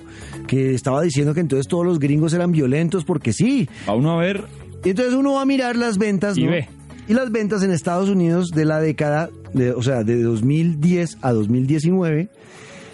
que 0.46 0.74
estaba 0.74 1.00
diciendo 1.02 1.34
que 1.34 1.40
entonces 1.40 1.66
todos 1.68 1.84
los 1.86 1.98
gringos 1.98 2.32
eran 2.34 2.52
violentos 2.52 3.04
porque 3.04 3.32
sí. 3.32 3.68
A 3.86 3.94
uno 3.94 4.12
a 4.12 4.20
ver. 4.20 4.44
Y 4.84 4.90
entonces 4.90 5.14
uno 5.14 5.34
va 5.34 5.42
a 5.42 5.46
mirar 5.46 5.76
las 5.76 5.96
ventas, 5.98 6.36
Y 6.36 6.44
¿no? 6.44 6.50
ve. 6.50 6.68
Y 7.08 7.14
las 7.14 7.30
ventas 7.30 7.62
en 7.62 7.70
Estados 7.70 8.08
Unidos 8.08 8.48
de 8.50 8.64
la 8.64 8.80
década, 8.80 9.28
de, 9.52 9.72
o 9.72 9.82
sea, 9.82 10.04
de 10.04 10.22
2010 10.22 11.18
a 11.22 11.32
2019, 11.32 12.28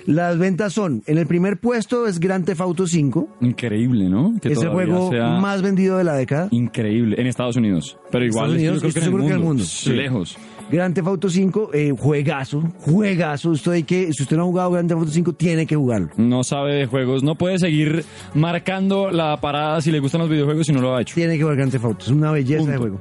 las 0.06 0.38
ventas 0.38 0.72
son, 0.72 1.02
en 1.06 1.18
el 1.18 1.26
primer 1.26 1.58
puesto 1.58 2.06
es 2.06 2.20
Grand 2.20 2.44
Theft 2.44 2.60
Auto 2.60 2.86
5, 2.86 3.36
Increíble, 3.40 4.08
¿no? 4.08 4.34
Que 4.40 4.52
es 4.52 4.62
el 4.62 4.68
juego 4.70 5.10
más 5.12 5.62
vendido 5.62 5.98
de 5.98 6.04
la 6.04 6.14
década. 6.14 6.48
Increíble. 6.50 7.20
En 7.20 7.26
Estados 7.26 7.56
Unidos. 7.56 7.98
Pero 8.10 8.24
igual, 8.24 8.50
Estados 8.50 8.54
Unidos, 8.54 8.74
yo 8.74 8.80
creo 8.80 8.92
que 8.92 8.98
en 8.98 9.04
el 9.04 9.10
que 9.10 9.26
en 9.26 9.32
el 9.32 9.38
mundo. 9.38 9.46
mundo, 9.46 9.64
sí. 9.64 9.92
Lejos. 9.92 10.38
Grand 10.70 10.94
Theft 10.94 11.08
Auto 11.08 11.28
5, 11.28 11.70
eh, 11.74 11.94
juegazo, 11.98 12.62
juegazo. 12.80 13.50
Usted 13.50 13.72
hay 13.72 13.82
que, 13.82 14.12
si 14.12 14.22
usted 14.22 14.36
no 14.36 14.42
ha 14.44 14.46
jugado 14.46 14.70
Grand 14.72 14.88
Theft 14.88 15.00
Auto 15.00 15.10
5, 15.12 15.32
tiene 15.34 15.66
que 15.66 15.76
jugarlo. 15.76 16.08
No 16.16 16.44
sabe 16.44 16.74
de 16.74 16.86
juegos. 16.86 17.22
No 17.22 17.34
puede 17.34 17.58
seguir 17.58 18.04
marcando 18.34 19.10
la 19.10 19.40
parada 19.40 19.80
si 19.80 19.90
le 19.90 20.00
gustan 20.00 20.20
los 20.20 20.30
videojuegos 20.30 20.66
si 20.66 20.72
no 20.72 20.80
lo 20.80 20.94
ha 20.94 21.02
hecho. 21.02 21.14
Tiene 21.14 21.36
que 21.36 21.42
jugar 21.42 21.56
Grand 21.56 21.72
Theft 21.72 21.84
Auto, 21.84 22.04
es 22.04 22.10
una 22.10 22.32
belleza 22.32 22.58
Punto. 22.58 22.72
de 22.72 22.78
juego. 22.78 23.00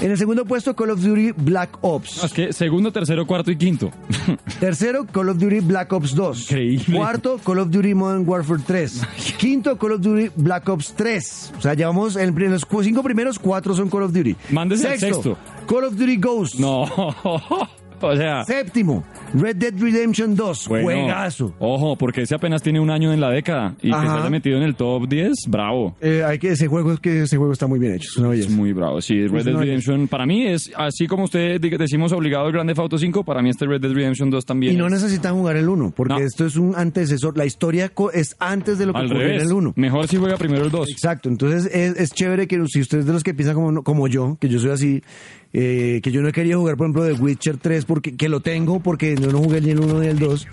En 0.00 0.10
el 0.10 0.16
segundo 0.16 0.46
puesto, 0.46 0.74
Call 0.74 0.90
of 0.90 1.02
Duty 1.02 1.32
Black 1.36 1.76
Ops. 1.82 2.18
No, 2.18 2.24
Es 2.24 2.32
que 2.32 2.52
segundo, 2.54 2.90
tercero, 2.90 3.26
cuarto 3.26 3.50
y 3.50 3.56
quinto. 3.56 3.90
Tercero, 4.60 5.04
Call 5.04 5.28
of 5.28 5.38
Duty 5.38 5.60
Black 5.60 5.92
Ops 5.92 6.14
2. 6.14 6.42
Increíble. 6.50 6.96
Cuarto, 6.96 7.38
Call 7.44 7.58
of 7.58 7.70
Duty 7.70 7.94
Modern 7.94 8.26
Warfare 8.26 8.62
3. 8.66 9.02
Quinto, 9.38 9.76
Call 9.76 9.92
of 9.92 10.00
Duty 10.00 10.30
Black 10.36 10.66
Ops 10.70 10.94
3. 10.96 11.52
O 11.58 11.60
sea, 11.60 11.74
llevamos 11.74 12.16
en 12.16 12.34
los 12.50 12.66
cinco 12.82 13.02
primeros, 13.02 13.38
cuatro 13.38 13.74
son 13.74 13.90
Call 13.90 14.04
of 14.04 14.12
Duty. 14.12 14.36
Mándese 14.50 14.88
al 14.88 14.98
sexto. 14.98 15.36
Call 15.66 15.84
of 15.84 15.96
Duty 15.96 16.16
Ghost. 16.16 16.58
No. 16.58 16.82
o 18.02 18.16
sea, 18.16 18.44
Séptimo, 18.44 19.04
Red 19.34 19.56
Dead 19.56 19.74
Redemption 19.78 20.34
2. 20.34 20.68
bueno, 20.68 20.84
Juegazo. 21.02 21.54
Ojo, 21.58 21.96
porque 21.96 22.22
ese 22.22 22.34
apenas 22.34 22.62
tiene 22.62 22.80
un 22.80 22.90
año 22.90 23.12
en 23.12 23.20
la 23.20 23.30
década 23.30 23.74
y 23.82 23.90
que 23.90 23.96
se 23.96 24.06
haya 24.06 24.30
metido 24.30 24.56
en 24.56 24.62
el 24.62 24.74
top 24.74 25.06
10, 25.08 25.34
bravo. 25.48 25.94
Eh, 26.00 26.22
hay 26.26 26.38
que 26.38 26.48
ese 26.52 26.66
juego 26.66 26.92
es 26.92 27.00
que 27.00 27.22
ese 27.22 27.36
juego 27.36 27.52
está 27.52 27.66
muy 27.66 27.78
bien 27.78 27.94
hecho, 27.94 28.08
es 28.10 28.16
una 28.16 28.34
Es 28.34 28.48
muy 28.50 28.72
bravo. 28.72 29.00
Sí, 29.00 29.26
Red 29.26 29.40
Es 29.40 29.44
Dead 29.44 29.54
Redemption 29.56 30.08
para 30.08 30.26
mí 30.26 30.46
es 30.46 30.70
así 30.76 31.06
como 31.06 31.24
usted 31.24 31.60
decimos 31.60 32.12
obligado 32.12 32.46
el 32.46 32.52
Grande 32.52 32.74
Auto 32.76 32.98
5, 32.98 33.24
para 33.24 33.42
mí 33.42 33.50
este 33.50 33.66
Red 33.66 33.82
Dead 33.82 33.92
Redemption 33.92 34.30
2 34.30 34.46
también. 34.46 34.74
Y 34.74 34.76
no 34.76 34.86
es 34.86 34.92
necesitan 34.92 35.34
jugar 35.34 35.56
el 35.56 35.68
1, 35.68 35.92
porque 35.94 36.14
No. 36.14 36.20
esto 36.20 36.46
es 36.46 36.56
un 36.56 36.74
antecesor. 36.76 37.36
La 37.36 37.44
historia 37.44 37.92
es 38.14 38.34
antes 38.38 38.78
de 38.78 38.86
lo 38.86 38.92
que 38.92 38.98
al 39.00 39.06
ocurrió 39.06 39.28
en 39.28 39.40
el 39.40 39.52
1. 39.52 39.72
Mejor 39.76 40.08
si 40.08 40.16
juega 40.16 40.36
primero 40.36 40.64
el 40.64 40.70
2. 40.70 40.88
Exacto, 40.90 41.28
entonces 41.28 41.66
es, 41.72 41.96
es 41.96 42.10
chévere 42.12 42.46
que 42.48 42.60
si 42.68 42.80
usted 42.80 43.00
es 43.00 43.06
de 43.06 43.12
los 43.12 43.22
que 43.22 43.34
piensan 43.34 43.54
como, 43.54 43.82
como 43.82 44.08
yo, 44.08 44.36
que 44.40 44.48
yo 44.48 44.58
soy 44.58 44.70
así, 44.70 45.02
eh, 45.52 46.00
que 46.02 46.10
yo 46.12 46.22
no 46.22 46.28
he 46.28 46.32
querido 46.32 46.60
jugar, 46.60 46.76
por 46.76 46.86
ejemplo, 46.86 47.04
The 47.06 47.20
Witcher 47.20 47.56
3, 47.56 47.84
porque, 47.84 48.16
que 48.16 48.28
lo 48.28 48.40
tengo 48.40 48.80
porque 48.80 49.16
yo 49.20 49.30
no 49.32 49.38
jugué 49.38 49.60
ni 49.60 49.70
el 49.70 49.80
1 49.80 50.00
ni 50.00 50.06
el 50.06 50.18
2. 50.18 50.46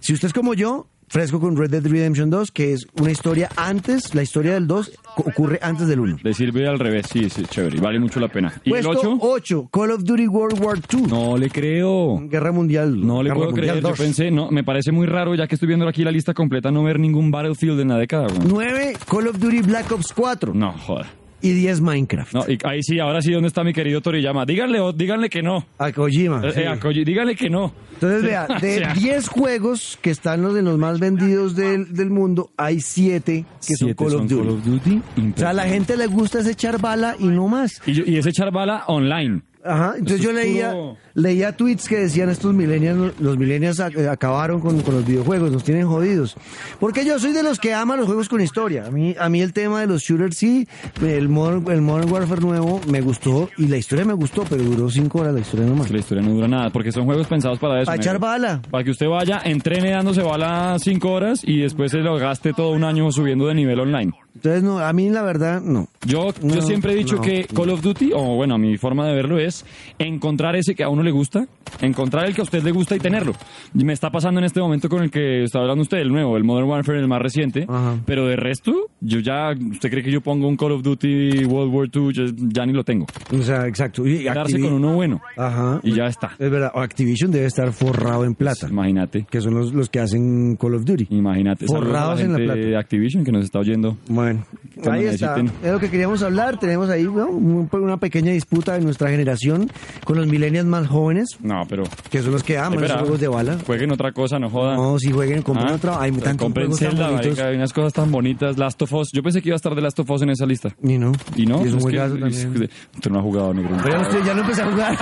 Si 0.00 0.12
usted 0.12 0.28
es 0.28 0.32
como 0.34 0.54
yo, 0.54 0.86
fresco 1.08 1.40
con 1.40 1.56
Red 1.56 1.70
Dead 1.70 1.86
Redemption 1.86 2.30
2, 2.30 2.50
que 2.52 2.72
es 2.72 2.86
una 3.00 3.10
historia 3.10 3.48
antes, 3.56 4.14
la 4.14 4.22
historia 4.22 4.54
del 4.54 4.66
2 4.66 4.92
co- 5.16 5.22
ocurre 5.26 5.58
antes 5.62 5.88
del 5.88 6.00
1. 6.00 6.18
Le 6.22 6.34
sirve 6.34 6.66
al 6.68 6.78
revés, 6.78 7.06
sí, 7.10 7.28
sí, 7.30 7.42
chévere. 7.48 7.80
Vale 7.80 7.98
mucho 7.98 8.20
la 8.20 8.28
pena. 8.28 8.52
¿Y 8.64 8.72
el 8.74 8.84
Puesto 8.84 9.14
8? 9.14 9.18
8, 9.20 9.68
Call 9.72 9.90
of 9.92 10.04
Duty 10.04 10.26
World 10.28 10.60
War 10.62 10.78
II. 10.92 11.02
No 11.08 11.36
le 11.36 11.48
creo. 11.50 12.18
Guerra 12.28 12.52
Mundial. 12.52 13.00
No 13.04 13.22
le 13.22 13.30
Guerra 13.30 13.34
puedo 13.36 13.50
Mundial 13.50 13.68
creer. 13.70 13.82
Yo 13.82 13.88
2. 13.90 13.98
pensé, 13.98 14.30
no, 14.30 14.50
me 14.50 14.62
parece 14.64 14.92
muy 14.92 15.06
raro, 15.06 15.34
ya 15.34 15.46
que 15.48 15.54
estoy 15.56 15.68
viendo 15.68 15.88
aquí 15.88 16.04
la 16.04 16.10
lista 16.12 16.34
completa, 16.34 16.70
no 16.70 16.84
ver 16.84 17.00
ningún 17.00 17.30
Battlefield 17.30 17.80
en 17.80 17.88
la 17.88 17.98
década. 17.98 18.26
güey. 18.28 18.46
9, 18.48 18.96
Call 19.10 19.26
of 19.28 19.38
Duty 19.38 19.62
Black 19.62 19.90
Ops 19.92 20.12
4. 20.12 20.54
No, 20.54 20.72
joder. 20.72 21.06
Y 21.42 21.52
10, 21.52 21.80
Minecraft. 21.82 22.32
No, 22.32 22.44
y 22.48 22.58
ahí 22.64 22.82
sí, 22.82 22.98
ahora 22.98 23.20
sí, 23.20 23.30
¿dónde 23.30 23.48
está 23.48 23.62
mi 23.62 23.72
querido 23.74 24.00
Toriyama? 24.00 24.46
Díganle, 24.46 24.80
díganle 24.96 25.28
que 25.28 25.42
no. 25.42 25.66
A 25.78 25.92
Kojima. 25.92 26.40
Eh, 26.44 26.52
sí. 26.52 26.60
eh, 26.60 26.68
a 26.68 26.80
Koji- 26.80 27.04
díganle 27.04 27.36
que 27.36 27.50
no. 27.50 27.72
Entonces, 27.94 28.22
vea, 28.22 28.46
de 28.60 28.74
sea, 28.78 28.94
10 28.94 29.28
juegos 29.28 29.98
que 30.00 30.10
están 30.10 30.42
los 30.42 30.54
de 30.54 30.62
los 30.62 30.78
más 30.78 30.98
vendidos 30.98 31.54
del, 31.54 31.92
del 31.94 32.10
mundo, 32.10 32.50
hay 32.56 32.80
7 32.80 33.44
que 33.66 33.76
son 33.76 33.92
Call 33.94 34.14
of 34.14 34.28
Duty. 34.28 34.70
Duty. 34.70 35.02
O 35.34 35.38
sea, 35.38 35.50
a 35.50 35.52
la 35.52 35.64
gente 35.68 35.96
le 35.96 36.06
gusta 36.06 36.38
es 36.40 36.46
echar 36.46 36.80
bala 36.80 37.16
y 37.18 37.26
no 37.26 37.48
más. 37.48 37.82
Y, 37.86 37.92
yo- 37.92 38.04
y 38.06 38.16
ese 38.16 38.30
echar 38.30 38.50
bala 38.50 38.84
online. 38.86 39.42
Ajá, 39.64 39.94
entonces 39.98 40.20
Eso 40.20 40.30
yo 40.32 40.38
es 40.38 40.44
leía, 40.46 40.70
puro- 40.72 40.96
leía 41.16 41.56
tweets 41.56 41.88
que 41.88 41.96
decían 41.96 42.28
estos 42.28 42.54
millennials, 42.54 43.18
los 43.18 43.38
millennials 43.38 43.80
eh, 43.80 44.08
acabaron 44.08 44.60
con, 44.60 44.80
con 44.82 44.94
los 44.94 45.06
videojuegos, 45.06 45.50
nos 45.50 45.64
tienen 45.64 45.88
jodidos. 45.88 46.36
Porque 46.78 47.04
yo 47.04 47.18
soy 47.18 47.32
de 47.32 47.42
los 47.42 47.58
que 47.58 47.74
aman 47.74 47.98
los 47.98 48.06
juegos 48.06 48.28
con 48.28 48.40
historia. 48.40 48.86
A 48.86 48.90
mí, 48.90 49.16
a 49.18 49.28
mí 49.28 49.40
el 49.40 49.52
tema 49.52 49.80
de 49.80 49.86
los 49.86 50.02
shooters 50.02 50.36
sí, 50.36 50.68
el 51.02 51.28
Modern, 51.28 51.70
el 51.72 51.80
Modern 51.80 52.12
Warfare 52.12 52.42
nuevo 52.42 52.80
me 52.88 53.00
gustó 53.00 53.48
y 53.56 53.66
la 53.66 53.78
historia 53.78 54.04
me 54.04 54.12
gustó, 54.12 54.44
pero 54.48 54.62
duró 54.62 54.90
5 54.90 55.18
horas 55.18 55.34
la 55.34 55.40
historia 55.40 55.66
nomás. 55.66 55.90
La 55.90 55.98
historia 55.98 56.22
no 56.22 56.34
dura 56.34 56.48
nada, 56.48 56.70
porque 56.70 56.92
son 56.92 57.06
juegos 57.06 57.26
pensados 57.26 57.58
para 57.58 57.80
eso. 57.80 57.90
A 57.90 57.96
echar 57.96 58.18
bala. 58.18 58.60
Para 58.70 58.84
que 58.84 58.90
usted 58.90 59.08
vaya, 59.08 59.40
entrene 59.44 59.90
dándose 59.90 60.22
bala 60.22 60.76
cinco 60.78 61.12
horas 61.12 61.40
y 61.42 61.60
después 61.60 61.92
se 61.92 61.98
lo 61.98 62.16
gaste 62.16 62.52
todo 62.52 62.72
un 62.72 62.84
año 62.84 63.10
subiendo 63.10 63.46
de 63.46 63.54
nivel 63.54 63.80
online. 63.80 64.12
Entonces, 64.34 64.62
no, 64.62 64.80
a 64.80 64.92
mí 64.92 65.08
la 65.08 65.22
verdad, 65.22 65.62
no. 65.62 65.88
Yo, 66.04 66.28
yo 66.42 66.56
No, 66.56 66.60
siempre 66.60 66.92
he 66.92 66.94
dicho 66.94 67.16
no, 67.16 67.22
que. 67.22 67.46
Call 67.46 67.70
of 67.70 67.80
Duty, 67.80 68.10
o 68.14 68.36
bueno, 68.36 68.58
mi 68.58 68.76
forma 68.76 69.06
de 69.08 69.14
verlo 69.14 69.38
es 69.38 69.64
encontrar 69.98 70.56
ese 70.56 70.74
que 70.74 70.84
a 70.84 70.90
uno 70.90 71.02
le 71.06 71.12
gusta, 71.12 71.46
encontrar 71.80 72.26
el 72.26 72.34
que 72.34 72.42
a 72.42 72.44
usted 72.44 72.62
le 72.62 72.72
gusta 72.72 72.94
y 72.94 72.98
tenerlo. 72.98 73.32
Y 73.74 73.84
me 73.84 73.94
está 73.94 74.10
pasando 74.10 74.40
en 74.40 74.44
este 74.44 74.60
momento 74.60 74.88
con 74.88 75.02
el 75.02 75.10
que 75.10 75.44
está 75.44 75.60
hablando 75.60 75.82
usted, 75.82 75.98
el 75.98 76.10
nuevo, 76.10 76.36
el 76.36 76.44
Modern 76.44 76.68
Warfare, 76.68 76.98
el 76.98 77.08
más 77.08 77.22
reciente. 77.22 77.64
Ajá. 77.68 77.96
Pero 78.04 78.26
de 78.26 78.36
resto, 78.36 78.74
yo 79.00 79.20
ya, 79.20 79.50
¿usted 79.70 79.90
cree 79.90 80.02
que 80.02 80.10
yo 80.10 80.20
pongo 80.20 80.48
un 80.48 80.56
Call 80.56 80.72
of 80.72 80.82
Duty 80.82 81.44
World 81.44 81.72
War 81.74 81.88
II? 81.92 82.12
Yo 82.12 82.24
ya 82.48 82.64
ni 82.66 82.72
lo 82.72 82.82
tengo. 82.84 83.06
O 83.32 83.42
sea, 83.42 83.66
exacto. 83.66 84.06
Y 84.06 84.20
Quedarse 84.24 84.56
Activi- 84.56 84.62
con 84.64 84.72
uno 84.72 84.94
bueno. 84.94 85.20
Ajá. 85.36 85.80
Y 85.82 85.92
ya 85.94 86.06
está. 86.06 86.32
Es 86.38 86.50
verdad, 86.50 86.72
Activision 86.74 87.30
debe 87.30 87.46
estar 87.46 87.72
forrado 87.72 88.24
en 88.24 88.34
plata, 88.34 88.68
Imagínate. 88.68 89.26
que 89.30 89.40
son 89.40 89.54
los, 89.54 89.72
los 89.74 89.88
que 89.90 90.00
hacen 90.00 90.56
Call 90.56 90.74
of 90.74 90.84
Duty. 90.84 91.08
Imagínate. 91.10 91.66
Forrados 91.66 92.20
en 92.20 92.32
la 92.32 92.38
plata. 92.38 92.54
de 92.60 92.76
Activision 92.76 93.24
que 93.24 93.32
nos 93.32 93.44
está 93.44 93.58
oyendo. 93.58 93.96
Bueno, 94.08 94.44
ahí 94.90 95.04
está. 95.04 95.36
Es 95.62 95.70
lo 95.72 95.78
que 95.78 95.90
queríamos 95.90 96.22
hablar. 96.22 96.58
Tenemos 96.58 96.88
ahí 96.90 97.04
¿no? 97.04 97.28
Un- 97.28 97.68
una 97.72 97.98
pequeña 97.98 98.32
disputa 98.32 98.74
de 98.74 98.80
nuestra 98.80 99.10
generación 99.10 99.70
con 100.04 100.16
los 100.16 100.26
millennials 100.26 100.66
más 100.66 100.86
jóvenes, 100.88 101.36
No, 101.42 101.62
pero. 101.68 101.84
que 102.10 102.22
son 102.22 102.32
los 102.32 102.42
que 102.42 102.58
aman 102.58 102.74
espera, 102.74 102.94
los 102.94 103.02
juegos 103.02 103.20
de 103.20 103.28
bala. 103.28 103.58
Jueguen 103.66 103.92
otra 103.92 104.12
cosa, 104.12 104.38
no 104.38 104.48
jodan. 104.50 104.76
No, 104.76 104.98
si 104.98 105.10
jueguen, 105.12 105.42
compren 105.42 105.68
Ah, 105.68 105.74
otra. 105.74 106.00
Hay 106.00 106.12
tantos 106.12 106.52
juegos 106.52 106.78
tan 106.80 106.96
bonitos. 106.96 107.38
hay 107.40 107.56
unas 107.56 107.72
cosas 107.72 107.92
tan 107.92 108.10
bonitas. 108.10 108.56
Last 108.58 108.82
of 108.92 109.00
Us. 109.02 109.10
Yo 109.12 109.22
pensé 109.22 109.40
que 109.42 109.48
iba 109.50 109.54
a 109.54 109.56
estar 109.56 109.74
de 109.74 109.80
Last 109.82 109.98
of 110.00 110.10
Us 110.10 110.22
en 110.22 110.30
esa 110.30 110.46
lista. 110.46 110.74
Y 110.82 110.98
no. 110.98 111.12
Y 111.36 111.46
no, 111.46 111.64
Y 111.64 111.68
es 111.68 111.72
un 111.72 111.78
es 111.78 111.84
que- 111.84 111.90
juegazo 111.90 112.14
es 112.14 112.20
también. 112.20 112.52
que 112.54 112.70
usted 112.96 113.10
no 113.10 113.18
ha 113.18 113.22
jugado, 113.22 113.54
negro. 113.54 113.76
Pero 113.82 113.90
ya, 113.90 113.96
lo 113.98 114.02
estoy- 114.08 114.24
ya 114.26 114.34
lo 114.34 114.40
empecé 114.42 114.62
a 114.62 114.70
jugar. 114.70 114.96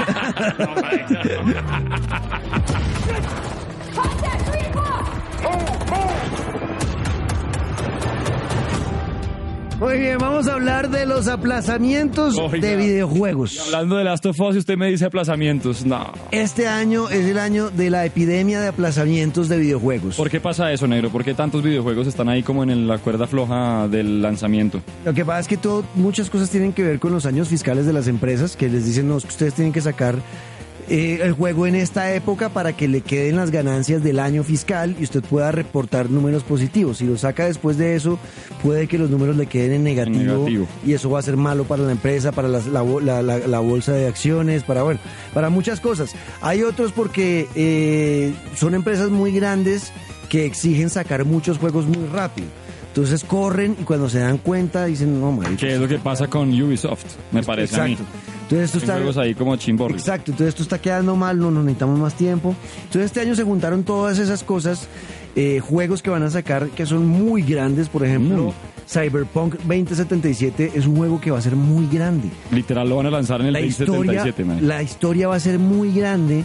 Muy 9.81 9.99
bien, 9.99 10.19
vamos 10.19 10.47
a 10.47 10.55
hablar 10.55 10.89
de 10.89 11.05
los 11.05 11.27
aplazamientos 11.27 12.39
Oiga. 12.39 12.69
de 12.69 12.77
videojuegos. 12.77 13.59
Hablando 13.67 13.97
de 13.97 14.05
Last 14.05 14.25
of 14.25 14.41
Us, 14.41 14.57
usted 14.57 14.77
me 14.77 14.89
dice 14.89 15.05
aplazamientos. 15.05 15.85
No. 15.85 16.13
Este 16.31 16.69
año 16.69 17.11
es 17.11 17.27
el 17.27 17.39
año 17.39 17.71
de 17.71 17.91
la 17.91 18.05
epidemia 18.07 18.61
de 18.61 18.69
aplazamientos 18.69 19.49
de 19.49 19.59
videojuegos. 19.59 20.15
¿Por 20.15 20.31
qué 20.31 20.41
pasa 20.41 20.73
eso, 20.73 20.87
negro? 20.87 21.11
¿Por 21.11 21.25
qué 21.25 21.35
tantos 21.35 21.63
videojuegos 21.63 22.07
están 22.07 22.29
ahí 22.29 22.45
como 22.45 22.63
en 22.63 22.87
la 22.87 22.99
cuerda 22.99 23.27
floja 23.27 23.89
del 23.89 24.23
lanzamiento? 24.23 24.81
Lo 25.05 25.13
que 25.13 25.25
pasa 25.25 25.41
es 25.41 25.49
que 25.49 25.57
todo, 25.57 25.85
muchas 25.97 26.31
cosas 26.31 26.51
tienen 26.51 26.73
que 26.73 26.85
ver 26.85 27.01
con 27.01 27.13
los 27.13 27.27
años 27.27 27.49
fiscales 27.49 27.85
de 27.85 27.93
las 27.93 28.07
empresas 28.07 28.57
que 28.57 28.69
les 28.69 28.87
dicen, 28.87 29.09
no, 29.09 29.17
es 29.17 29.25
que 29.25 29.31
ustedes 29.31 29.55
tienen 29.55 29.73
que 29.73 29.81
sacar 29.81 30.15
eh, 30.89 31.21
el 31.23 31.33
juego 31.33 31.67
en 31.67 31.75
esta 31.75 32.15
época 32.15 32.49
para 32.49 32.77
que 32.77 32.89
le 32.89 33.01
queden 33.01 33.37
las 33.37 33.51
ganancias 33.51 34.03
del 34.03 34.19
año 34.19 34.43
fiscal 34.45 34.97
y 34.99 35.05
usted 35.05 35.23
pueda 35.23 35.51
reportar 35.53 36.11
números 36.11 36.43
positivos. 36.45 36.99
Si 36.99 37.07
lo 37.07 37.17
saca 37.17 37.47
después 37.47 37.77
de 37.79 37.95
eso, 37.97 38.19
puede 38.63 38.87
que 38.87 38.99
los 38.99 39.11
números 39.11 39.37
le 39.37 39.47
queden 39.47 39.73
en 39.73 39.85
negativo, 39.85 40.19
negativo. 40.35 40.67
y 40.85 40.93
eso 40.93 41.11
va 41.11 41.19
a 41.19 41.23
ser 41.23 41.37
malo 41.37 41.65
para 41.65 41.83
la 41.83 41.93
empresa, 41.93 42.33
para 42.33 42.49
la, 42.49 42.61
la- 42.61 43.23
la- 43.23 43.39
la 43.39 43.59
bolsa 43.61 43.93
de 43.93 44.07
acciones, 44.07 44.63
para 44.65 44.83
bueno, 44.83 45.01
para 45.33 45.51
muchas 45.51 45.81
cosas. 45.81 46.13
Hay 46.41 46.63
otros 46.63 46.93
porque 46.93 47.49
eh, 47.55 48.35
son 48.57 48.75
empresas 48.75 49.11
muy 49.11 49.33
grandes 49.33 49.93
que 50.29 50.47
exigen 50.47 50.91
sacar 50.91 51.25
muchos 51.25 51.59
juegos 51.59 51.87
muy 51.87 52.07
rápido. 52.13 52.49
Entonces 52.95 53.25
corren 53.25 53.77
y 53.81 53.83
cuando 53.83 54.09
se 54.09 54.21
dan 54.21 54.39
cuenta 54.39 54.85
dicen, 54.85 55.21
no, 55.21 55.33
marica, 55.33 55.57
¿Qué 55.57 55.75
es 55.75 55.81
lo 55.81 55.89
que 55.89 55.99
pasa 55.99 56.29
con 56.29 56.51
Ubisoft? 56.51 57.05
Me 57.33 57.43
parece 57.43 57.81
a 57.81 57.87
mí. 57.87 57.93
Exacto. 57.95 58.13
Entonces 58.43 58.75
Hay 58.75 58.81
está 58.81 58.95
juegos 58.95 59.17
ahí 59.17 59.35
como 59.35 59.57
chimborri. 59.57 59.95
Exacto, 59.95 60.31
entonces 60.31 60.51
esto 60.51 60.63
está 60.63 60.81
quedando 60.81 61.17
mal, 61.17 61.37
no 61.37 61.51
nos 61.51 61.65
necesitamos 61.65 61.99
más 61.99 62.15
tiempo. 62.15 62.55
Entonces 62.85 63.07
este 63.07 63.21
año 63.21 63.35
se 63.35 63.43
juntaron 63.43 63.83
todas 63.83 64.21
esas 64.21 64.45
cosas, 64.45 64.87
eh, 65.35 65.59
juegos 65.59 66.03
que 66.03 66.11
van 66.11 66.23
a 66.23 66.31
sacar 66.31 66.69
que 66.69 66.87
son 66.87 67.05
muy 67.05 67.43
grandes, 67.43 67.89
por 67.89 68.05
ejemplo, 68.05 68.45
Muy. 68.45 68.55
Cyberpunk 68.89 69.55
2077 69.55 70.71
es 70.77 70.87
un 70.87 70.97
juego 70.97 71.21
que 71.21 71.33
va 71.33 71.39
a 71.39 71.43
ser 71.43 71.57
muy 71.57 71.89
grande. 71.89 72.29
Literal 72.53 72.89
lo 72.89 72.95
van 72.99 73.07
a 73.07 73.11
lanzar 73.11 73.41
en 73.41 73.49
el 73.49 73.55
La 73.55 73.61
historia, 73.61 74.23
2077, 74.23 74.45
man. 74.45 74.69
la 74.69 74.83
historia 74.85 75.27
va 75.27 75.35
a 75.35 75.41
ser 75.41 75.59
muy 75.59 75.93
grande. 75.93 76.45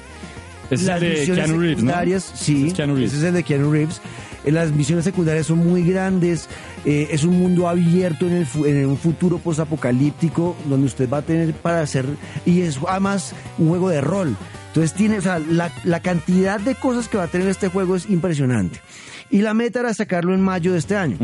Es 0.72 0.82
las 0.84 1.00
de 1.00 1.26
Keanu 1.26 1.60
Reeves, 1.60 1.84
¿no? 1.84 1.94
sí, 2.34 2.68
es 2.68 2.74
Keanu 2.74 2.96
Reeves. 2.96 3.12
ese 3.14 3.22
es 3.22 3.28
el 3.28 3.34
de 3.36 3.44
Keanu 3.44 3.72
Reeves. 3.72 4.02
Eh, 4.46 4.52
Las 4.52 4.72
misiones 4.72 5.06
secundarias 5.06 5.48
son 5.48 5.60
muy 5.60 5.84
grandes, 5.84 6.48
eh, 6.86 7.08
es 7.12 7.24
un 7.24 7.38
mundo 7.40 7.68
abierto 7.68 8.28
en, 8.28 8.34
el, 8.34 8.48
en 8.66 8.86
un 8.86 8.98
futuro 8.98 9.38
posapocalíptico 9.38 10.56
donde 10.68 10.88
usted 10.88 11.10
va 11.10 11.18
a 11.18 11.22
tener 11.22 11.54
para 11.54 11.82
hacer, 11.82 12.06
y 12.46 12.62
es 12.62 12.80
además 12.88 13.34
un 13.58 13.70
juego 13.70 13.90
de 13.90 14.02
rol. 14.02 14.36
Entonces 14.68 14.94
tiene, 14.94 15.18
o 15.18 15.22
sea, 15.22 15.40
la, 15.40 15.72
la 15.84 16.00
cantidad 16.02 16.60
de 16.60 16.76
cosas 16.76 17.08
que 17.08 17.18
va 17.18 17.24
a 17.24 17.28
tener 17.28 17.48
este 17.48 17.70
juego 17.70 17.96
es 17.96 18.10
impresionante. 18.10 18.80
Y 19.32 19.42
la 19.42 19.54
meta 19.54 19.80
era 19.80 19.94
sacarlo 19.94 20.34
en 20.34 20.42
mayo 20.42 20.74
de 20.74 20.80
este 20.80 20.96
año. 20.96 21.18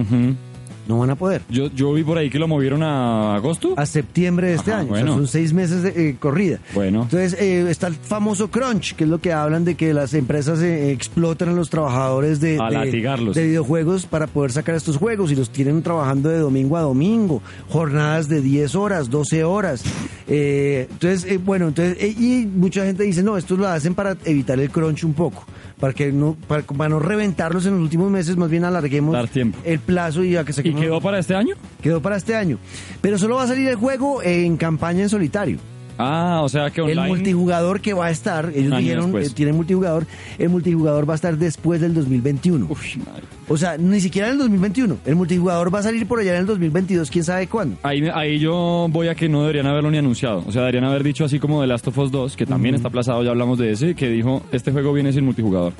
No 0.88 1.00
van 1.00 1.10
a 1.10 1.15
poder. 1.15 1.41
yo, 1.50 1.67
yo 1.71 1.93
vi 1.93 2.04
por 2.04 2.17
ahí 2.17 2.30
que 2.30 2.38
lo 2.39 2.48
movieron 2.48 2.84
a 2.84 3.36
agosto. 3.36 3.74
A 3.78 3.86
septiembre 3.86 4.48
de 4.50 4.54
este 4.56 4.71
Ajá, 4.71 4.82
año. 4.82 4.91
O 4.91 4.95
sea, 4.95 5.04
bueno. 5.06 5.17
son 5.17 5.28
seis 5.28 5.52
meses 5.54 5.82
de 5.84 6.10
eh, 6.10 6.15
corrida. 6.19 6.60
Bueno. 6.74 7.04
Entonces 7.04 7.34
eh, 7.39 7.65
está 7.69 7.88
el 7.88 7.95
famoso 7.95 8.50
crunch, 8.52 8.95
que 8.95 9.04
es 9.06 9.10
lo 9.10 9.19
que 9.19 9.34
hablan 9.34 9.65
de 9.65 9.76
que 9.76 9.93
las 9.93 10.13
empresas 10.13 10.62
eh, 10.62 10.91
explotan 10.91 11.50
a 11.50 11.54
los 11.54 11.69
trabajadores 11.69 12.39
de, 12.39 12.60
A 12.62 12.69
de- 12.69 12.86
latigarlos. 12.86 13.36
de 13.36 13.48
videojuegos 13.48 14.06
para 14.06 14.28
poder 14.28 14.52
sacar 14.52 14.76
estos 14.76 14.98
juegos 14.98 15.32
y 15.32 15.36
los 15.36 15.50
tienen 15.50 15.82
trabajando 15.82 16.30
de 16.30 16.38
domingo 16.39 16.78
a 16.78 16.82
domingo, 16.82 17.41
jornadas 17.69 18.28
de 18.30 18.41
10 18.41 18.76
horas, 18.76 19.10
12 19.10 19.43
horas. 19.43 19.84
Eh, 20.28 20.88
entonces, 20.91 21.26
eh, 21.32 21.38
bueno, 21.38 21.67
entonces, 21.67 21.98
y 22.19 22.45
mucha 22.45 22.84
gente 22.86 23.04
dice, 23.04 23.21
no, 23.24 23.38
esto 23.38 23.56
lo 23.56 23.67
hacen 23.67 23.93
para 23.95 24.17
evitar 24.26 24.60
el 24.60 24.69
crunch 24.69 25.04
un 25.04 25.13
poco, 25.13 25.45
para 25.79 25.93
que 25.93 26.11
no, 26.11 26.35
para, 26.47 26.63
para 26.63 26.89
no 26.89 26.99
reventarlos 26.99 27.65
en 27.65 27.73
los 27.73 27.81
últimos 27.81 28.09
meses, 28.11 28.38
más 28.38 28.49
bien 28.49 28.63
alarguemos 28.65 29.13
Dar 29.13 29.27
tiempo. 29.27 29.57
el 29.63 29.79
plazo 29.79 30.23
y 30.23 30.35
a 30.35 30.43
que 30.43 30.53
se 30.53 30.67
¿Y 30.67 30.73
quedó 30.73 31.01
para 31.01 31.19
este 31.19 31.35
año? 31.35 31.55
Quedó 31.81 32.01
para 32.01 32.17
este 32.17 32.35
año. 32.35 32.57
Pero 33.01 33.17
solo 33.17 33.35
va 33.35 33.43
a 33.43 33.47
salir 33.47 33.67
el 33.67 33.75
juego 33.75 34.21
en 34.23 34.57
campaña 34.57 35.01
en 35.03 35.09
solitario. 35.09 35.57
Ah, 35.97 36.41
o 36.43 36.49
sea 36.49 36.69
que 36.71 36.81
online. 36.81 37.01
El 37.03 37.07
multijugador 37.07 37.79
que 37.79 37.93
va 37.93 38.07
a 38.07 38.11
estar, 38.11 38.51
ellos 38.53 38.77
dijeron, 38.77 39.15
eh, 39.17 39.29
tienen 39.29 39.55
multijugador, 39.55 40.05
el 40.38 40.49
multijugador 40.49 41.07
va 41.07 41.13
a 41.13 41.15
estar 41.15 41.38
después 41.38 41.79
del 41.79 41.93
2021. 41.93 42.65
Uy, 42.69 43.01
madre. 43.05 43.23
O 43.47 43.58
sea, 43.58 43.77
ni 43.77 43.99
siquiera 43.99 44.27
en 44.27 44.34
el 44.34 44.39
2021. 44.39 44.97
El 45.05 45.15
multijugador 45.15 45.73
va 45.73 45.79
a 45.79 45.84
salir 45.84 46.08
por 46.08 46.19
allá 46.19 46.34
en 46.34 46.41
el 46.41 46.45
2022, 46.47 47.10
quién 47.12 47.23
sabe 47.23 47.47
cuándo. 47.47 47.77
Ahí, 47.84 48.01
ahí 48.13 48.39
yo 48.39 48.88
voy 48.89 49.08
a 49.08 49.15
que 49.15 49.29
no 49.29 49.41
deberían 49.41 49.67
haberlo 49.67 49.91
ni 49.91 49.97
anunciado. 49.97 50.43
O 50.47 50.51
sea, 50.51 50.62
deberían 50.62 50.84
haber 50.86 51.03
dicho 51.03 51.25
así 51.25 51.39
como 51.39 51.62
The 51.62 51.67
Last 51.67 51.88
of 51.88 51.97
Us 51.97 52.12
2, 52.12 52.36
que 52.36 52.45
también 52.45 52.75
está 52.75 52.88
aplazado, 52.88 53.23
ya 53.23 53.29
hablamos 53.29 53.60
de 53.60 53.71
ese, 53.71 53.93
que 53.95 54.10
dijo, 54.10 54.41
este 54.51 54.71
juego 54.71 54.93
viene 54.93 55.13
sin 55.13 55.25
multijugador. 55.25 55.73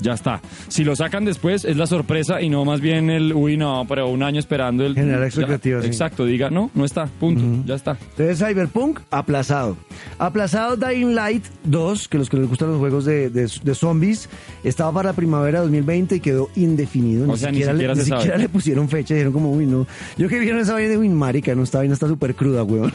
Ya 0.00 0.12
está. 0.12 0.40
Si 0.68 0.84
lo 0.84 0.94
sacan 0.94 1.24
después, 1.24 1.64
es 1.64 1.76
la 1.76 1.86
sorpresa 1.86 2.40
y 2.42 2.50
no 2.50 2.64
más 2.64 2.80
bien 2.80 3.08
el, 3.10 3.32
uy, 3.32 3.56
no, 3.56 3.86
pero 3.88 4.08
un 4.08 4.22
año 4.22 4.38
esperando 4.38 4.84
el... 4.84 4.94
Generar 4.94 5.24
expectativas, 5.24 5.82
sí. 5.84 5.88
Exacto, 5.88 6.24
diga, 6.26 6.50
no, 6.50 6.70
no 6.74 6.84
está, 6.84 7.06
punto, 7.06 7.42
ya 7.66 7.76
está. 7.76 7.96
Entonces 8.10 8.38
Cyberpunk, 8.46 9.00
aplazado. 9.10 9.76
Aplazado 10.18 10.76
Dying 10.76 11.14
Light 11.14 11.44
2, 11.64 12.08
que 12.08 12.18
los 12.18 12.28
que 12.28 12.36
les 12.36 12.48
gustan 12.48 12.68
los 12.70 12.78
juegos 12.78 13.04
de, 13.04 13.30
de- 13.30 13.50
de 13.62 13.74
zombies, 13.74 14.28
estaba 14.64 14.92
para 14.92 15.08
la 15.10 15.16
primavera 15.16 15.60
de 15.60 15.64
2020 15.66 16.16
y 16.16 16.20
quedó 16.20 16.48
indefinido. 16.56 16.89
O 17.28 17.36
sea, 17.36 17.50
ni 17.50 17.58
siquiera 17.58 17.72
le, 17.72 17.94
ni 17.94 18.00
siquiera 18.04 18.36
le 18.36 18.48
pusieron 18.48 18.88
fecha, 18.88 19.14
dijeron 19.14 19.32
como, 19.32 19.52
uy, 19.52 19.66
no. 19.66 19.86
Yo 20.18 20.28
que 20.28 20.38
vieron 20.38 20.60
esa 20.60 20.72
vaina 20.74 20.90
de 20.90 20.98
Win 20.98 21.14
Marica, 21.14 21.54
no, 21.54 21.62
esta 21.62 21.78
vaina 21.78 21.94
está 21.94 22.06
súper 22.08 22.34
cruda, 22.34 22.62
weón. 22.64 22.92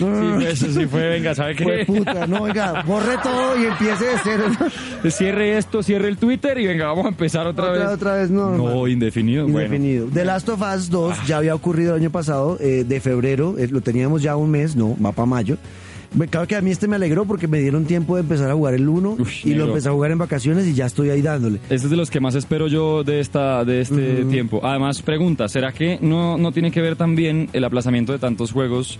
No, 0.00 0.08
no, 0.10 0.34
no. 0.36 0.40
Sí, 0.40 0.46
eso 0.46 0.66
sí 0.72 0.86
fue, 0.86 1.08
venga, 1.08 1.34
¿sabe 1.34 1.54
Fue 1.54 1.78
qué? 1.78 1.84
puta, 1.84 2.26
no, 2.26 2.42
oiga, 2.42 2.82
borre 2.82 3.16
todo 3.22 3.60
y 3.62 3.66
empiece 3.66 4.04
de 4.04 4.12
cero. 4.22 4.44
Cierre 5.10 5.58
esto, 5.58 5.82
cierre 5.82 6.08
el 6.08 6.16
Twitter 6.16 6.58
y 6.58 6.66
venga, 6.66 6.86
vamos 6.86 7.06
a 7.06 7.08
empezar 7.08 7.46
otra, 7.46 7.70
Otra- 7.70 7.78
vez. 7.84 7.88
otra 7.94 8.14
vez, 8.16 8.30
no, 8.30 8.50
No, 8.50 8.54
hermano. 8.68 8.88
indefinido. 8.88 9.44
Bueno. 9.44 9.60
Indefinido. 9.66 10.06
The 10.12 10.24
Last 10.24 10.48
of 10.48 10.60
Us 10.62 10.90
2 10.90 11.26
ya 11.26 11.36
había 11.38 11.54
ocurrido 11.54 11.94
el 11.94 12.00
año 12.00 12.10
pasado, 12.10 12.56
eh, 12.60 12.84
de 12.86 13.00
febrero, 13.00 13.56
eh, 13.58 13.68
lo 13.70 13.80
teníamos 13.80 14.22
ya 14.22 14.36
un 14.36 14.50
mes, 14.50 14.74
no, 14.76 14.96
va 15.04 15.12
para 15.12 15.26
mayo. 15.26 15.56
Me- 16.14 16.28
Claro 16.28 16.46
que 16.46 16.56
a 16.56 16.60
mí 16.60 16.70
este 16.70 16.88
me 16.88 16.96
alegró 16.96 17.24
porque 17.24 17.46
me 17.48 17.58
dieron 17.60 17.84
tiempo 17.84 18.14
de 18.16 18.22
empezar 18.22 18.50
a 18.50 18.54
jugar 18.54 18.74
el 18.74 18.88
1 18.88 19.16
Uf, 19.18 19.44
y 19.46 19.54
lo 19.54 19.66
empecé 19.66 19.88
a 19.88 19.92
jugar 19.92 20.10
en 20.12 20.18
vacaciones 20.18 20.66
y 20.66 20.74
ya 20.74 20.86
estoy 20.86 21.10
ahí 21.10 21.22
dándole. 21.22 21.56
Este 21.64 21.74
es 21.74 21.90
de 21.90 21.96
los 21.96 22.10
que 22.10 22.20
más 22.20 22.34
espero 22.34 22.66
yo 22.68 23.02
de 23.04 23.20
esta 23.20 23.64
de 23.64 23.80
este 23.80 24.24
tiempo. 24.24 24.60
Además, 24.62 25.02
pregunta, 25.02 25.48
¿será 25.48 25.72
que 25.72 25.98
no, 26.00 26.38
no 26.38 26.52
tiene 26.52 26.70
que 26.70 26.80
ver 26.80 26.96
también 26.96 27.48
el 27.52 27.64
aplazamiento 27.64 28.12
de 28.12 28.18
tantos 28.18 28.52
juegos 28.52 28.98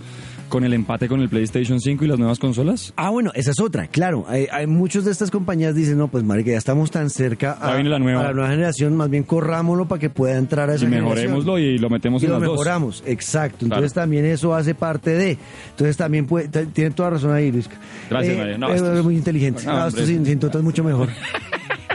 con 0.49 0.63
el 0.63 0.73
empate 0.73 1.07
con 1.07 1.21
el 1.21 1.29
PlayStation 1.29 1.79
5 1.81 2.05
y 2.05 2.07
las 2.07 2.19
nuevas 2.19 2.39
consolas? 2.39 2.93
Ah, 2.95 3.09
bueno, 3.09 3.31
esa 3.35 3.51
es 3.51 3.59
otra, 3.59 3.87
claro. 3.87 4.25
Hay, 4.27 4.47
hay 4.51 4.67
muchos 4.67 5.03
de 5.05 5.11
estas 5.11 5.31
compañías 5.31 5.75
dicen, 5.75 5.97
no, 5.97 6.07
pues 6.07 6.23
marica, 6.23 6.51
ya 6.51 6.57
estamos 6.57 6.91
tan 6.91 7.09
cerca 7.09 7.57
la 7.61 7.99
nueva. 7.99 8.21
a 8.21 8.23
la 8.25 8.33
nueva 8.33 8.49
generación, 8.49 8.95
más 8.95 9.09
bien 9.09 9.23
corrámoslo 9.23 9.87
para 9.87 9.99
que 9.99 10.09
pueda 10.09 10.37
entrar 10.37 10.69
a 10.69 10.75
esa 10.75 10.85
Y 10.85 10.87
generación. 10.89 11.15
mejorémoslo 11.15 11.59
y 11.59 11.77
lo 11.77 11.89
metemos 11.89 12.21
y 12.21 12.25
en 12.25 12.31
lo 12.31 12.39
las 12.39 12.47
dos. 12.47 12.53
mejoramos, 12.57 13.03
exacto. 13.05 13.59
Claro. 13.59 13.75
Entonces 13.75 13.93
también 13.93 14.25
eso 14.25 14.53
hace 14.55 14.75
parte 14.75 15.11
de. 15.11 15.37
Entonces 15.71 15.97
también 15.97 16.25
puede, 16.25 16.47
tiene 16.67 16.91
toda 16.91 17.11
razón 17.11 17.31
ahí, 17.33 17.51
Luis. 17.51 17.69
Gracias, 18.09 18.37
María. 18.37 18.57
No, 18.57 18.73
eh, 18.73 19.01
muy 19.01 19.15
inteligente. 19.17 19.63
No, 19.65 19.79
No, 19.79 19.87
esto 19.87 20.05
sin, 20.05 20.25
sin 20.25 20.39
toto 20.39 20.57
es 20.59 20.63
mucho 20.63 20.83
mejor. 20.83 21.09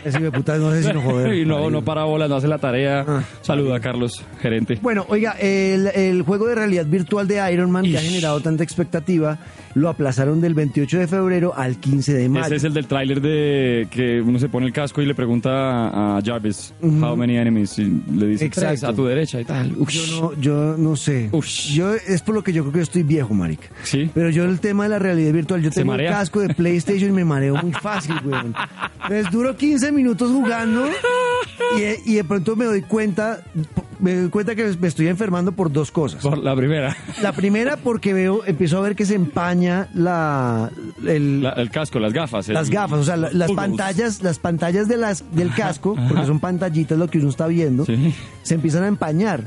Ese 0.05 0.18
hijo 0.18 0.24
de 0.26 0.32
puta 0.32 0.57
no 0.57 0.70
sé 0.72 0.82
si 0.82 0.92
no 0.92 1.01
joder. 1.03 1.34
y 1.38 1.44
no, 1.44 1.70
no 1.70 1.82
para 1.82 2.05
bolas, 2.05 2.28
no 2.28 2.36
hace 2.36 2.48
la 2.48 2.59
tarea. 2.59 3.05
Ah. 3.07 3.22
Saluda 3.42 3.76
a 3.76 3.80
Carlos, 3.80 4.22
gerente. 4.40 4.78
Bueno, 4.80 5.05
oiga, 5.09 5.32
el, 5.38 5.88
el 5.88 6.22
juego 6.22 6.46
de 6.46 6.55
realidad 6.55 6.86
virtual 6.86 7.28
de 7.28 7.53
Iron 7.53 7.70
Man 7.70 7.84
que 7.84 7.96
ha 7.98 8.03
Ish. 8.03 8.09
generado 8.09 8.40
tanta 8.40 8.62
expectativa, 8.64 9.38
lo 9.74 9.88
aplazaron 9.88 10.40
del 10.40 10.54
28 10.54 10.98
de 10.98 11.06
febrero 11.06 11.52
al 11.56 11.76
15 11.76 12.12
de 12.14 12.28
mayo. 12.28 12.46
Ese 12.46 12.56
es 12.56 12.64
el 12.64 12.74
del 12.74 12.86
tráiler 12.86 13.20
de 13.20 13.86
que 13.90 14.20
uno 14.20 14.38
se 14.38 14.48
pone 14.48 14.66
el 14.66 14.72
casco 14.72 15.00
y 15.02 15.06
le 15.06 15.14
pregunta 15.14 16.16
a 16.16 16.20
Jarvis, 16.24 16.74
how 16.82 17.16
many 17.16 17.36
enemies? 17.36 17.78
Y 17.78 17.84
le 18.12 18.26
dice, 18.26 18.46
Exacto. 18.46 18.68
"Tres 18.70 18.84
a 18.84 18.92
tu 18.92 19.04
derecha 19.06 19.40
y 19.40 19.44
tal. 19.44 19.74
Yo 19.86 20.06
no, 20.20 20.40
yo 20.40 20.76
no 20.76 20.96
sé. 20.96 21.30
Yo 21.72 21.94
es 21.94 22.22
por 22.22 22.34
lo 22.34 22.42
que 22.42 22.52
yo 22.52 22.62
creo 22.62 22.72
que 22.72 22.78
yo 22.78 22.82
estoy 22.84 23.02
viejo, 23.04 23.32
marica. 23.32 23.68
Sí. 23.84 24.10
Pero 24.12 24.30
yo 24.30 24.44
el 24.44 24.58
tema 24.60 24.84
de 24.84 24.90
la 24.90 24.98
realidad 24.98 25.32
virtual, 25.32 25.62
yo 25.62 25.70
¿Se 25.70 25.80
tengo 25.80 25.92
el 25.92 25.98
marea? 25.98 26.10
casco 26.12 26.40
de 26.40 26.52
PlayStation 26.54 27.10
y 27.10 27.12
me 27.12 27.24
mareo 27.24 27.54
muy 27.56 27.72
fácil, 27.80 28.14
weón. 28.24 28.54
Entonces 29.02 29.30
duro 29.30 29.56
15 29.56 29.92
minutos 29.92 30.30
jugando 30.32 30.86
y 32.04 32.14
de 32.14 32.24
pronto 32.24 32.56
me 32.56 32.64
doy 32.64 32.82
cuenta, 32.82 33.42
me 34.01 34.14
doy 34.14 34.28
cuenta 34.30 34.55
que 34.55 34.76
me 34.80 34.88
estoy 34.88 35.09
enfermando 35.09 35.53
por 35.53 35.70
dos 35.72 35.90
cosas. 35.90 36.22
Por 36.22 36.38
la 36.38 36.55
primera. 36.57 36.96
La 37.22 37.32
primera 37.32 37.76
porque 37.76 38.12
veo, 38.12 38.44
empiezo 38.46 38.78
a 38.78 38.80
ver 38.80 38.96
que 38.96 39.05
se 39.07 39.14
empaña 39.14 39.88
la, 39.94 40.70
el, 41.07 41.42
La- 41.42 41.51
el 41.53 41.70
casco, 41.70 41.98
las 41.98 42.12
gafas. 42.12 42.48
el- 42.48 42.55
las 42.55 42.70
gafas, 42.70 42.98
o 43.01 43.05
sea, 43.05 43.16
la- 43.16 43.30
las 43.32 43.51
pantallas, 43.53 44.22
las 44.22 44.38
pantallas 44.38 44.88
de 44.88 44.96
las, 44.96 45.24
del 45.34 45.53
casco, 45.55 45.96
porque 46.09 46.26
son 46.26 46.40
pantallitas 46.40 46.98
lo 46.98 47.09
que 47.09 47.18
uno 47.18 47.28
está 47.30 47.46
viendo, 47.46 47.84
Sí. 47.84 48.14
se 48.42 48.55
empiezan 48.55 48.82
a 48.84 48.88
empañar. 48.88 49.44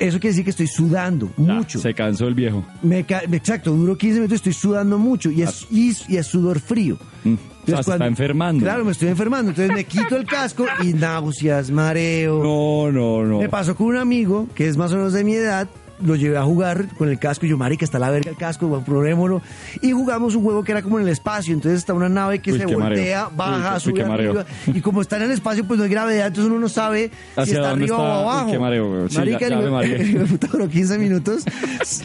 Eso 0.00 0.18
quiere 0.18 0.30
decir 0.32 0.44
que 0.44 0.50
estoy 0.50 0.66
sudando 0.68 1.30
Ya, 1.36 1.52
mucho. 1.54 1.78
Se 1.78 1.92
cansó 1.92 2.26
el 2.26 2.34
viejo. 2.34 2.64
Me 2.82 3.04
ca- 3.04 3.22
exacto, 3.30 3.72
duro 3.72 3.96
15 3.96 4.14
minutos, 4.20 4.36
estoy 4.36 4.54
sudando 4.54 4.98
mucho 4.98 5.30
y 5.30 5.42
es, 5.42 5.66
y, 5.70 5.92
y 6.08 6.16
es 6.16 6.26
sudor 6.26 6.60
frío. 6.60 6.96
Mm. 7.24 7.34
O 7.62 7.66
sea, 7.66 7.82
se 7.82 7.92
está 7.92 8.06
enfermando. 8.06 8.64
Claro, 8.64 8.84
me 8.84 8.92
estoy 8.92 9.08
enfermando. 9.08 9.50
Entonces 9.50 9.74
me 9.74 9.84
quito 9.84 10.16
el 10.16 10.26
casco 10.26 10.66
y 10.82 10.92
náuseas, 10.94 11.70
mareo. 11.70 12.42
No, 12.42 12.90
no, 12.90 13.24
no. 13.24 13.38
Me 13.38 13.48
pasó 13.48 13.76
con 13.76 13.86
un 13.88 13.96
amigo 13.96 14.48
que 14.54 14.68
es 14.68 14.76
más 14.76 14.92
o 14.92 14.96
menos 14.96 15.12
de 15.12 15.24
mi 15.24 15.34
edad. 15.34 15.68
Lo 16.04 16.16
llevé 16.16 16.36
a 16.36 16.42
jugar 16.42 16.86
con 16.98 17.08
el 17.08 17.18
casco 17.18 17.46
y 17.46 17.48
yo, 17.50 17.56
marica, 17.56 17.84
está 17.84 17.98
la 17.98 18.10
verga 18.10 18.30
el 18.30 18.36
casco, 18.36 18.66
bueno, 18.66 18.84
probémoslo. 18.84 19.40
Y 19.80 19.92
jugamos 19.92 20.34
un 20.34 20.42
juego 20.42 20.64
que 20.64 20.72
era 20.72 20.82
como 20.82 20.98
en 20.98 21.04
el 21.06 21.10
espacio. 21.10 21.54
Entonces 21.54 21.78
está 21.78 21.94
una 21.94 22.08
nave 22.08 22.40
que 22.40 22.52
Uy, 22.52 22.58
se 22.58 22.64
mareo. 22.66 22.80
voltea, 22.80 23.28
Uy, 23.28 23.34
baja, 23.36 23.74
uy, 23.74 23.80
sube 23.80 24.04
mareo. 24.04 24.30
arriba. 24.30 24.46
Y 24.66 24.80
como 24.80 25.00
está 25.02 25.16
en 25.16 25.22
el 25.22 25.30
espacio, 25.30 25.64
pues 25.64 25.78
no 25.78 25.84
hay 25.84 25.90
gravedad. 25.90 26.26
Entonces 26.28 26.50
uno 26.50 26.60
no 26.60 26.68
sabe 26.68 27.10
si 27.34 27.40
¿Hacia 27.40 27.54
está 27.54 27.70
arriba 27.70 27.84
está? 27.86 27.96
o 27.96 28.02
Uy, 28.02 28.22
abajo. 28.30 28.50
qué 28.52 28.58
mareo. 28.58 29.08
Sí, 29.08 29.18
marica, 29.18 29.38
ya- 29.48 29.48
ya 29.48 29.56
me 29.70 30.26
duró 30.52 30.68
15 30.68 30.98
minutos. 30.98 31.44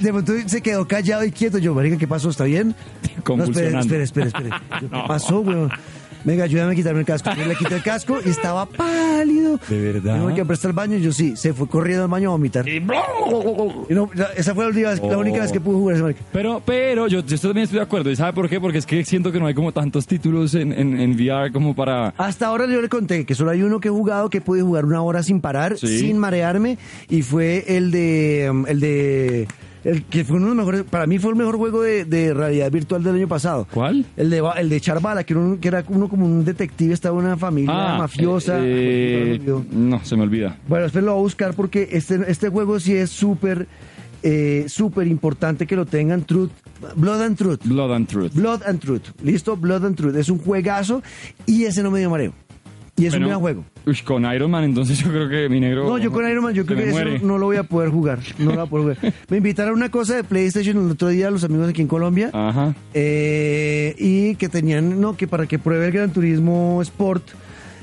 De 0.02 0.12
pronto 0.12 0.34
se 0.46 0.62
quedó 0.62 0.88
callado 0.88 1.24
y 1.26 1.32
quieto. 1.32 1.58
Yo, 1.58 1.74
marica, 1.74 1.98
¿qué 1.98 2.08
pasó? 2.08 2.30
¿Está 2.30 2.44
bien? 2.44 2.76
No, 3.28 3.44
espere, 3.44 3.78
espere, 3.80 4.04
espere. 4.04 4.28
espere. 4.28 4.50
Yo, 4.82 4.90
¿Qué 4.90 5.02
pasó, 5.08 5.40
weón? 5.42 5.70
Venga, 6.24 6.44
ayúdame 6.44 6.74
a 6.74 6.76
quitarme 6.76 7.00
el 7.02 7.06
casco. 7.06 7.30
Yo 7.38 7.46
le 7.46 7.56
quité 7.56 7.76
el 7.76 7.84
casco 7.84 8.18
y 8.26 8.30
estaba 8.30 8.66
pálido. 8.66 9.60
¿De 9.70 9.80
verdad? 9.94 10.18
No, 10.18 10.34
que 10.36 10.44
prestar 10.46 10.70
el 10.72 10.76
baño. 10.76 10.98
Yo 10.98 11.12
sí, 11.12 11.36
se 11.38 11.54
fue 11.54 11.68
corriendo 11.68 12.04
al 12.04 12.10
baño 12.10 12.30
a 12.30 12.32
vomitar. 12.34 12.68
Y 12.68 12.80
no, 12.82 14.10
esa 14.36 14.54
fue 14.54 14.66
la 14.66 14.70
única, 14.72 14.90
vez- 14.90 15.02
la 15.02 15.18
única 15.18 15.38
Oh. 15.38 15.42
vez 15.42 15.52
que 15.52 15.60
pude 15.62 15.76
jugar 15.78 15.96
ese 15.96 16.04
marica. 16.04 16.22
Pero, 16.32 16.62
pero 16.66 17.08
yo, 17.08 17.22
yo 17.26 17.38
también 17.40 17.64
estoy 17.66 17.78
de 17.80 17.84
acuerdo. 17.84 18.12
¿Y 18.12 18.16
sabe 18.16 18.34
por 18.34 18.50
qué? 18.50 18.60
Porque 18.60 18.80
es 18.80 18.86
que 18.86 19.04
siento 19.06 19.32
que 19.32 19.40
no 19.40 19.48
hay 19.48 19.54
como 19.54 19.72
tantos 19.72 20.06
títulos 20.08 20.54
en, 20.56 20.74
en, 20.74 21.00
en 21.00 21.12
VR 21.16 21.52
como 21.52 21.76
para... 21.76 22.10
Hasta 22.18 22.48
ahora 22.48 22.66
yo 22.68 22.82
le 22.82 22.90
conté 22.90 23.26
que 23.26 23.36
solo 23.36 23.52
hay 23.52 23.62
uno 23.62 23.80
que 23.80 23.88
he 23.88 23.92
jugado 23.92 24.30
que 24.30 24.42
pude 24.42 24.62
jugar 24.62 24.86
una 24.86 25.02
hora 25.02 25.24
sin 25.24 25.42
parar, 25.42 25.78
Sí. 25.78 26.00
sin 26.00 26.18
marearme, 26.18 26.78
y 27.10 27.22
fue 27.22 27.64
el 27.78 27.92
de 27.92 28.48
um, 28.52 28.66
el 28.68 28.80
de 28.80 29.48
el 29.88 30.04
que 30.04 30.24
fue 30.26 30.36
uno 30.38 30.48
de 30.50 30.56
los 30.56 30.58
mejores, 30.58 30.84
para 30.84 31.08
mí 31.08 31.18
fue 31.18 31.32
el 31.32 31.38
mejor 31.38 31.56
juego 31.58 31.82
de, 31.82 32.06
de 32.06 32.34
realidad 32.34 32.70
virtual 32.72 33.04
del 33.04 33.16
año 33.16 33.28
pasado. 33.28 33.68
¿Cuál? 33.74 34.06
El 34.18 34.30
de 34.30 34.44
el 34.58 34.70
de 34.70 34.82
Charvala, 34.82 35.24
que, 35.24 35.34
era 35.34 35.40
un- 35.42 35.58
que 35.60 35.68
era 35.70 35.84
uno 35.88 36.10
como 36.10 36.26
un 36.26 36.44
detective, 36.44 36.94
estaba 36.94 37.18
en 37.20 37.26
una 37.26 37.38
familia 37.38 37.96
mafiosa. 37.98 38.58
eh, 38.62 39.40
no, 39.72 40.04
se 40.04 40.16
me 40.16 40.24
olvida. 40.24 40.58
Bueno, 40.68 40.84
después 40.84 41.04
lo 41.04 41.14
voy 41.14 41.20
a 41.20 41.24
buscar 41.24 41.54
porque 41.54 41.88
este, 41.92 42.20
este 42.28 42.50
juego 42.50 42.80
sí 42.80 42.94
es 42.96 43.10
súper, 43.10 43.68
eh, 44.24 44.66
súper 44.68 45.08
importante 45.08 45.66
que 45.66 45.76
lo 45.76 45.86
tengan. 45.86 46.24
Truth, 46.24 46.52
Blood 46.96 47.22
and 47.22 47.38
Truth. 47.38 47.62
Blood 47.66 47.92
and 47.94 48.08
Truth. 48.08 48.34
Blood 48.34 48.62
and 48.66 48.80
Truth. 48.80 49.04
¿Listo? 49.24 49.56
Blood 49.56 49.86
and 49.86 49.96
Truth. 49.96 50.16
Es 50.16 50.30
un 50.30 50.40
juegazo 50.40 51.02
y 51.46 51.64
ese 51.64 51.82
no 51.82 51.92
me 51.92 52.00
dio 52.00 52.10
mareo. 52.10 52.34
Y 53.00 53.06
es 53.06 53.12
Bueno, 53.14 53.28
un 53.28 53.30
gran 53.30 53.40
juego. 53.42 53.64
uy, 53.86 53.96
con 54.04 54.26
Iron 54.34 54.50
Man, 54.50 54.64
entonces 54.64 54.98
yo 54.98 55.10
creo 55.10 55.30
que 55.30 55.48
mi 55.50 55.60
negro... 55.60 55.88
No, 55.88 56.00
yo 56.00 56.12
con 56.12 56.28
Iron 56.28 56.44
Man, 56.44 56.56
yo 56.56 56.66
creo 56.66 56.80
que 56.80 56.90
eso 56.90 57.26
no 57.26 57.38
lo 57.38 57.46
voy 57.46 57.58
a 57.58 57.64
poder 57.64 57.90
jugar. 57.92 58.20
No 58.40 58.46
lo 58.46 58.52
voy 58.56 58.64
a 58.64 58.66
poder 58.66 58.98
jugar. 58.98 59.14
Me 59.30 59.38
invitaron 59.38 59.74
a 59.74 59.76
una 59.76 59.92
cosa 59.92 60.16
de 60.16 60.24
PlayStation 60.24 60.84
el 60.84 60.92
otro 60.92 61.10
día, 61.10 61.30
los 61.30 61.44
amigos 61.44 61.70
aquí 61.70 61.84
en 61.84 61.88
Colombia. 61.88 62.32
Ajá. 62.34 62.74
Eh, 62.96 63.96
y 64.00 64.34
que 64.36 64.50
tenían, 64.50 65.00
no, 65.00 65.16
que 65.16 65.28
para 65.28 65.46
que 65.46 65.60
pruebe 65.60 65.86
el 65.86 65.92
Gran 65.92 66.12
Turismo 66.12 66.82
Sport 66.82 67.24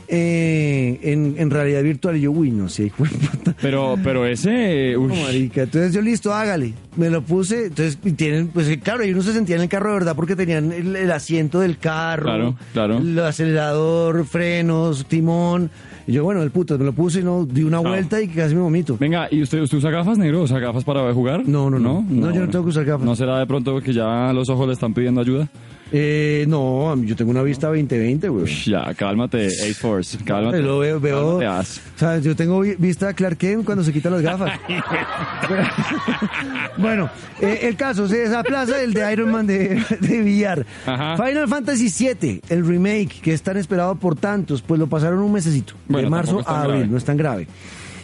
eh, 0.09 0.99
en, 1.03 1.35
en 1.39 1.51
realidad 1.51 1.83
virtual. 1.83 2.17
Y 2.17 2.23
yo, 2.23 2.31
uy, 2.31 2.51
no 2.51 2.69
sé, 2.69 2.85
hijo 2.87 3.05
de 3.05 3.11
puta. 3.11 3.55
Pero, 3.61 3.97
pero 4.03 4.27
ese... 4.27 4.97
uy, 4.99 5.09
No, 5.09 5.15
marica. 5.23 5.63
Entonces 5.63 5.93
yo 5.93 6.01
listo, 6.01 6.33
hágale. 6.33 6.75
Me 6.97 7.11
lo 7.11 7.23
puse. 7.23 7.67
Entonces 7.67 7.99
y 8.05 8.13
tienen, 8.13 8.49
pues 8.49 8.69
eh, 8.69 8.79
claro, 8.79 9.05
y 9.05 9.13
uno 9.13 9.23
se 9.23 9.33
sentía 9.33 9.57
en 9.57 9.63
el 9.63 9.69
carro 9.69 9.89
de 9.89 9.95
verdad 9.95 10.17
porque 10.17 10.37
tenían 10.37 10.73
el, 10.73 10.95
el 10.97 11.11
asiento 11.11 11.61
del 11.61 11.79
carro, 11.79 12.25
Claro, 12.25 12.55
claro. 12.73 12.99
el 12.99 13.19
acelerador, 13.19 14.25
frenos, 14.27 15.07
timón. 15.07 15.71
Y 16.07 16.13
yo, 16.13 16.23
bueno, 16.25 16.43
el 16.43 16.51
puto, 16.51 16.79
me 16.79 16.85
lo 16.85 16.93
puse 16.93 17.21
y 17.21 17.23
no, 17.23 17.47
di 17.47 17.63
una 17.63 17.79
vuelta 17.79 18.21
y 18.21 18.29
casi 18.29 18.55
me 18.55 18.61
vomito. 18.61 18.99
Venga, 19.01 19.27
¿y 19.31 19.41
usted, 19.43 19.61
usted 19.63 19.79
usa 19.79 19.91
gafas, 19.91 20.19
negro? 20.19 20.43
¿Usa 20.43 20.59
gafas 20.59 20.85
para 20.85 21.11
jugar? 21.15 21.49
No, 21.49 21.71
no, 21.71 21.79
no. 21.79 22.05
No, 22.07 22.31
yo 22.31 22.43
no 22.43 22.51
tengo 22.51 22.65
que 22.65 22.71
usar 22.71 22.85
gafas. 22.85 23.07
¿No 23.07 23.17
será 23.17 23.39
de 23.39 23.47
pronto 23.47 23.81
que 23.81 23.95
ya 23.95 24.31
los 24.35 24.51
ojos 24.51 24.67
le 24.67 24.75
están 24.75 24.93
pidiendo 24.93 25.23
ayuda? 25.23 25.49
Eh, 25.97 26.45
no, 26.49 26.91
a 26.91 26.97
yo 26.97 27.15
tengo 27.15 27.31
una 27.31 27.43
vista 27.45 27.71
20-20, 27.71 28.29
güey. 28.29 28.47
Ya, 28.65 28.93
cálmate, 28.95 29.47
Ace 29.47 29.75
Force. 29.75 30.19
Cálmate. 30.25 30.59
Lo 30.59 30.81
veo, 30.81 30.99
veo. 30.99 31.37
O 31.37 31.63
sea, 31.97 32.19
yo 32.19 32.35
tengo 32.35 32.59
vi- 32.61 32.75
vista 32.77 33.13
Clark 33.15 33.37
Kent 33.39 33.65
cuando 33.65 33.85
se 33.85 33.93
quita 33.93 34.11
las 34.11 34.21
gafas. 34.21 34.59
bueno, 36.79 37.09
eh, 37.41 37.61
el 37.63 37.77
caso 37.77 38.09
se 38.09 38.19
desaplaza 38.19 38.83
el 38.83 38.93
de 38.93 39.13
Iron 39.13 39.31
Man 39.31 39.47
de, 39.47 39.81
de 40.01 40.23
VR. 40.23 40.67
Ajá. 40.87 41.17
Final 41.25 41.49
Fantasy 41.49 41.89
VII, 42.15 42.41
el 42.49 42.67
remake 42.67 43.21
que 43.23 43.33
es 43.33 43.43
tan 43.43 43.57
esperado 43.57 43.95
por 43.95 44.17
tantos, 44.17 44.63
pues 44.63 44.81
lo 44.81 44.87
pasaron 44.89 45.21
un 45.21 45.33
mesecito, 45.33 45.75
Bueno, 45.87 46.07
de 46.07 46.11
marzo 46.11 46.43
a 46.47 46.63
abril, 46.63 46.77
grave. 46.79 46.89
no 46.91 46.99
es 46.99 47.05
tan 47.05 47.17
grave. 47.17 47.47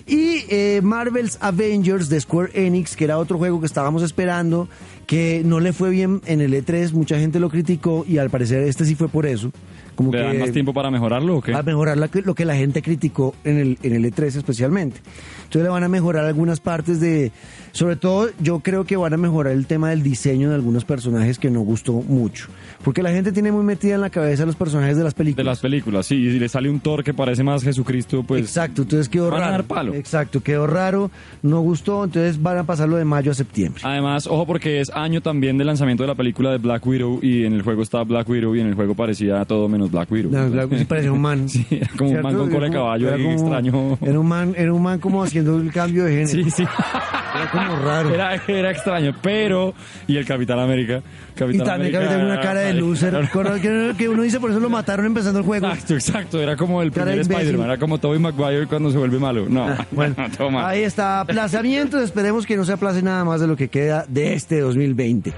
Y 0.06 0.44
eh, 0.48 0.80
Marvel's 0.82 1.38
Avengers 1.40 2.08
de 2.08 2.20
Square 2.20 2.50
Enix, 2.54 2.96
que 2.96 3.04
era 3.04 3.18
otro 3.18 3.38
juego 3.38 3.60
que 3.60 3.66
estábamos 3.66 4.02
esperando, 4.02 4.68
que 5.10 5.42
no 5.44 5.58
le 5.58 5.72
fue 5.72 5.90
bien 5.90 6.20
en 6.26 6.40
el 6.40 6.54
E3, 6.54 6.92
mucha 6.92 7.18
gente 7.18 7.40
lo 7.40 7.50
criticó 7.50 8.04
y 8.06 8.18
al 8.18 8.30
parecer 8.30 8.62
este 8.62 8.84
sí 8.84 8.94
fue 8.94 9.08
por 9.08 9.26
eso. 9.26 9.50
Como 9.96 10.12
¿Le 10.12 10.18
que 10.18 10.24
dan 10.24 10.38
más 10.38 10.52
tiempo 10.52 10.72
para 10.72 10.88
mejorarlo 10.88 11.38
o 11.38 11.42
qué? 11.42 11.52
a 11.52 11.64
mejorar 11.64 11.98
la 11.98 12.06
que- 12.06 12.22
lo 12.22 12.36
que 12.36 12.44
la 12.44 12.54
gente 12.54 12.80
criticó 12.80 13.34
en 13.42 13.58
el, 13.58 13.78
en 13.82 13.92
el 13.94 14.04
E3 14.04 14.36
especialmente. 14.36 15.00
Entonces 15.38 15.62
le 15.64 15.68
van 15.68 15.82
a 15.82 15.88
mejorar 15.88 16.26
algunas 16.26 16.60
partes 16.60 17.00
de, 17.00 17.32
sobre 17.72 17.96
todo 17.96 18.30
yo 18.40 18.60
creo 18.60 18.84
que 18.84 18.96
van 18.96 19.12
a 19.12 19.16
mejorar 19.16 19.52
el 19.52 19.66
tema 19.66 19.90
del 19.90 20.04
diseño 20.04 20.48
de 20.50 20.54
algunos 20.54 20.84
personajes 20.84 21.40
que 21.40 21.50
no 21.50 21.62
gustó 21.62 21.94
mucho. 21.94 22.46
Porque 22.82 23.02
la 23.02 23.10
gente 23.10 23.30
tiene 23.32 23.52
muy 23.52 23.62
metida 23.62 23.96
en 23.96 24.00
la 24.00 24.08
cabeza 24.08 24.46
los 24.46 24.56
personajes 24.56 24.96
de 24.96 25.04
las 25.04 25.12
De 25.14 25.18
películas. 25.18 25.46
las 25.46 25.60
películas, 25.60 26.06
sí, 26.06 26.14
y 26.14 26.32
si 26.32 26.38
le 26.38 26.48
sale 26.48 26.70
un 26.70 26.80
Thor 26.80 27.04
que 27.04 27.12
parece 27.12 27.42
más 27.42 27.62
Jesucristo, 27.62 28.22
pues... 28.22 28.40
Exacto, 28.40 28.82
entonces 28.82 29.08
quedó 29.08 29.26
van 29.30 29.34
a 29.34 29.44
raro. 29.44 29.52
dar 29.52 29.64
palo. 29.64 29.94
Exacto, 29.94 30.42
quedó 30.42 30.66
raro, 30.66 31.10
no 31.42 31.60
gustó, 31.60 32.04
entonces 32.04 32.40
van 32.42 32.56
a 32.58 32.64
pasarlo 32.64 32.96
de 32.96 33.04
mayo 33.04 33.32
a 33.32 33.34
septiembre. 33.34 33.82
Además, 33.84 34.26
ojo 34.26 34.46
porque 34.46 34.80
es 34.80 34.90
año 34.90 35.20
también 35.20 35.58
del 35.58 35.66
lanzamiento 35.66 36.02
de 36.04 36.06
la 36.08 36.14
película 36.14 36.52
de 36.52 36.58
Black 36.58 36.86
Widow 36.86 37.18
y 37.22 37.44
en 37.44 37.52
el 37.52 37.62
juego 37.62 37.82
está 37.82 38.02
Black 38.02 38.28
Widow 38.28 38.56
y 38.56 38.60
en 38.60 38.68
el 38.68 38.74
juego 38.74 38.94
parecía 38.94 39.44
todo 39.44 39.68
menos 39.68 39.90
Black 39.90 40.10
Widow. 40.10 40.30
No, 40.32 40.50
claro, 40.50 40.68
sí 40.78 40.84
parecía 40.86 41.12
un 41.12 41.20
man. 41.20 41.48
Sí, 41.50 41.66
era 41.70 41.86
como 41.98 42.10
un 42.12 42.22
man 42.22 42.34
con 42.36 42.50
cola 42.50 42.66
de 42.66 42.72
caballo 42.72 43.08
era 43.08 43.16
como- 43.18 43.30
extraño. 43.32 43.98
Era 44.00 44.18
un 44.20 44.26
man, 44.26 44.54
era 44.56 44.72
un 44.72 44.82
man 44.82 44.98
como 45.00 45.22
haciendo 45.22 45.58
el 45.58 45.70
cambio 45.70 46.04
de 46.04 46.26
género. 46.26 46.44
Sí, 46.44 46.50
sí. 46.50 46.64
Era 47.40 47.50
como 47.50 47.76
raro. 47.84 48.14
Era, 48.14 48.34
era 48.46 48.70
extraño, 48.70 49.14
pero... 49.22 49.74
Y 50.06 50.16
el 50.16 50.24
Capitán 50.26 50.58
América. 50.58 51.02
y 51.34 51.38
Capitán 51.38 51.66
también 51.66 51.90
que 51.92 51.96
América 51.98 52.16
tenía 52.18 52.32
una 52.32 52.40
cara 52.40 52.60
de 52.60 52.74
loser. 52.74 53.28
con- 53.32 53.60
que, 53.60 53.94
que 53.96 54.08
uno 54.08 54.22
dice 54.22 54.40
por 54.40 54.50
eso 54.50 54.60
lo 54.60 54.68
mataron 54.70 55.06
empezando 55.06 55.38
el 55.40 55.44
juego. 55.44 55.66
Exacto, 55.68 55.94
exacto. 55.94 56.40
Era 56.40 56.56
como 56.56 56.82
el 56.82 56.92
primer. 56.92 57.18
Spider-Man. 57.20 57.66
Era 57.66 57.78
como 57.78 57.98
Tobey 57.98 58.18
Maguire 58.18 58.66
cuando 58.66 58.90
se 58.90 58.98
vuelve 58.98 59.18
malo. 59.18 59.46
No, 59.48 59.64
Ah, 59.68 59.86
bueno, 59.90 60.14
toma. 60.36 60.68
ahí 60.68 60.82
está, 60.82 61.20
aplazamientos. 61.20 62.02
Esperemos 62.02 62.46
que 62.46 62.56
no 62.56 62.64
se 62.64 62.72
aplace 62.72 63.02
nada 63.02 63.24
más 63.24 63.40
de 63.40 63.46
lo 63.46 63.56
que 63.56 63.68
queda 63.68 64.04
de 64.08 64.34
este 64.34 64.60
2020. 64.60 65.32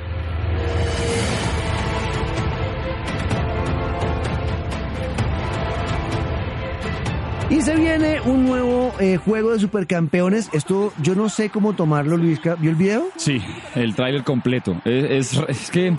Y 7.52 7.60
se 7.60 7.76
viene 7.76 8.18
un 8.22 8.46
nuevo 8.46 8.94
eh, 8.98 9.18
juego 9.18 9.50
de 9.50 9.58
supercampeones. 9.58 10.48
Esto 10.54 10.90
yo 11.02 11.14
no 11.14 11.28
sé 11.28 11.50
cómo 11.50 11.74
tomarlo, 11.74 12.16
Luisca. 12.16 12.54
¿Vio 12.54 12.70
el 12.70 12.76
video? 12.76 13.04
Sí, 13.16 13.42
el 13.74 13.94
tráiler 13.94 14.24
completo. 14.24 14.80
Es, 14.86 15.38
que 15.70 15.94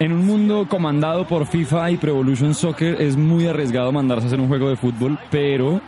en 0.00 0.12
un 0.12 0.26
mundo 0.26 0.66
comandado 0.68 1.24
por 1.28 1.46
FIFA 1.46 1.92
y 1.92 1.96
Pro 1.96 2.10
Evolution 2.10 2.56
Soccer 2.56 3.00
es 3.00 3.16
muy 3.16 3.46
arriesgado 3.46 3.92
mandarse 3.92 4.24
a 4.24 4.26
hacer 4.26 4.40
un 4.40 4.48
juego 4.48 4.68
de 4.68 4.74
fútbol, 4.74 5.16
pero 5.30 5.80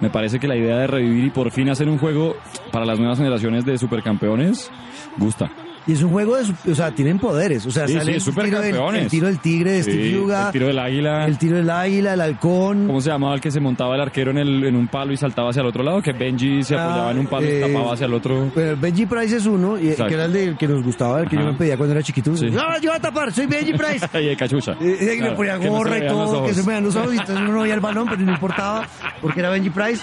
me 0.00 0.08
parece 0.08 0.38
que 0.38 0.46
la 0.46 0.54
idea 0.54 0.76
de 0.76 0.86
revivir 0.86 1.24
y 1.24 1.30
por 1.30 1.50
fin 1.50 1.68
hacer 1.68 1.88
un 1.88 1.98
juego 1.98 2.36
para 2.70 2.86
las 2.86 3.00
nuevas 3.00 3.18
generaciones 3.18 3.64
de 3.64 3.76
supercampeones 3.76 4.70
gusta. 5.16 5.50
Y 5.90 5.94
es 5.94 6.02
un 6.02 6.10
juego 6.12 6.36
de, 6.36 6.70
o 6.70 6.74
sea, 6.74 6.92
tienen 6.92 7.18
poderes, 7.18 7.66
o 7.66 7.70
sea, 7.70 7.86
Sí, 7.88 7.94
sale 7.94 8.04
sí, 8.04 8.10
el, 8.12 8.34
tiro 8.34 8.42
del, 8.42 8.50
supercampeones. 8.52 9.02
el 9.02 9.08
tiro 9.10 9.26
del 9.26 9.38
tigre 9.40 9.72
de 9.72 9.82
Steve 9.82 10.10
Yuga, 10.12 10.46
el 10.46 10.52
tiro 10.52 10.66
del 10.68 10.78
águila. 10.78 11.24
el 11.26 11.36
tiro 11.38 11.56
del 11.56 11.68
águila, 11.70 12.14
el 12.14 12.20
halcón, 12.20 12.86
¿Cómo 12.86 13.00
se 13.00 13.10
llamaba 13.10 13.34
el 13.34 13.40
que 13.40 13.50
se 13.50 13.58
montaba 13.60 13.96
el 13.96 14.00
arquero 14.02 14.30
en, 14.30 14.38
el, 14.38 14.64
en 14.64 14.76
un 14.76 14.86
palo 14.86 15.12
y 15.12 15.16
saltaba 15.16 15.50
hacia 15.50 15.62
el 15.62 15.66
otro 15.66 15.82
lado? 15.82 16.00
Que 16.00 16.12
Benji 16.12 16.62
se 16.62 16.76
Ah, 16.76 16.84
apoyaba 16.86 17.10
en 17.10 17.18
un 17.18 17.26
palo 17.26 17.46
eh, 17.46 17.58
y 17.58 17.72
tapaba 17.72 17.94
hacia 17.94 18.06
el 18.06 18.14
otro. 18.14 18.50
Pero 18.54 18.76
Benji 18.76 19.06
Price 19.06 19.36
es 19.36 19.46
uno, 19.46 19.78
y, 19.78 19.88
Exacto. 19.88 20.08
que 20.08 20.14
era 20.14 20.24
el, 20.26 20.32
de- 20.32 20.44
el 20.44 20.56
que 20.56 20.68
nos 20.68 20.84
gustaba, 20.84 21.20
el 21.22 21.28
que 21.28 21.36
Ajá. 21.36 21.44
yo 21.46 21.52
me 21.52 21.58
pedía 21.58 21.76
cuando 21.76 21.94
era 21.94 22.02
chiquito. 22.04 22.36
Sí. 22.36 22.50
No, 22.50 22.78
yo 22.80 22.90
voy 22.90 22.96
a 22.98 23.00
tapar, 23.00 23.32
soy 23.32 23.46
Benji 23.46 23.72
Price. 23.72 24.06
y 24.20 24.26
de 24.26 24.36
cachucha. 24.36 24.72
Eh, 24.80 24.96
eh, 25.00 25.14
y 25.14 25.16
me 25.16 25.16
Claro, 25.18 25.36
ponía 25.36 25.58
no 25.58 25.70
gorra 25.70 25.98
y 25.98 26.06
todo, 26.06 26.44
que 26.46 26.54
se 26.54 26.60
me 26.62 26.68
veían 26.68 26.84
los 26.84 26.94
ojos, 26.96 27.14
y 27.14 27.18
entonces 27.18 27.36
uno 27.36 27.52
no 27.52 27.62
veía 27.62 27.74
el 27.74 27.80
balón, 27.80 28.06
pero 28.08 28.22
no 28.22 28.32
importaba, 28.32 28.86
porque 29.20 29.40
era 29.40 29.50
Benji 29.50 29.70
Price. 29.70 30.02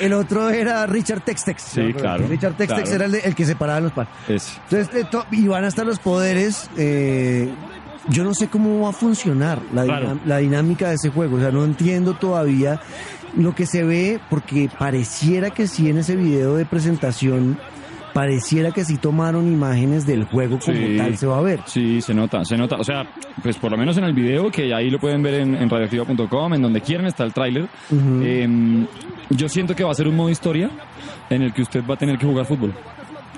El 0.00 0.12
otro 0.12 0.50
era 0.50 0.86
Richard 0.86 1.20
Textex. 1.20 1.62
Sí, 1.62 1.92
claro, 1.94 2.26
Richard 2.26 2.54
Textex 2.54 2.82
claro. 2.82 2.96
era 2.96 3.04
el, 3.06 3.12
de- 3.12 3.20
el 3.20 3.34
que 3.36 3.44
separaba 3.44 3.78
los 3.80 3.92
palos. 3.92 4.10
Entonces, 4.28 4.88
eh, 4.94 5.06
y 5.30 5.46
van 5.46 5.64
a 5.64 5.68
estar 5.68 5.86
los 5.86 5.98
poderes. 5.98 6.68
eh, 6.76 7.48
yo 8.08 8.24
no 8.24 8.32
sé 8.34 8.48
cómo 8.48 8.80
va 8.80 8.88
a 8.88 8.92
funcionar 8.92 9.60
la, 9.74 9.84
Claro. 9.84 10.06
dinam- 10.14 10.20
la 10.24 10.38
dinámica 10.38 10.88
de 10.88 10.94
ese 10.94 11.10
juego. 11.10 11.36
O 11.36 11.40
sea, 11.40 11.50
no 11.50 11.64
entiendo 11.64 12.14
todavía 12.14 12.80
lo 13.36 13.54
que 13.54 13.66
se 13.66 13.84
ve, 13.84 14.18
porque 14.30 14.68
pareciera 14.78 15.50
que 15.50 15.68
sí 15.68 15.88
en 15.90 15.98
ese 15.98 16.16
video 16.16 16.56
de 16.56 16.64
presentación, 16.64 17.58
pareciera 18.14 18.72
que 18.72 18.84
sí 18.84 18.96
tomaron 18.96 19.46
imágenes 19.46 20.06
del 20.06 20.24
juego 20.24 20.58
como 20.58 20.76
Sí. 20.76 20.96
tal 20.96 21.16
se 21.16 21.26
va 21.26 21.38
a 21.38 21.42
ver. 21.42 21.60
Sí, 21.66 22.00
se 22.00 22.12
nota, 22.14 22.44
se 22.44 22.56
nota. 22.56 22.76
O 22.76 22.84
sea, 22.84 23.04
pues 23.42 23.56
por 23.58 23.70
lo 23.70 23.76
menos 23.76 23.96
en 23.98 24.04
el 24.04 24.14
video, 24.14 24.50
que 24.50 24.74
ahí 24.74 24.90
lo 24.90 24.98
pueden 24.98 25.22
ver 25.22 25.34
en, 25.34 25.54
en 25.54 25.68
radioactiva.com, 25.70 26.54
en 26.54 26.62
donde 26.62 26.80
quieran 26.80 27.06
está 27.06 27.22
el 27.24 27.32
tráiler. 27.34 27.68
Eh, 28.22 28.86
yo 29.28 29.48
siento 29.48 29.76
que 29.76 29.84
va 29.84 29.92
a 29.92 29.94
ser 29.94 30.08
un 30.08 30.16
modo 30.16 30.30
historia 30.30 30.70
en 31.28 31.42
el 31.42 31.52
que 31.52 31.62
usted 31.62 31.84
va 31.88 31.94
a 31.94 31.98
tener 31.98 32.18
que 32.18 32.26
jugar 32.26 32.46
fútbol. 32.46 32.72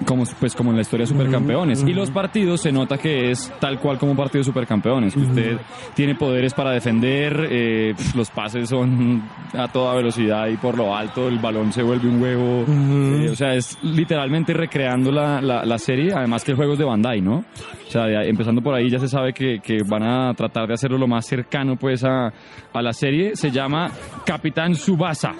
Como, 0.07 0.24
pues 0.40 0.55
como 0.55 0.70
en 0.70 0.76
la 0.76 0.82
historia 0.82 1.05
de 1.05 1.12
Supercampeones. 1.12 1.84
Y 1.86 1.92
los 1.92 2.11
partidos 2.11 2.61
se 2.61 2.72
nota 2.72 2.98
que 2.98 3.30
es 3.30 3.53
tal 3.61 3.78
cual 3.78 3.98
como 3.98 4.12
un 4.12 4.16
partido 4.16 4.40
de 4.40 4.44
Supercampeones. 4.44 5.14
Que 5.14 5.20
usted 5.20 5.59
tiene 5.94 6.14
poderes 6.14 6.55
para 6.55 6.70
defender, 6.70 7.48
eh, 7.50 7.94
los 8.14 8.30
pases 8.30 8.68
son 8.68 9.22
a 9.55 9.68
toda 9.68 9.94
velocidad 9.94 10.48
y 10.48 10.57
por 10.57 10.76
lo 10.76 10.94
alto 10.94 11.28
el 11.28 11.38
balón 11.38 11.72
se 11.72 11.82
vuelve 11.82 12.09
un 12.09 12.22
huevo. 12.22 12.64
Eh, 12.68 13.30
o 13.30 13.34
sea, 13.34 13.55
es 13.55 13.78
literalmente 13.82 14.53
recreando 14.53 15.11
la, 15.11 15.40
la, 15.40 15.64
la 15.64 15.78
serie. 15.78 16.12
Además 16.14 16.44
que 16.44 16.53
el 16.53 16.57
juego 16.57 16.72
es 16.74 16.78
de 16.78 16.84
Bandai, 16.84 17.20
¿no? 17.20 17.36
O 17.36 17.90
sea, 17.90 18.05
de 18.05 18.28
empezando 18.28 18.62
por 18.62 18.74
ahí 18.74 18.88
ya 18.88 18.98
se 18.98 19.09
sabe 19.09 19.32
que, 19.32 19.61
que 19.61 19.78
van 19.86 20.03
a 20.03 20.34
tratar 20.34 20.66
de 20.66 20.74
hacerlo 20.74 20.98
lo 20.98 21.07
más 21.07 21.26
cercano 21.26 21.76
pues 21.76 22.05
a, 22.05 22.26
a 22.72 22.82
la 22.82 22.92
serie. 22.92 23.36
Se 23.36 23.50
llama 23.50 23.90
Capitán 24.24 24.74
Subasa. 24.74 25.32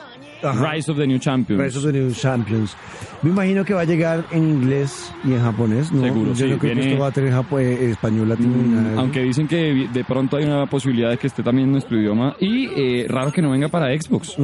Ajá. 0.43 0.73
Rise 0.73 0.91
of 0.91 0.99
the 0.99 1.07
New 1.07 1.19
Champions. 1.19 1.63
Rise 1.63 1.79
of 1.79 1.85
the 1.85 1.93
New 1.93 2.13
Champions. 2.13 2.77
Me 3.23 3.31
imagino 3.31 3.65
que 3.65 3.75
va 3.75 3.83
a 3.83 3.85
llegar 3.85 4.25
en 4.33 4.43
inglés 4.49 5.13
y 5.25 5.33
en 5.33 5.41
japonés. 5.41 5.93
¿no? 5.93 6.03
Seguro, 6.03 6.31
Yo 6.31 6.35
sí, 6.35 6.43
no 6.45 6.49
creo 6.49 6.59
que 6.59 6.67
viene- 6.75 6.89
esto 6.91 7.01
va 7.01 7.07
a 7.09 7.13
tener 7.13 7.33
japo- 7.33 7.61
eh, 7.61 7.91
español 7.91 8.29
latino 8.29 8.57
nada 8.67 8.91
eso. 8.93 9.01
Aunque 9.01 9.23
dicen 9.23 9.47
que 9.47 9.89
de 9.93 10.05
pronto 10.05 10.37
hay 10.37 10.45
una 10.45 10.67
posibilidad 10.67 11.11
de 11.11 11.19
que 11.19 11.29
esté 11.29 11.43
también 11.43 11.67
en 11.69 11.73
nuestro 11.73 11.97
idioma. 12.01 12.35
Y 12.41 12.67
eh, 12.77 13.07
raro 13.09 13.31
que 13.31 13.41
no 13.41 13.51
venga 13.51 13.69
para 13.69 13.87
Xbox. 13.97 14.37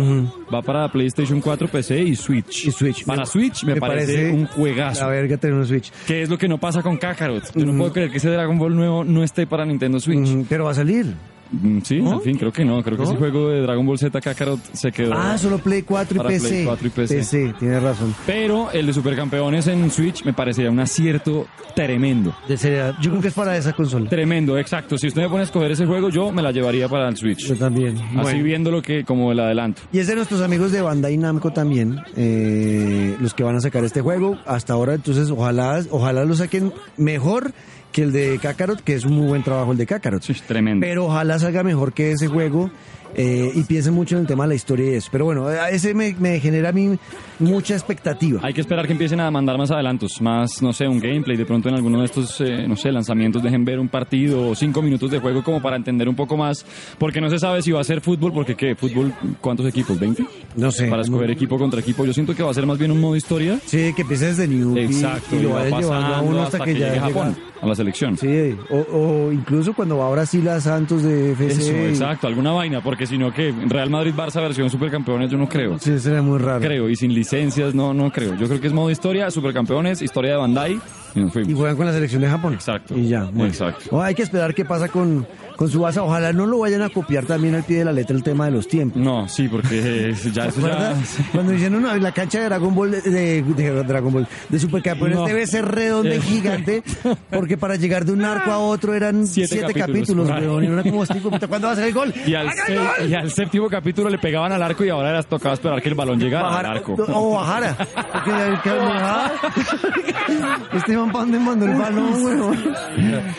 Va 0.52 0.62
para 0.62 0.90
PlayStation 0.92 1.40
4, 1.40 1.66
PC 1.68 2.00
y 2.02 2.14
Switch. 2.14 2.66
Y 2.66 2.70
Switch. 2.70 3.04
Para 3.04 3.20
Me- 3.22 3.26
Switch 3.26 3.64
me, 3.64 3.74
me 3.74 3.80
parece, 3.80 4.12
parece 4.14 4.32
un 4.32 4.46
juegazo. 4.46 5.00
La 5.04 5.08
verga 5.10 5.36
tener 5.36 5.56
un 5.56 5.66
Switch. 5.66 5.90
Que 6.06 6.22
es 6.22 6.28
lo 6.30 6.38
que 6.38 6.46
no 6.48 6.58
pasa 6.58 6.82
con 6.82 6.96
Kakarot. 6.98 7.52
Yo 7.54 7.66
no 7.66 7.76
puedo 7.76 7.92
creer 7.92 8.10
que 8.10 8.18
ese 8.18 8.30
Dragon 8.30 8.58
Ball 8.58 8.76
nuevo 8.76 9.02
no 9.04 9.24
esté 9.24 9.46
para 9.46 9.64
Nintendo 9.64 9.98
Switch. 9.98 10.28
Mm, 10.28 10.42
pero 10.48 10.64
va 10.66 10.70
a 10.70 10.74
salir. 10.74 11.06
Mm, 11.50 11.78
Sí, 11.82 12.00
¿No? 12.02 12.14
en 12.14 12.20
fin, 12.22 12.36
creo 12.36 12.52
que 12.52 12.64
no. 12.64 12.82
Creo 12.82 12.96
que 12.96 13.04
ese 13.04 13.16
juego 13.16 13.48
de 13.48 13.62
Dragon 13.62 13.86
Ball 13.86 13.98
Z 13.98 14.20
Kakarot 14.20 14.60
se 14.74 14.92
quedó. 14.92 15.14
Ah, 15.14 15.38
solo 15.38 15.58
Play 15.58 15.82
4 15.82 16.14
y 16.14 16.18
Para 16.18 16.28
PC. 16.28 16.48
Play 16.48 16.64
4 16.66 16.86
y 16.86 16.90
PC. 16.90 17.54
tienes 17.58 17.82
razón. 17.82 18.14
Pero 18.26 18.70
el 18.72 18.86
de 18.86 18.92
Supercampeones 18.92 19.66
en 19.68 19.90
Switch 19.90 20.24
me 20.24 20.32
parecería 20.34 20.70
un 20.70 20.80
acierto 20.80 21.46
tremendo. 21.74 22.34
De 22.48 22.56
seriedad. 22.56 22.94
Yo 23.00 23.10
creo 23.10 23.22
que 23.22 23.28
es 23.28 23.34
para 23.34 23.56
esa 23.56 23.72
consola. 23.72 24.08
Tremendo, 24.10 24.58
exacto. 24.58 24.98
Si 24.98 25.06
usted 25.08 25.22
me 25.22 25.28
pone 25.28 25.40
a 25.40 25.44
escoger 25.44 25.70
ese 25.70 25.86
juego, 25.86 26.10
yo 26.10 26.32
me 26.32 26.42
la 26.42 26.50
llevaría 26.52 26.88
para 26.88 27.08
el 27.08 27.16
Switch. 27.16 27.46
Yo 27.46 27.56
también. 27.56 27.96
Así 27.96 28.16
Bueno. 28.20 28.44
viéndolo 28.44 28.82
que 28.82 29.04
como 29.04 29.32
el 29.32 29.40
adelanto. 29.40 29.82
Y 29.92 30.00
es 30.00 30.06
de 30.06 30.16
nuestros 30.16 30.42
amigos 30.42 30.72
de 30.72 30.82
Bandai 30.82 31.16
Namco 31.16 31.52
también, 31.52 31.98
eh, 32.16 33.16
los 33.20 33.32
que 33.34 33.42
van 33.44 33.56
a 33.56 33.60
sacar 33.60 33.84
este 33.84 34.00
juego 34.00 34.36
hasta 34.46 34.72
ahora. 34.74 34.94
Entonces, 34.94 35.30
ojalá, 35.30 35.80
ojalá 35.90 36.24
lo 36.24 36.34
saquen 36.34 36.72
mejor 36.96 37.52
que 37.92 38.02
el 38.02 38.12
de 38.12 38.38
Kakarot, 38.40 38.82
que 38.82 38.94
es 38.94 39.04
un 39.04 39.14
muy 39.14 39.26
buen 39.26 39.42
trabajo 39.42 39.72
el 39.72 39.78
de 39.78 39.86
Kakarot. 39.86 40.22
Sí, 40.22 40.34
tremendo. 40.46 40.84
Pero 40.86 41.06
ojalá 41.06 41.38
salga 41.38 41.62
mejor 41.62 41.92
que 41.92 42.12
ese 42.12 42.28
juego 42.28 42.70
eh, 43.14 43.50
y 43.54 43.62
piensen 43.64 43.94
mucho 43.94 44.16
en 44.16 44.22
el 44.22 44.26
tema 44.26 44.44
de 44.44 44.48
la 44.48 44.54
historia 44.54 44.92
y 44.92 44.94
eso. 44.94 45.08
Pero 45.10 45.24
bueno, 45.24 45.46
a 45.46 45.70
ese 45.70 45.94
me, 45.94 46.14
me 46.18 46.38
genera 46.40 46.68
a 46.70 46.72
mí 46.72 46.98
mucha 47.38 47.74
expectativa. 47.74 48.40
Hay 48.42 48.52
que 48.52 48.60
esperar 48.60 48.86
que 48.86 48.92
empiecen 48.92 49.20
a 49.20 49.30
mandar 49.30 49.56
más 49.56 49.70
adelantos, 49.70 50.20
más, 50.20 50.62
no 50.62 50.72
sé, 50.72 50.86
un 50.86 51.00
gameplay. 51.00 51.36
De 51.36 51.46
pronto 51.46 51.68
en 51.68 51.74
alguno 51.74 52.00
de 52.00 52.06
estos, 52.06 52.40
eh, 52.40 52.66
no 52.68 52.76
sé, 52.76 52.92
lanzamientos 52.92 53.42
dejen 53.42 53.64
ver 53.64 53.78
un 53.78 53.88
partido 53.88 54.48
o 54.48 54.54
cinco 54.54 54.82
minutos 54.82 55.10
de 55.10 55.18
juego 55.18 55.42
como 55.42 55.60
para 55.62 55.76
entender 55.76 56.08
un 56.08 56.16
poco 56.16 56.36
más. 56.36 56.64
Porque 56.98 57.20
no 57.20 57.30
se 57.30 57.38
sabe 57.38 57.62
si 57.62 57.72
va 57.72 57.80
a 57.80 57.84
ser 57.84 58.00
fútbol, 58.00 58.32
porque 58.32 58.54
¿qué? 58.54 58.74
¿Fútbol? 58.74 59.12
¿Cuántos 59.40 59.66
equipos? 59.66 59.98
¿20? 59.98 60.26
No 60.56 60.70
sé. 60.72 60.86
Para 60.88 61.02
escoger 61.02 61.30
equipo 61.30 61.58
contra 61.58 61.80
equipo. 61.80 62.04
Yo 62.04 62.12
siento 62.12 62.34
que 62.34 62.42
va 62.42 62.50
a 62.50 62.54
ser 62.54 62.66
más 62.66 62.78
bien 62.78 62.90
un 62.90 63.00
modo 63.00 63.14
historia. 63.16 63.58
Sí, 63.66 63.92
que 63.94 64.02
empiece 64.02 64.26
desde 64.26 64.48
New 64.48 64.76
Exacto. 64.76 65.36
y, 65.36 65.42
lo 65.42 65.50
va 65.50 65.62
a 65.66 66.20
uno 66.20 66.42
hasta, 66.42 66.58
que, 66.60 66.72
ya 66.72 66.78
llegue 66.78 66.88
a 66.88 66.92
llega- 66.94 67.06
Japón, 67.08 67.36
a 67.60 67.66
la 67.66 67.74
selección. 67.74 68.16
Sí, 68.16 68.56
o, 68.70 68.76
o 68.78 69.32
incluso 69.32 69.72
cuando 69.74 69.98
va 69.98 70.08
a 70.08 70.10
Brasil 70.10 70.48
a 70.48 70.60
Santos 70.60 71.02
de 71.02 71.32
FC. 71.32 71.52
Eso, 71.62 71.72
y- 71.72 71.90
exacto, 71.90 72.26
alguna 72.26 72.52
vaina, 72.52 72.80
porque 72.82 73.06
si 73.06 73.18
no 73.18 73.32
que 73.32 73.52
Real 73.68 73.90
Madrid-Barça 73.90 74.40
versión 74.40 74.70
supercampeones 74.70 75.30
yo 75.30 75.38
no 75.38 75.48
creo. 75.48 75.78
Sí, 75.78 75.98
sería 75.98 76.22
muy 76.22 76.38
raro. 76.38 76.60
Creo, 76.60 76.88
y 76.88 76.96
sin 76.96 77.12
licencias 77.14 77.74
no, 77.74 77.92
no 77.94 78.10
creo. 78.10 78.34
Yo 78.36 78.46
creo 78.48 78.60
que 78.60 78.66
es 78.68 78.72
modo 78.72 78.90
historia, 78.90 79.30
supercampeones, 79.30 80.02
historia 80.02 80.32
de 80.32 80.36
Bandai, 80.38 80.80
y 81.46 81.52
juegan 81.54 81.76
con 81.76 81.86
la 81.86 81.92
selección 81.92 82.22
de 82.22 82.28
Japón. 82.28 82.54
Exacto. 82.54 82.96
Y 82.96 83.08
ya. 83.08 83.24
bueno. 83.24 83.46
Exacto. 83.46 83.84
Oh, 83.90 84.00
hay 84.02 84.14
que 84.14 84.22
esperar 84.22 84.54
qué 84.54 84.64
pasa 84.64 84.88
con, 84.88 85.26
con 85.56 85.68
su 85.68 85.80
base. 85.80 86.00
Ojalá 86.00 86.32
no 86.32 86.46
lo 86.46 86.58
vayan 86.60 86.82
a 86.82 86.88
copiar 86.88 87.24
también 87.24 87.54
al 87.54 87.64
pie 87.64 87.78
de 87.78 87.84
la 87.84 87.92
letra 87.92 88.16
el 88.16 88.22
tema 88.22 88.44
de 88.46 88.50
los 88.52 88.68
tiempos. 88.68 89.00
No, 89.02 89.28
sí, 89.28 89.48
porque 89.48 90.14
ya 90.32 90.46
eso 90.46 90.60
ya... 90.66 90.94
Cuando 91.32 91.52
dicen, 91.52 91.80
no, 91.80 91.94
la 91.96 92.12
cancha 92.12 92.38
de 92.40 92.44
Dragon 92.46 92.74
Ball, 92.74 92.90
de, 92.90 93.00
de- 93.02 93.42
de 93.42 93.82
Dragon 93.84 94.12
Ball, 94.12 94.26
de 94.48 94.58
Supercampeones 94.58 95.16
No. 95.18 95.26
debe 95.26 95.46
ser 95.46 95.64
redonda 95.66 96.14
y 96.14 96.18
Eh. 96.18 96.20
gigante, 96.22 96.82
porque 97.30 97.56
para 97.56 97.76
llegar 97.76 98.04
de 98.04 98.12
un 98.12 98.24
arco 98.24 98.50
a 98.50 98.58
otro 98.58 98.94
eran 98.94 99.26
Siete 99.26 99.56
siete, 99.58 99.74
capítulos. 99.74 100.28
capítulos, 100.28 100.62
weón, 100.62 100.64
y 100.86 100.90
como 100.90 101.04
¿cuándo 101.48 101.66
va 101.68 101.72
a 101.72 101.76
ser 101.76 101.84
el 101.88 101.94
gol? 101.94 102.12
Y 102.26 102.34
al, 102.34 102.48
¡Haga 102.48 102.62
el 102.68 102.78
gol! 102.78 103.10
y 103.10 103.14
al 103.14 103.30
séptimo 103.30 103.68
capítulo 103.68 104.08
le 104.10 104.18
pegaban 104.18 104.52
al 104.52 104.62
arco 104.62 104.84
y 104.84 104.88
ahora 104.90 105.10
era 105.10 105.22
tocaba 105.22 105.54
esperar 105.54 105.80
que 105.82 105.88
el 105.88 105.94
balón 105.94 106.18
llegara 106.20 106.58
al 106.58 106.66
arco. 106.66 106.94
O 107.08 107.34
bajara. 107.36 107.76
Porque 107.76 108.30
que 108.62 108.70
bajara, 108.70 109.32
este 110.74 110.96
man 111.12 111.12
man 111.12 111.12
para 111.12 111.24
dónde 111.24 111.38
mandó 111.38 111.66
el 111.66 111.74
balón, 111.74 112.22
weón. 112.24 112.74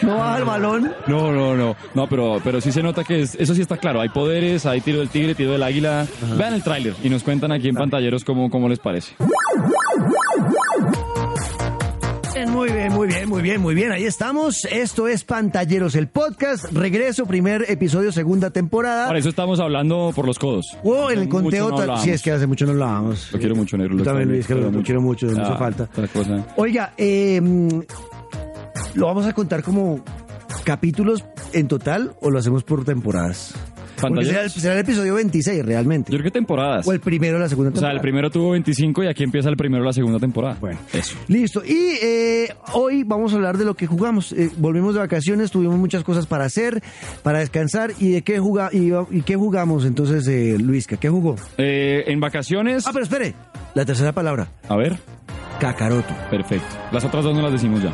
No 0.02 0.18
baja 0.18 0.38
el 0.38 0.44
balón. 0.46 0.92
No, 1.08 1.32
no, 1.32 1.56
no. 1.56 1.76
No, 1.94 2.08
pero, 2.08 2.40
pero 2.44 2.62
sí 2.62 2.72
se 2.72 2.84
nota 2.84 3.04
que 3.04 3.22
es- 3.22 3.36
eso 3.36 3.54
sí 3.56 3.62
está 3.62 3.78
claro. 3.78 4.02
Hay 4.02 4.10
poderes, 4.10 4.66
hay 4.66 4.82
tiro 4.82 5.00
del 5.00 5.10
tigre, 5.10 5.36
tiro 5.36 5.52
del 5.52 5.64
águila. 5.64 6.06
Vean 6.38 6.54
el 6.54 6.64
tráiler 6.64 6.94
y 7.04 7.10
nos 7.10 7.24
cuentan 7.24 7.52
aquí 7.52 7.70
en 7.70 7.76
pantalleros 7.76 8.24
cómo, 8.24 8.50
cómo 8.50 8.70
les 8.70 8.80
parece. 8.80 9.16
Muy 12.60 12.74
bien, 12.74 12.92
muy 12.92 13.08
bien, 13.08 13.30
muy 13.30 13.42
bien, 13.42 13.62
muy 13.62 13.74
bien. 13.74 13.92
Ahí 13.94 14.04
estamos. 14.04 14.66
Esto 14.66 15.08
es 15.08 15.24
Pantalleros, 15.24 15.96
el 15.96 16.10
podcast. 16.10 16.66
Regreso, 16.74 17.26
primer 17.26 17.64
episodio, 17.72 18.12
segunda 18.12 18.50
temporada. 18.50 19.08
Para 19.08 19.18
eso 19.18 19.30
estamos 19.30 19.62
hablando 19.62 20.12
por 20.14 20.26
los 20.26 20.38
codos. 20.38 20.78
Oh, 20.84 21.10
en 21.10 21.20
el 21.20 21.30
conteo, 21.30 21.70
no 21.70 21.98
sí, 22.00 22.10
es 22.10 22.22
que 22.22 22.34
hace 22.34 22.48
mucho 22.48 22.66
no 22.66 22.74
lo 22.74 22.84
hablábamos. 22.84 23.32
Lo 23.32 23.40
quiero 23.40 23.56
mucho, 23.56 23.78
negro. 23.78 23.96
Yo 23.98 24.04
también, 24.04 24.28
Luis, 24.28 24.46
que 24.46 24.56
lo, 24.56 24.84
quiero 24.84 25.00
mucho, 25.00 25.28
hizo 25.28 25.42
Ah, 25.42 25.56
falta. 25.58 25.88
cosa. 26.12 26.48
Oiga, 26.58 26.92
eh, 26.98 27.42
¿lo 28.94 29.06
vamos 29.06 29.26
a 29.26 29.32
contar 29.32 29.64
como 29.64 30.04
capítulos 30.66 31.24
en 31.54 31.70
total 31.70 32.14
o 32.20 32.30
lo 32.30 32.40
hacemos 32.40 32.66
por 32.66 32.84
temporadas? 32.84 33.54
Porque 34.02 34.26
será, 34.26 34.44
el, 34.44 34.50
será 34.50 34.74
el 34.76 34.80
episodio 34.82 35.14
26 35.16 35.66
realmente. 35.66 36.12
Yo 36.12 36.18
creo 36.18 36.32
que 36.32 36.40
temporadas. 36.40 36.88
O 36.88 36.92
el 36.92 37.00
primero 37.00 37.36
de 37.38 37.44
la 37.44 37.50
segunda 37.50 37.70
O 37.70 37.72
sea, 37.72 37.76
temporada. 37.80 37.96
el 37.98 38.02
primero 38.02 38.30
tuvo 38.30 38.52
25 38.52 39.04
y 39.04 39.08
aquí 39.08 39.24
empieza 39.24 39.50
el 39.50 39.58
primero 39.58 39.84
de 39.84 39.88
la 39.88 39.94
segunda 39.94 40.20
temporada. 40.20 40.58
Bueno. 40.60 40.80
eso. 40.94 41.16
Listo. 41.28 41.64
Y 41.66 41.98
eh, 42.02 42.54
hoy 42.74 43.04
vamos 43.04 43.34
a 43.34 43.36
hablar 43.36 43.58
de 43.58 43.66
lo 43.66 43.76
que 43.76 43.88
jugamos. 43.88 44.32
Eh, 44.34 44.50
volvimos 44.58 44.94
de 44.94 45.00
vacaciones, 45.02 45.52
tuvimos 45.52 45.78
muchas 45.78 46.04
cosas 46.04 46.26
para 46.28 46.46
hacer, 46.46 46.82
para 47.24 47.40
descansar. 47.40 47.92
¿Y 48.00 48.12
de 48.12 48.22
qué, 48.22 48.40
juga 48.40 48.70
y, 48.72 48.92
y 49.12 49.22
qué 49.24 49.36
jugamos 49.36 49.86
entonces, 49.86 50.28
eh, 50.28 50.58
Luisca? 50.60 50.98
¿Qué 50.98 51.10
jugó? 51.10 51.36
Eh, 51.58 52.04
en 52.08 52.20
vacaciones. 52.20 52.86
Ah, 52.88 52.92
pero 52.94 53.04
espere. 53.04 53.34
La 53.76 53.86
tercera 53.86 54.12
palabra. 54.12 54.48
A 54.68 54.76
ver, 54.76 54.98
Cacaroto. 55.60 56.14
perfecto. 56.32 56.68
Las 56.92 57.04
otras 57.06 57.24
dos 57.24 57.36
no 57.36 57.42
las 57.42 57.52
decimos 57.52 57.84
ya. 57.84 57.94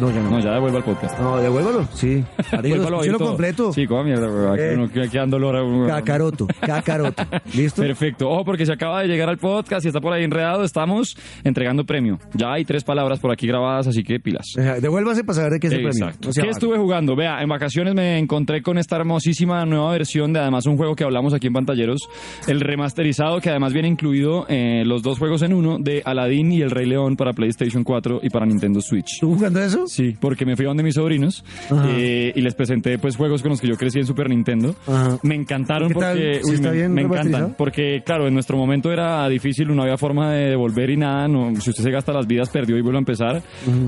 No, 0.00 0.10
ya 0.10 0.20
no. 0.20 0.30
No, 0.30 0.40
ya 0.40 0.52
devuelvo 0.54 0.76
al 0.78 0.84
podcast. 0.84 1.18
No, 1.20 1.36
devuélvalo. 1.38 1.88
Sí. 1.94 2.24
Ariel, 2.52 2.78
Vuélvalo 2.78 2.96
a 2.96 3.00
oír 3.00 3.10
escúchelo 3.10 3.18
todo. 3.18 3.28
completo. 3.28 3.72
Sí, 3.72 3.86
como 3.86 4.04
mierda, 4.04 4.26
güey. 4.28 4.46
Aquí 4.52 4.62
Eh. 4.62 4.74
uno 4.76 4.88
que- 4.90 5.08
que 5.08 5.18
dando 5.18 5.36
olor 5.36 5.56
a 5.56 5.62
un- 5.62 5.86
Cacaroto. 5.86 6.46
Cacaroto. 6.60 7.22
¿Listo? 7.54 7.82
Perfecto. 7.82 8.28
Ojo, 8.28 8.44
porque 8.44 8.66
se 8.66 8.72
acaba 8.72 9.02
de 9.02 9.08
llegar 9.08 9.28
al 9.28 9.38
podcast 9.38 9.84
y 9.84 9.88
está 9.88 10.00
por 10.00 10.12
ahí 10.12 10.24
enredado. 10.24 10.64
Estamos 10.64 11.16
entregando 11.44 11.84
premio. 11.84 12.18
Ya 12.34 12.52
hay 12.52 12.64
tres 12.64 12.84
palabras 12.84 13.20
por 13.20 13.30
aquí 13.32 13.46
grabadas, 13.46 13.86
así 13.86 14.02
que 14.02 14.18
pilas. 14.20 14.46
Ajá, 14.58 14.80
Devuélvase 14.80 15.24
para 15.24 15.34
saber 15.36 15.52
de 15.52 15.60
qué 15.60 15.66
es 15.68 15.72
el 15.74 15.82
premio. 15.82 16.06
Exacto. 16.06 16.32
Sea 16.32 16.44
¿Qué 16.44 16.50
estuve 16.50 16.76
jugando? 16.78 17.14
Vea, 17.16 17.40
en 17.42 17.48
vacaciones 17.48 17.94
me 17.94 18.18
encontré 18.18 18.62
con 18.62 18.78
esta 18.78 18.96
hermosísima 18.96 19.64
nueva 19.66 19.92
versión 19.92 20.32
de 20.32 20.40
además 20.40 20.66
un 20.66 20.76
juego 20.76 20.94
que 20.96 21.04
hablamos 21.04 21.34
aquí 21.34 21.46
en 21.46 21.52
Pantalleros, 21.52 22.00
el 22.46 22.60
remasterizado 22.60 23.40
que 23.40 23.50
además 23.50 23.72
viene 23.72 23.88
incluido 23.88 24.46
eh, 24.48 24.82
los 24.84 25.02
dos 25.02 25.18
juegos 25.18 25.42
en 25.42 25.52
uno 25.52 25.78
de 25.78 26.02
Aladdin 26.04 26.52
y 26.52 26.62
El 26.62 26.70
Rey 26.70 26.86
León 26.86 27.16
para 27.16 27.32
PlayStation 27.32 27.84
4 27.84 28.20
y 28.22 28.30
para 28.30 28.46
Nintendo 28.46 28.80
Switch. 28.80 29.20
¿Tú 29.20 29.34
jugando 29.34 29.60
eso? 29.68 29.86
Sí, 29.86 30.16
porque 30.20 30.44
me 30.44 30.56
fui 30.56 30.64
a 30.64 30.68
donde 30.68 30.82
mis 30.82 30.94
sobrinos 30.94 31.44
Ajá. 31.70 31.86
eh, 31.90 32.32
y 32.34 32.40
les 32.40 32.54
presenté 32.54 32.98
pues 32.98 33.16
juegos 33.16 33.42
con 33.42 33.50
los 33.50 33.60
que 33.60 33.68
yo 33.68 33.76
crecí 33.76 33.98
en 33.98 34.06
Super 34.06 34.28
Nintendo. 34.28 34.74
Ajá. 34.86 35.18
Me 35.22 35.34
encantaron 35.34 35.92
porque 35.92 36.40
¿Sí 36.42 36.54
está 36.54 36.72
me, 36.72 36.88
me 36.88 37.02
encantan. 37.02 37.54
Porque 37.56 38.02
claro, 38.04 38.26
en 38.26 38.34
nuestro 38.34 38.56
momento 38.56 38.90
era 38.92 39.28
difícil, 39.28 39.74
no 39.74 39.82
había 39.82 39.96
forma 39.96 40.32
de 40.32 40.50
devolver 40.50 40.90
y 40.90 40.96
nada. 40.96 41.28
No, 41.28 41.54
si 41.60 41.70
usted 41.70 41.82
se 41.84 41.90
gasta 41.90 42.12
las 42.12 42.26
vidas, 42.26 42.50
perdió 42.50 42.76
y 42.76 42.82
vuelve 42.82 42.98
a 42.98 43.00
empezar. 43.00 43.42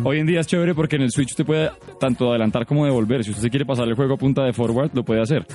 Hoy 0.05 0.18
en 0.18 0.26
día 0.26 0.41
es 0.41 0.47
chévere 0.47 0.74
porque 0.74 0.97
en 0.97 1.03
el 1.03 1.11
Switch 1.11 1.31
usted 1.31 1.45
puede 1.45 1.70
tanto 1.99 2.31
adelantar 2.31 2.66
como 2.66 2.85
devolver. 2.85 3.24
Si 3.24 3.31
usted 3.31 3.43
se 3.43 3.51
quiere 3.51 3.64
pasar 3.66 3.89
el 3.89 3.95
juego 3.95 4.14
a 4.14 4.16
punta 4.16 4.45
de 4.45 4.53
forward, 4.53 4.91
lo 4.95 5.03
puede 5.05 5.20
hacer. 5.22 5.47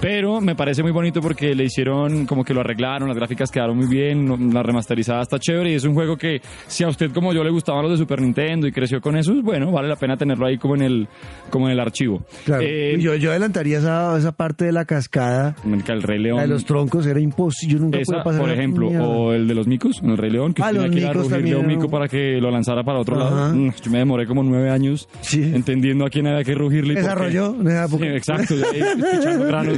Pero 0.00 0.40
me 0.40 0.54
parece 0.54 0.82
muy 0.82 0.92
bonito 0.92 1.20
porque 1.20 1.54
le 1.54 1.64
hicieron 1.64 2.26
como 2.26 2.44
que 2.44 2.54
lo 2.54 2.60
arreglaron, 2.60 3.08
las 3.08 3.16
gráficas 3.16 3.50
quedaron 3.50 3.76
muy 3.76 3.86
bien, 3.88 4.52
la 4.52 4.62
remasterizada 4.62 5.22
está 5.22 5.38
chévere 5.38 5.72
y 5.72 5.74
es 5.74 5.84
un 5.84 5.94
juego 5.94 6.16
que 6.16 6.40
si 6.66 6.84
a 6.84 6.88
usted 6.88 7.10
como 7.12 7.32
yo 7.32 7.42
le 7.42 7.50
gustaban 7.50 7.82
los 7.82 7.92
de 7.92 7.98
Super 7.98 8.20
Nintendo 8.20 8.66
y 8.66 8.72
creció 8.72 9.00
con 9.00 9.16
esos, 9.16 9.42
bueno, 9.42 9.57
vale 9.66 9.88
la 9.88 9.96
pena 9.96 10.16
tenerlo 10.16 10.46
ahí 10.46 10.58
como 10.58 10.74
en 10.76 10.82
el 10.82 11.08
como 11.50 11.66
en 11.66 11.72
el 11.72 11.80
archivo. 11.80 12.22
Claro. 12.44 12.62
Eh, 12.64 12.96
yo, 13.00 13.14
yo 13.14 13.30
adelantaría 13.30 13.78
esa, 13.78 14.16
esa 14.18 14.32
parte 14.32 14.64
de 14.66 14.72
la 14.72 14.84
cascada, 14.84 15.56
el 15.64 16.02
Rey 16.02 16.18
León. 16.18 16.36
la 16.36 16.42
de 16.42 16.48
los 16.48 16.64
troncos, 16.64 17.06
era 17.06 17.20
imposible. 17.20 17.74
Yo 17.74 17.78
nunca 17.80 17.98
Esa, 17.98 18.12
pude 18.14 18.24
pasar 18.24 18.40
por 18.40 18.50
ejemplo, 18.50 18.88
mierda. 18.88 19.06
o 19.06 19.32
el 19.32 19.48
de 19.48 19.54
los 19.54 19.66
micos, 19.66 20.00
el 20.02 20.16
Rey 20.16 20.30
León, 20.30 20.52
que 20.54 20.62
Ah, 20.62 20.70
tenía 20.72 20.88
que 20.90 20.98
ir 20.98 21.06
a 21.06 21.12
rugirle 21.12 21.52
a 21.52 21.58
un 21.58 21.66
mico 21.66 21.88
para 21.88 22.08
que 22.08 22.38
lo 22.40 22.50
lanzara 22.50 22.82
para 22.84 22.98
otro 23.00 23.16
Ajá. 23.20 23.30
lado. 23.34 23.54
Mm, 23.54 23.70
Yo 23.82 23.90
me 23.90 23.98
demoré 23.98 24.26
como 24.26 24.42
nueve 24.42 24.70
años 24.70 25.08
Sí. 25.20 25.42
entendiendo 25.42 26.04
a 26.06 26.10
quién 26.10 26.26
había 26.26 26.44
que 26.44 26.54
rugirle. 26.54 26.94
Desarrolló 26.94 27.54
en 27.60 27.66
esa 27.68 27.88
Sí, 27.88 28.04
exacto. 28.04 28.54
granos, 29.46 29.76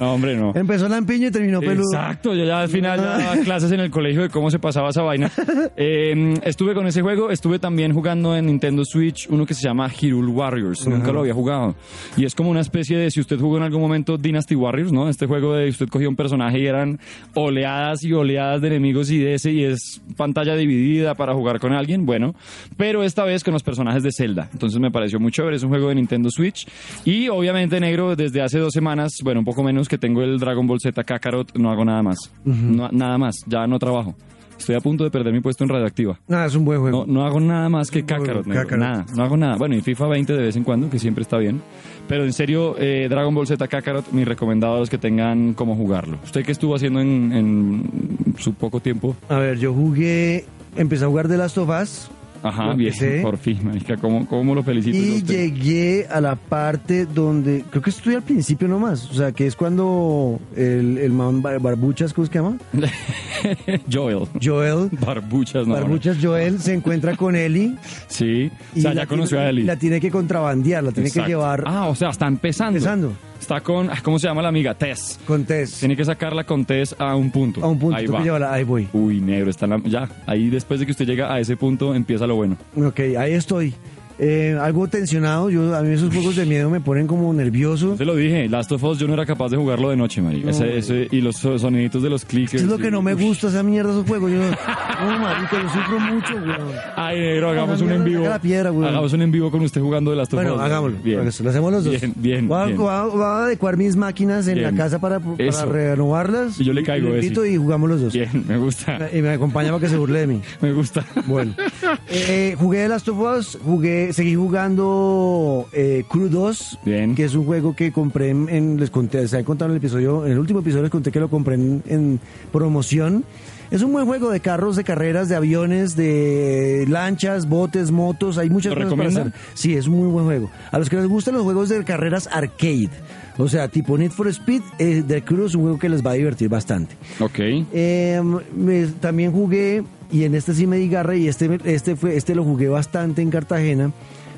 No, 0.00 0.14
hombre, 0.14 0.36
no. 0.36 0.52
Empezó 0.54 0.88
lampiño 0.88 1.28
y 1.28 1.30
terminó 1.30 1.60
peludo. 1.60 1.92
Exacto, 1.92 2.34
yo 2.34 2.44
ya 2.44 2.60
al 2.60 2.68
final 2.68 2.98
daba 3.00 3.36
clases 3.44 3.70
en 3.72 3.80
el 3.80 3.90
colegio 3.90 4.22
de 4.22 4.28
cómo 4.30 4.50
se 4.50 4.58
pasaba 4.58 4.88
esa 4.90 5.02
vaina. 5.02 5.30
Eh, 5.76 6.34
estuve 6.44 6.74
con 6.74 6.86
ese 6.86 7.02
juego, 7.02 7.30
estuve 7.30 7.58
también 7.58 7.92
jugando 7.92 8.36
en 8.36 8.46
Nintendo 8.46 8.63
Switch 8.84 9.26
uno 9.28 9.44
que 9.46 9.54
se 9.54 9.66
llama 9.66 9.88
Hyrule 9.88 10.30
Warriors, 10.30 10.86
nunca 10.86 11.12
lo 11.12 11.20
había 11.20 11.34
jugado. 11.34 11.74
Y 12.16 12.24
es 12.24 12.34
como 12.34 12.50
una 12.50 12.60
especie 12.60 12.96
de, 12.96 13.10
si 13.10 13.20
usted 13.20 13.38
jugó 13.38 13.56
en 13.58 13.62
algún 13.64 13.80
momento 13.80 14.16
Dynasty 14.16 14.54
Warriors, 14.54 14.92
¿no? 14.92 15.08
Este 15.08 15.26
juego 15.26 15.54
de 15.54 15.68
usted 15.68 15.88
cogía 15.88 16.08
un 16.08 16.16
personaje 16.16 16.58
y 16.60 16.66
eran 16.66 16.98
oleadas 17.34 18.02
y 18.04 18.12
oleadas 18.12 18.60
de 18.60 18.68
enemigos 18.68 19.10
y 19.10 19.18
de 19.18 19.34
ese, 19.34 19.52
y 19.52 19.64
es 19.64 20.00
pantalla 20.16 20.54
dividida 20.56 21.14
para 21.14 21.34
jugar 21.34 21.60
con 21.60 21.72
alguien, 21.72 22.06
bueno, 22.06 22.34
pero 22.76 23.02
esta 23.02 23.24
vez 23.24 23.44
con 23.44 23.52
los 23.52 23.62
personajes 23.62 24.02
de 24.02 24.10
Zelda. 24.12 24.48
Entonces 24.52 24.80
me 24.80 24.90
pareció 24.90 25.18
muy 25.20 25.30
chévere, 25.32 25.56
es 25.56 25.62
un 25.62 25.70
juego 25.70 25.88
de 25.88 25.96
Nintendo 25.96 26.30
Switch. 26.30 26.66
Y 27.04 27.28
obviamente, 27.28 27.80
negro, 27.80 28.16
desde 28.16 28.40
hace 28.42 28.58
dos 28.58 28.72
semanas, 28.72 29.12
bueno, 29.22 29.40
un 29.40 29.44
poco 29.44 29.62
menos 29.62 29.88
que 29.88 29.98
tengo 29.98 30.22
el 30.22 30.38
Dragon 30.38 30.66
Ball 30.66 30.80
Z 30.80 31.02
Kakarot, 31.04 31.56
no 31.56 31.70
hago 31.70 31.84
nada 31.84 32.02
más. 32.02 32.16
No- 32.44 32.88
nada 32.92 33.18
más, 33.18 33.36
ya 33.46 33.66
no 33.66 33.78
trabajo. 33.78 34.14
Estoy 34.58 34.76
a 34.76 34.80
punto 34.80 35.04
de 35.04 35.10
perder 35.10 35.32
mi 35.32 35.40
puesto 35.40 35.64
en 35.64 35.70
Radioactiva. 35.70 36.18
Ah, 36.30 36.46
es 36.46 36.54
un 36.54 36.64
buen 36.64 36.80
juego. 36.80 37.04
No, 37.06 37.12
no 37.12 37.26
hago 37.26 37.40
nada 37.40 37.68
más 37.68 37.90
que 37.90 38.04
Kakarot, 38.04 38.46
negro, 38.46 38.62
Kakarot. 38.62 38.78
nada, 38.84 39.06
no 39.14 39.22
hago 39.24 39.36
nada. 39.36 39.56
Bueno, 39.56 39.74
y 39.74 39.80
FIFA 39.80 40.06
20 40.08 40.32
de 40.32 40.42
vez 40.42 40.56
en 40.56 40.64
cuando, 40.64 40.88
que 40.88 40.98
siempre 40.98 41.22
está 41.22 41.36
bien. 41.38 41.60
Pero 42.08 42.24
en 42.24 42.32
serio, 42.32 42.76
eh, 42.78 43.06
Dragon 43.10 43.34
Ball 43.34 43.46
Z 43.46 43.66
Kakarot, 43.68 44.12
mi 44.12 44.24
recomendado 44.24 44.76
a 44.76 44.78
los 44.78 44.90
que 44.90 44.98
tengan 44.98 45.54
cómo 45.54 45.74
jugarlo. 45.76 46.18
¿Usted 46.24 46.44
qué 46.44 46.52
estuvo 46.52 46.74
haciendo 46.74 47.00
en, 47.00 47.32
en 47.32 48.34
su 48.38 48.54
poco 48.54 48.80
tiempo? 48.80 49.16
A 49.28 49.38
ver, 49.38 49.58
yo 49.58 49.72
jugué, 49.74 50.44
empecé 50.76 51.04
a 51.04 51.08
jugar 51.08 51.28
de 51.28 51.36
Last 51.38 51.58
of 51.58 51.68
Us 51.70 52.10
Ajá, 52.44 52.74
bien, 52.74 52.92
por 53.22 53.38
fin, 53.38 53.58
marica, 53.64 53.96
¿cómo, 53.96 54.26
cómo 54.28 54.54
lo 54.54 54.62
felicito? 54.62 54.96
y 54.96 55.16
usted? 55.16 55.34
llegué 55.34 56.06
a 56.10 56.20
la 56.20 56.36
parte 56.36 57.06
donde, 57.06 57.64
creo 57.70 57.82
que 57.82 57.88
estoy 57.90 58.14
al 58.16 58.22
principio 58.22 58.68
nomás, 58.68 59.10
o 59.10 59.14
sea, 59.14 59.32
que 59.32 59.46
es 59.46 59.56
cuando 59.56 60.38
el, 60.54 60.98
el 60.98 61.10
man 61.12 61.40
Bar- 61.40 61.58
Barbuchas, 61.58 62.12
¿cómo 62.12 62.26
se 62.26 62.34
llama? 62.34 62.58
Joel. 63.90 64.26
Joel. 64.42 64.88
Barbuchas, 65.00 65.66
no. 65.66 65.74
Barbuchas 65.74 66.18
Joel 66.22 66.60
se 66.60 66.74
encuentra 66.74 67.16
con 67.16 67.34
Ellie. 67.36 67.74
Sí, 68.08 68.50
o 68.76 68.80
sea, 68.80 68.92
ya 68.94 69.06
conoció 69.06 69.38
tiene- 69.38 69.46
a 69.46 69.50
Eli. 69.50 69.62
La 69.64 69.76
tiene 69.76 70.00
que 70.00 70.10
contrabandear, 70.10 70.84
la 70.84 70.92
tiene 70.92 71.08
Exacto. 71.08 71.24
que 71.26 71.32
llevar 71.32 71.64
Ah, 71.66 71.88
o 71.88 71.94
sea, 71.96 72.10
está 72.10 72.26
empezando. 72.28 72.76
empezando 72.78 73.12
Está 73.44 73.60
con, 73.60 73.90
ah, 73.90 73.98
¿cómo 74.02 74.18
se 74.18 74.26
llama 74.26 74.40
la 74.40 74.48
amiga? 74.48 74.72
Tess. 74.72 75.20
con 75.26 75.44
Tess. 75.44 75.80
Tiene 75.80 75.94
que 75.94 76.02
sacarla 76.06 76.44
con 76.44 76.64
Tess 76.64 76.96
a 76.98 77.14
un 77.14 77.30
punto. 77.30 77.62
A 77.62 77.68
un 77.68 77.78
punto, 77.78 77.94
Ahí 77.94 78.06
va. 78.06 78.22
llevarla, 78.22 78.50
ahí 78.50 78.64
voy. 78.64 78.88
Uy, 78.94 79.20
negro, 79.20 79.50
está 79.50 79.66
en 79.66 79.70
la- 79.72 79.82
ya. 79.84 80.08
Ahí 80.24 80.48
después 80.48 80.80
de 80.80 80.86
que 80.86 80.92
usted 80.92 81.04
llega 81.04 81.30
a 81.30 81.38
ese 81.38 81.54
punto, 81.54 81.94
empieza 81.94 82.26
lo 82.26 82.36
bueno. 82.36 82.56
Ok, 82.74 83.00
ahí 83.18 83.34
estoy. 83.34 83.74
Eh, 84.18 84.56
algo 84.60 84.86
tensionado, 84.88 85.50
yo 85.50 85.74
a 85.74 85.82
mí 85.82 85.92
esos 85.92 86.12
juegos 86.12 86.36
de 86.36 86.46
miedo 86.46 86.70
me 86.70 86.80
ponen 86.80 87.06
como 87.06 87.32
nervioso. 87.32 87.96
Se 87.96 88.04
lo 88.04 88.14
dije, 88.14 88.48
Last 88.48 88.70
of 88.72 88.82
Us 88.84 88.98
yo 88.98 89.06
no 89.08 89.14
era 89.14 89.26
capaz 89.26 89.48
de 89.50 89.56
jugarlo 89.56 89.90
de 89.90 89.96
noche, 89.96 90.22
marica. 90.22 90.50
Ese- 90.50 90.78
ese- 90.78 91.08
y 91.10 91.20
los 91.20 91.36
so- 91.36 91.58
soniditos 91.58 92.02
de 92.02 92.10
los 92.10 92.24
clickers. 92.24 92.62
Es 92.62 92.68
lo 92.68 92.78
que 92.78 92.90
no 92.90 93.02
me 93.02 93.14
gusta, 93.14 93.48
esa 93.48 93.62
mierda, 93.62 93.90
esos 93.90 94.06
juegos. 94.06 94.30
Yo, 94.30 94.38
no, 94.38 95.18
marica, 95.18 95.60
yo 95.62 95.68
sufro 95.68 95.98
mucho, 96.00 96.34
weón. 96.34 96.72
Ay, 96.96 97.18
negro, 97.20 97.50
hagamos 97.50 97.80
un 97.80 97.90
en 97.90 98.04
vivo. 98.04 98.24
la 98.28 98.38
piedra, 98.38 98.68
hagamos 98.70 99.12
un 99.12 99.22
en 99.22 99.30
vivo 99.32 99.50
con 99.50 99.62
usted 99.62 99.80
jugando 99.80 100.10
de 100.12 100.16
Last 100.16 100.32
of 100.32 100.38
Bueno, 100.38 100.54
Us. 100.56 100.60
hagámoslo. 100.60 100.98
Bien. 101.02 101.20
Lo 101.24 101.50
hacemos 101.50 101.72
los 101.72 101.84
dos. 101.84 102.00
Bien, 102.00 102.12
bien, 102.16 102.48
Voy 102.48 102.60
a, 102.60 102.64
bien. 102.66 102.76
voy 102.78 102.88
a- 102.90 103.02
voy 103.04 103.22
a 103.22 103.36
adecuar 103.44 103.76
mis 103.76 103.96
máquinas 103.96 104.46
en 104.48 104.54
Bien. 104.58 104.76
la 104.76 104.82
casa 104.84 104.98
para, 105.00 105.20
renovarlas. 105.66 106.60
Y 106.60 106.64
yo 106.64 106.72
le 106.72 106.82
caigo, 106.82 107.08
Y, 107.18 107.26
y 107.52 107.56
jugamos 107.56 107.90
los 107.90 108.00
dos. 108.00 108.12
Bien, 108.12 108.44
me 108.46 108.56
gusta. 108.58 109.08
Y 109.12 109.20
me 109.22 109.30
acompaña 109.30 109.68
para 109.70 109.80
que 109.80 109.88
se 109.88 109.96
burle 109.96 110.20
de 110.20 110.26
mí. 110.26 110.40
Me 110.60 110.72
gusta. 110.72 111.04
Bueno, 111.26 111.54
eh, 112.10 112.54
jugué 112.58 112.82
The 112.84 112.88
Last 112.88 113.08
of 113.08 113.18
Us, 113.18 113.58
jugué, 113.64 114.03
seguí 114.12 114.34
jugando 114.34 115.66
eh, 115.72 116.04
Crew 116.08 116.28
2, 116.28 116.78
Bien. 116.84 117.14
que 117.14 117.24
es 117.24 117.34
un 117.34 117.44
juego 117.44 117.74
que 117.74 117.92
compré 117.92 118.30
en, 118.30 118.48
en- 118.48 118.78
les 118.80 118.90
conté, 118.90 119.26
se 119.28 119.38
ha 119.38 119.44
contado 119.44 119.70
en 119.70 119.76
el 119.76 119.78
episodio, 119.78 120.26
en 120.26 120.32
el 120.32 120.38
último 120.38 120.60
episodio 120.60 120.82
les 120.82 120.90
conté 120.90 121.10
que 121.10 121.20
lo 121.20 121.28
compré 121.30 121.54
en, 121.54 121.82
en 121.86 122.20
promoción. 122.52 123.24
Es 123.70 123.82
un 123.82 123.92
buen 123.92 124.06
juego 124.06 124.30
de 124.30 124.40
carros, 124.40 124.76
de 124.76 124.84
carreras, 124.84 125.28
de 125.28 125.36
aviones, 125.36 125.96
de 125.96 126.84
lanchas, 126.88 127.48
botes, 127.48 127.90
motos, 127.90 128.38
hay 128.38 128.50
muchas 128.50 128.70
¿Lo 128.74 128.76
cosas 128.82 128.90
para 128.96 129.08
recomienda? 129.08 129.36
hacer. 129.38 129.50
Sí, 129.58 129.74
es 129.74 129.88
un 129.88 129.94
muy 129.98 130.08
buen 130.08 130.26
juego. 130.26 130.50
A 130.70 130.78
los 130.78 130.88
que 130.88 130.96
les 130.96 131.06
gustan 131.06 131.34
los 131.34 131.42
juegos 131.42 131.70
de 131.70 131.82
carreras 131.82 132.28
arcade, 132.30 132.90
o 133.38 133.48
sea, 133.48 133.66
tipo 133.68 133.96
Need 133.98 134.12
for 134.12 134.28
Speed, 134.28 134.62
eh, 134.78 135.02
The 135.06 135.22
Crew 135.24 135.46
es 135.46 135.54
un 135.56 135.62
juego 135.62 135.78
que 135.78 135.88
les 135.88 136.06
va 136.06 136.12
a 136.12 136.14
divertir 136.14 136.48
bastante. 136.48 136.94
Ok. 137.18 137.38
Eh, 137.40 138.22
me- 138.54 138.86
también 139.00 139.32
jugué, 139.32 139.82
y 140.12 140.24
en 140.24 140.34
este 140.34 140.54
sí 140.54 140.66
me 140.66 140.76
di 140.76 140.88
garra, 140.88 141.16
y 141.16 141.28
este, 141.28 141.58
este, 141.64 141.96
fue, 141.96 142.16
este 142.16 142.34
lo 142.34 142.44
jugué 142.44 142.68
bastante 142.68 143.22
en 143.22 143.30
Cartagena, 143.30 143.92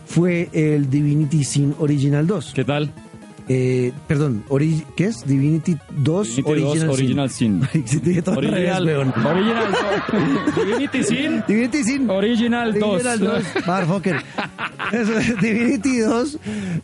fue 0.06 0.48
el 0.52 0.88
Divinity 0.90 1.44
Sin 1.44 1.74
Original 1.78 2.26
2. 2.26 2.52
¿Qué 2.54 2.64
tal? 2.64 2.92
Eh, 3.48 3.92
perdón, 4.08 4.42
ori- 4.48 4.84
¿qué 4.96 5.04
es? 5.04 5.24
Divinity 5.24 5.76
2 5.98 6.36
Divinity 6.36 6.42
2 6.42 6.48
Original, 6.48 6.90
Original 6.90 7.30
Sin. 7.30 7.62
Sin. 7.86 8.00
Original, 8.26 8.88
original, 8.88 9.74
Divinity 10.56 11.04
Sin, 11.04 11.44
Divinity 11.46 11.84
Sin. 11.84 12.10
Original 12.10 12.74
2. 12.74 12.82
Original 12.82 13.20
2. 13.20 13.44
Motherfucker. 13.66 14.16
Eso 14.92 15.18
es 15.18 15.40
Divinity 15.40 15.98
2 15.98 16.38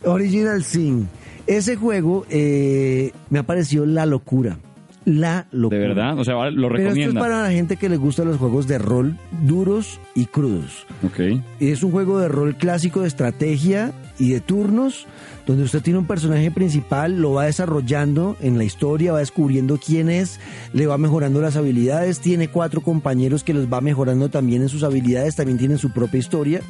Original 0.05 0.63
Sin. 0.63 1.09
Ese 1.47 1.75
juego 1.75 2.25
eh, 2.29 3.11
me 3.29 3.39
ha 3.39 3.43
parecido 3.43 3.85
la 3.85 4.05
locura. 4.05 4.57
La 5.05 5.47
locura. 5.51 5.79
De 5.79 5.87
verdad, 5.87 6.17
o 6.19 6.23
sea, 6.23 6.35
lo 6.49 6.69
Pero 6.69 6.75
esto 6.77 6.89
es 6.89 6.95
recomienda. 6.95 7.19
para 7.21 7.43
la 7.43 7.51
gente 7.51 7.77
que 7.77 7.89
le 7.89 7.97
gustan 7.97 8.27
los 8.27 8.37
juegos 8.37 8.67
de 8.67 8.77
rol 8.77 9.17
duros 9.41 9.99
y 10.15 10.25
crudos. 10.25 10.85
Ok. 11.05 11.41
Es 11.59 11.83
un 11.83 11.91
juego 11.91 12.19
de 12.19 12.27
rol 12.29 12.55
clásico 12.55 13.01
de 13.01 13.07
estrategia 13.07 13.91
y 14.19 14.31
de 14.31 14.39
turnos, 14.39 15.05
donde 15.45 15.63
usted 15.63 15.81
tiene 15.81 15.99
un 15.99 16.07
personaje 16.07 16.51
principal, 16.51 17.19
lo 17.19 17.33
va 17.33 17.45
desarrollando 17.45 18.37
en 18.41 18.57
la 18.57 18.63
historia, 18.63 19.11
va 19.11 19.19
descubriendo 19.19 19.77
quién 19.83 20.09
es, 20.09 20.39
le 20.71 20.87
va 20.87 20.97
mejorando 20.97 21.41
las 21.41 21.57
habilidades, 21.57 22.19
tiene 22.19 22.47
cuatro 22.47 22.81
compañeros 22.81 23.43
que 23.43 23.53
los 23.53 23.71
va 23.71 23.81
mejorando 23.81 24.29
también 24.29 24.61
en 24.61 24.69
sus 24.69 24.83
habilidades, 24.83 25.35
también 25.35 25.57
tienen 25.57 25.77
su 25.77 25.91
propia 25.91 26.19
historia. 26.19 26.61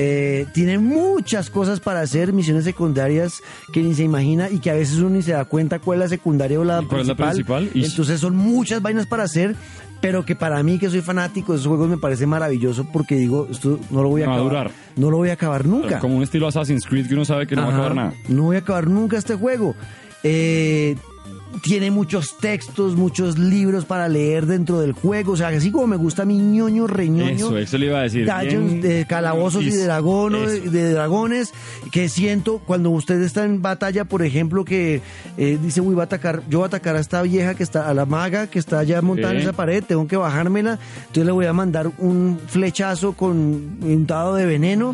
Eh, 0.00 0.46
tiene 0.54 0.78
muchas 0.78 1.50
cosas 1.50 1.80
para 1.80 2.00
hacer, 2.00 2.32
misiones 2.32 2.62
secundarias 2.62 3.42
que 3.72 3.82
ni 3.82 3.94
se 3.94 4.04
imagina 4.04 4.48
y 4.48 4.60
que 4.60 4.70
a 4.70 4.74
veces 4.74 4.98
uno 4.98 5.10
ni 5.10 5.22
se 5.22 5.32
da 5.32 5.44
cuenta 5.44 5.80
cuál 5.80 5.98
es 5.98 6.04
la 6.04 6.08
secundaria 6.08 6.60
o 6.60 6.62
la 6.62 6.80
¿Y 6.80 6.86
cuál 6.86 7.00
es 7.00 7.08
la 7.08 7.16
principal. 7.16 7.64
principal? 7.66 7.90
Entonces 7.90 8.20
son 8.20 8.36
muchas 8.36 8.80
vainas 8.80 9.06
para 9.06 9.24
hacer, 9.24 9.56
pero 10.00 10.24
que 10.24 10.36
para 10.36 10.62
mí 10.62 10.78
que 10.78 10.88
soy 10.88 11.00
fanático 11.00 11.50
de 11.52 11.58
esos 11.58 11.66
juegos 11.66 11.88
me 11.88 11.98
parece 11.98 12.26
maravilloso 12.26 12.86
porque 12.92 13.16
digo, 13.16 13.48
esto 13.50 13.80
no 13.90 14.04
lo 14.04 14.10
voy 14.10 14.22
a 14.22 14.30
a 14.30 14.34
acabar. 14.34 14.70
No 14.94 15.10
lo 15.10 15.16
voy 15.16 15.30
a 15.30 15.32
acabar 15.32 15.66
nunca. 15.66 15.98
Como 15.98 16.16
un 16.16 16.22
estilo 16.22 16.46
Assassin's 16.46 16.86
Creed 16.86 17.08
que 17.08 17.14
uno 17.14 17.24
sabe 17.24 17.48
que 17.48 17.56
no 17.56 17.62
va 17.62 17.68
a 17.68 17.72
acabar 17.72 17.94
nada. 17.96 18.14
No 18.28 18.44
voy 18.44 18.54
a 18.54 18.60
acabar 18.60 18.86
nunca 18.86 19.18
este 19.18 19.34
juego. 19.34 19.74
Eh, 20.22 20.94
tiene 21.62 21.90
muchos 21.90 22.36
textos, 22.38 22.96
muchos 22.96 23.38
libros 23.38 23.84
para 23.84 24.08
leer 24.08 24.46
dentro 24.46 24.80
del 24.80 24.92
juego. 24.92 25.32
O 25.32 25.36
sea, 25.36 25.48
así 25.48 25.70
como 25.70 25.86
me 25.86 25.96
gusta 25.96 26.24
mi 26.24 26.38
ñoño, 26.38 26.86
reñoño. 26.86 27.46
Eso, 27.46 27.58
eso 27.58 27.78
le 27.78 27.86
iba 27.86 28.00
a 28.00 28.02
decir. 28.02 28.26
Dungeons 28.26 28.82
de 28.82 29.06
calabozos 29.08 29.62
y 29.62 29.70
de, 29.70 29.84
dragones, 29.84 30.70
de 30.70 30.92
dragones 30.92 31.52
que 31.90 32.08
siento 32.08 32.58
cuando 32.58 32.90
usted 32.90 33.20
está 33.22 33.44
en 33.44 33.62
batalla, 33.62 34.04
por 34.04 34.22
ejemplo, 34.22 34.64
que 34.64 35.00
eh, 35.36 35.58
dice, 35.62 35.80
uy, 35.80 35.94
va 35.94 36.04
a 36.04 36.06
atacar, 36.06 36.42
yo 36.48 36.58
voy 36.58 36.66
a 36.66 36.68
atacar 36.68 36.96
a 36.96 37.00
esta 37.00 37.22
vieja 37.22 37.54
que 37.54 37.62
está, 37.62 37.88
a 37.88 37.94
la 37.94 38.06
maga 38.06 38.46
que 38.46 38.58
está 38.58 38.78
allá 38.78 39.02
montada 39.02 39.34
en 39.34 39.40
esa 39.40 39.52
pared, 39.52 39.82
tengo 39.86 40.06
que 40.06 40.16
bajármela, 40.16 40.78
entonces 41.00 41.26
le 41.26 41.32
voy 41.32 41.46
a 41.46 41.52
mandar 41.52 41.90
un 41.98 42.38
flechazo 42.46 43.12
con 43.12 43.36
un 43.36 44.06
dado 44.06 44.34
de 44.34 44.46
veneno. 44.46 44.92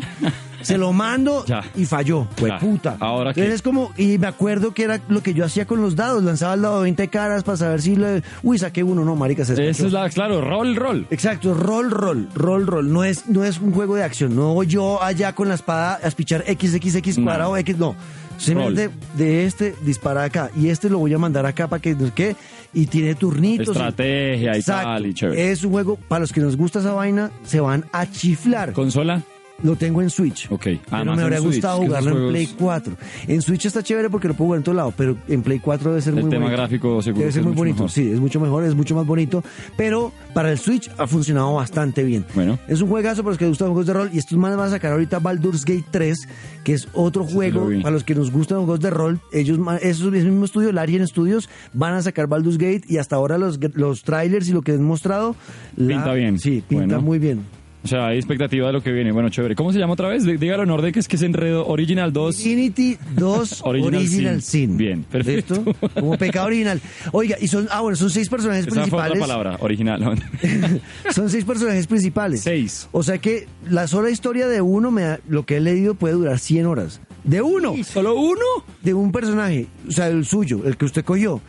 Se 0.65 0.77
lo 0.77 0.91
mando 0.93 1.45
Ya. 1.45 1.63
y 1.75 1.85
falló, 1.85 2.27
fue 2.35 2.49
Ya. 2.49 2.59
puta. 2.59 2.97
Ahora 2.99 3.29
Entonces 3.31 3.49
qué? 3.51 3.55
es 3.55 3.61
como, 3.61 3.91
y 3.97 4.17
me 4.17 4.27
acuerdo 4.27 4.73
que 4.73 4.83
era 4.83 4.99
lo 5.07 5.21
que 5.21 5.33
yo 5.33 5.45
hacía 5.45 5.65
con 5.65 5.81
los 5.81 5.95
dados, 5.95 6.23
lanzaba 6.23 6.53
el 6.55 6.61
dado 6.61 6.77
de 6.77 6.83
20 6.83 7.07
caras 7.07 7.43
para 7.43 7.57
saber 7.57 7.81
si 7.81 7.95
le, 7.95 8.23
uy, 8.43 8.57
saqué 8.57 8.83
uno, 8.83 9.05
no, 9.05 9.15
marica, 9.15 9.45
se 9.45 9.53
despachó. 9.55 9.87
es 9.87 9.93
la, 9.93 10.09
claro, 10.09 10.41
rol, 10.41 10.75
rol. 10.75 11.07
Exacto, 11.09 11.53
rol, 11.53 11.91
rol, 11.91 12.27
rol, 12.35 12.67
rol. 12.67 12.91
No 12.91 13.03
es, 13.03 13.27
no 13.27 13.43
es 13.43 13.59
un 13.59 13.71
juego 13.71 13.95
de 13.95 14.03
acción. 14.03 14.35
No 14.35 14.53
voy 14.53 14.67
yo 14.67 15.01
allá 15.01 15.33
con 15.33 15.47
la 15.47 15.55
espada 15.55 15.99
a 16.03 16.07
espichar 16.07 16.43
XXX 16.45 17.17
No. 17.19 17.23
cuadrado 17.25 17.57
X, 17.57 17.77
no. 17.77 17.95
Simplemente 18.37 18.89
de 19.15 19.45
este 19.45 19.75
dispara 19.81 20.23
acá 20.25 20.49
y 20.57 20.67
este 20.67 20.89
lo 20.89 20.97
voy 20.99 21.13
a 21.13 21.17
mandar 21.17 21.45
acá 21.45 21.67
para 21.69 21.81
que 21.81 21.95
no 21.95 22.13
qué 22.13 22.35
y 22.73 22.85
tiene 22.87 23.15
turnitos. 23.15 23.69
Estrategia 23.69 24.57
y 24.57 24.61
tal, 24.61 25.05
y 25.05 25.13
chévere. 25.13 25.51
Es 25.51 25.63
un 25.63 25.71
juego 25.71 25.95
para 25.95 26.19
los 26.19 26.33
que 26.33 26.41
nos 26.41 26.57
gusta 26.57 26.79
esa 26.79 26.91
vaina, 26.91 27.31
se 27.45 27.61
van 27.61 27.85
a 27.93 28.05
chiflar. 28.11 28.73
¿Consola? 28.73 29.21
Lo 29.63 29.75
tengo 29.77 30.01
en 30.01 30.09
Switch. 30.09 30.51
Ok. 30.51 30.67
Pero 30.89 31.15
me 31.15 31.23
habría 31.23 31.39
gustado 31.39 31.77
jugarlo 31.79 32.09
en 32.09 32.15
juegos- 32.15 32.31
Play 32.33 32.47
4. 32.59 32.97
En 33.27 33.41
Switch 33.41 33.65
está 33.65 33.81
chévere 33.81 34.09
porque 34.09 34.27
lo 34.27 34.33
puedo 34.33 34.47
jugar 34.47 34.57
en 34.59 34.63
todo 34.63 34.75
lado, 34.75 34.93
pero 34.95 35.15
en 35.29 35.41
Play 35.43 35.59
4 35.59 35.91
debe 35.91 36.01
ser 36.01 36.13
El 36.13 36.21
muy 36.23 36.29
tema 36.29 36.43
bonito. 36.45 36.57
gráfico 36.61 37.01
seguro 37.01 37.21
Debe 37.21 37.31
ser 37.31 37.43
muy 37.43 37.53
bonito, 37.53 37.75
mejor. 37.83 37.89
sí, 37.91 38.11
es 38.11 38.19
mucho 38.19 38.39
mejor, 38.41 38.63
es 38.65 38.75
mucho 38.75 38.95
más 38.95 39.05
bonito. 39.07 39.43
Pero 39.77 40.11
para 40.33 40.51
el 40.51 40.59
Switch 40.59 40.91
ha 40.97 41.07
funcionado 41.07 41.53
bastante 41.53 42.03
bien. 42.03 42.25
Bueno. 42.35 42.59
Es 42.67 42.81
un 42.81 42.89
juegazo 42.89 43.23
para 43.23 43.31
los 43.31 43.37
que 43.37 43.45
les 43.45 43.51
gustan 43.51 43.69
juegos 43.69 43.85
de 43.87 43.93
rol 43.93 44.09
y 44.13 44.17
estos 44.17 44.37
manes 44.37 44.57
van 44.57 44.67
a 44.67 44.71
sacar 44.71 44.91
ahorita 44.91 45.19
Baldur's 45.19 45.63
Gate 45.63 45.85
3, 45.89 46.27
que 46.65 46.73
es 46.73 46.87
otro 46.93 47.23
juego 47.23 47.69
para 47.81 47.91
los 47.91 48.03
que 48.03 48.13
nos 48.13 48.31
gustan 48.31 48.57
los 48.57 48.65
juegos 48.65 48.81
de 48.81 48.89
rol. 48.89 49.19
Ellos, 49.31 49.57
esos, 49.81 50.13
ese 50.13 50.25
mismo 50.25 50.45
estudio, 50.45 50.73
Larian 50.73 51.07
Studios, 51.07 51.49
van 51.73 51.93
a 51.93 52.01
sacar 52.01 52.27
Baldur's 52.27 52.57
Gate 52.57 52.81
y 52.89 52.97
hasta 52.97 53.15
ahora 53.15 53.37
los, 53.37 53.57
los 53.75 54.03
trailers 54.03 54.49
y 54.49 54.51
lo 54.51 54.61
que 54.61 54.73
han 54.73 54.83
mostrado... 54.83 55.35
la- 55.77 55.87
Pinta 55.95 56.13
bien. 56.13 56.39
Sí, 56.39 56.61
pinta 56.67 56.85
Bueno. 56.85 57.01
muy 57.01 57.19
bien. 57.19 57.39
O 57.85 57.87
sea, 57.87 58.07
hay 58.07 58.17
expectativa 58.17 58.65
de 58.65 58.73
lo 58.73 58.81
que 58.81 58.91
viene. 58.91 59.11
Bueno, 59.11 59.29
chévere. 59.29 59.53
¿Cómo 59.55 59.71
se 59.71 59.77
llama 59.77 59.93
otra 59.93 60.07
vez? 60.07 60.23
Dígalo 60.25 60.63
en 60.63 60.71
orden, 60.71 60.91
que 60.91 60.99
es 60.99 61.07
que 61.07 61.17
es 61.17 61.21
enredo. 61.21 61.67
Original 61.67 62.11
2. 62.11 62.35
Divinity 62.39 62.97
2 63.15 63.61
Original 63.63 63.95
Original, 64.01 64.41
Sin. 64.41 64.69
Sin. 64.69 64.77
Bien, 64.77 65.03
perfecto. 65.03 65.63
¿Listo? 65.63 65.89
Como 65.93 66.17
pecado 66.17 66.47
original. 66.47 66.81
Oiga, 67.11 67.37
y 67.39 67.47
son, 67.47 67.67
ah, 67.69 67.81
bueno, 67.81 67.95
son 67.95 68.09
seis 68.09 68.27
personajes 68.27 68.65
Esa 68.65 68.73
fue 68.73 68.83
otra 68.85 69.09
principales. 69.11 69.19
palabra, 69.21 69.57
original. 69.59 70.01
¿no? 70.01 70.15
son 71.13 71.29
seis 71.29 71.45
personajes 71.45 71.85
principales. 71.85 72.41
Seis. 72.41 72.89
O 72.91 73.03
sea 73.03 73.19
que 73.19 73.47
la 73.69 73.85
sola 73.87 74.09
historia 74.09 74.47
de 74.47 74.61
uno, 74.61 74.89
me 74.89 75.03
ha- 75.03 75.19
lo 75.29 75.45
que 75.45 75.57
he 75.57 75.61
leído, 75.61 75.93
puede 75.93 76.15
durar 76.15 76.39
100 76.39 76.65
horas. 76.65 77.01
¿De 77.23 77.43
uno? 77.43 77.75
¿Solo 77.83 78.15
uno? 78.15 78.41
De 78.81 78.95
un 78.95 79.11
personaje, 79.11 79.67
o 79.87 79.91
sea, 79.91 80.07
el 80.07 80.25
suyo, 80.25 80.61
el 80.65 80.75
que 80.75 80.85
usted 80.85 81.05
cogió. 81.05 81.39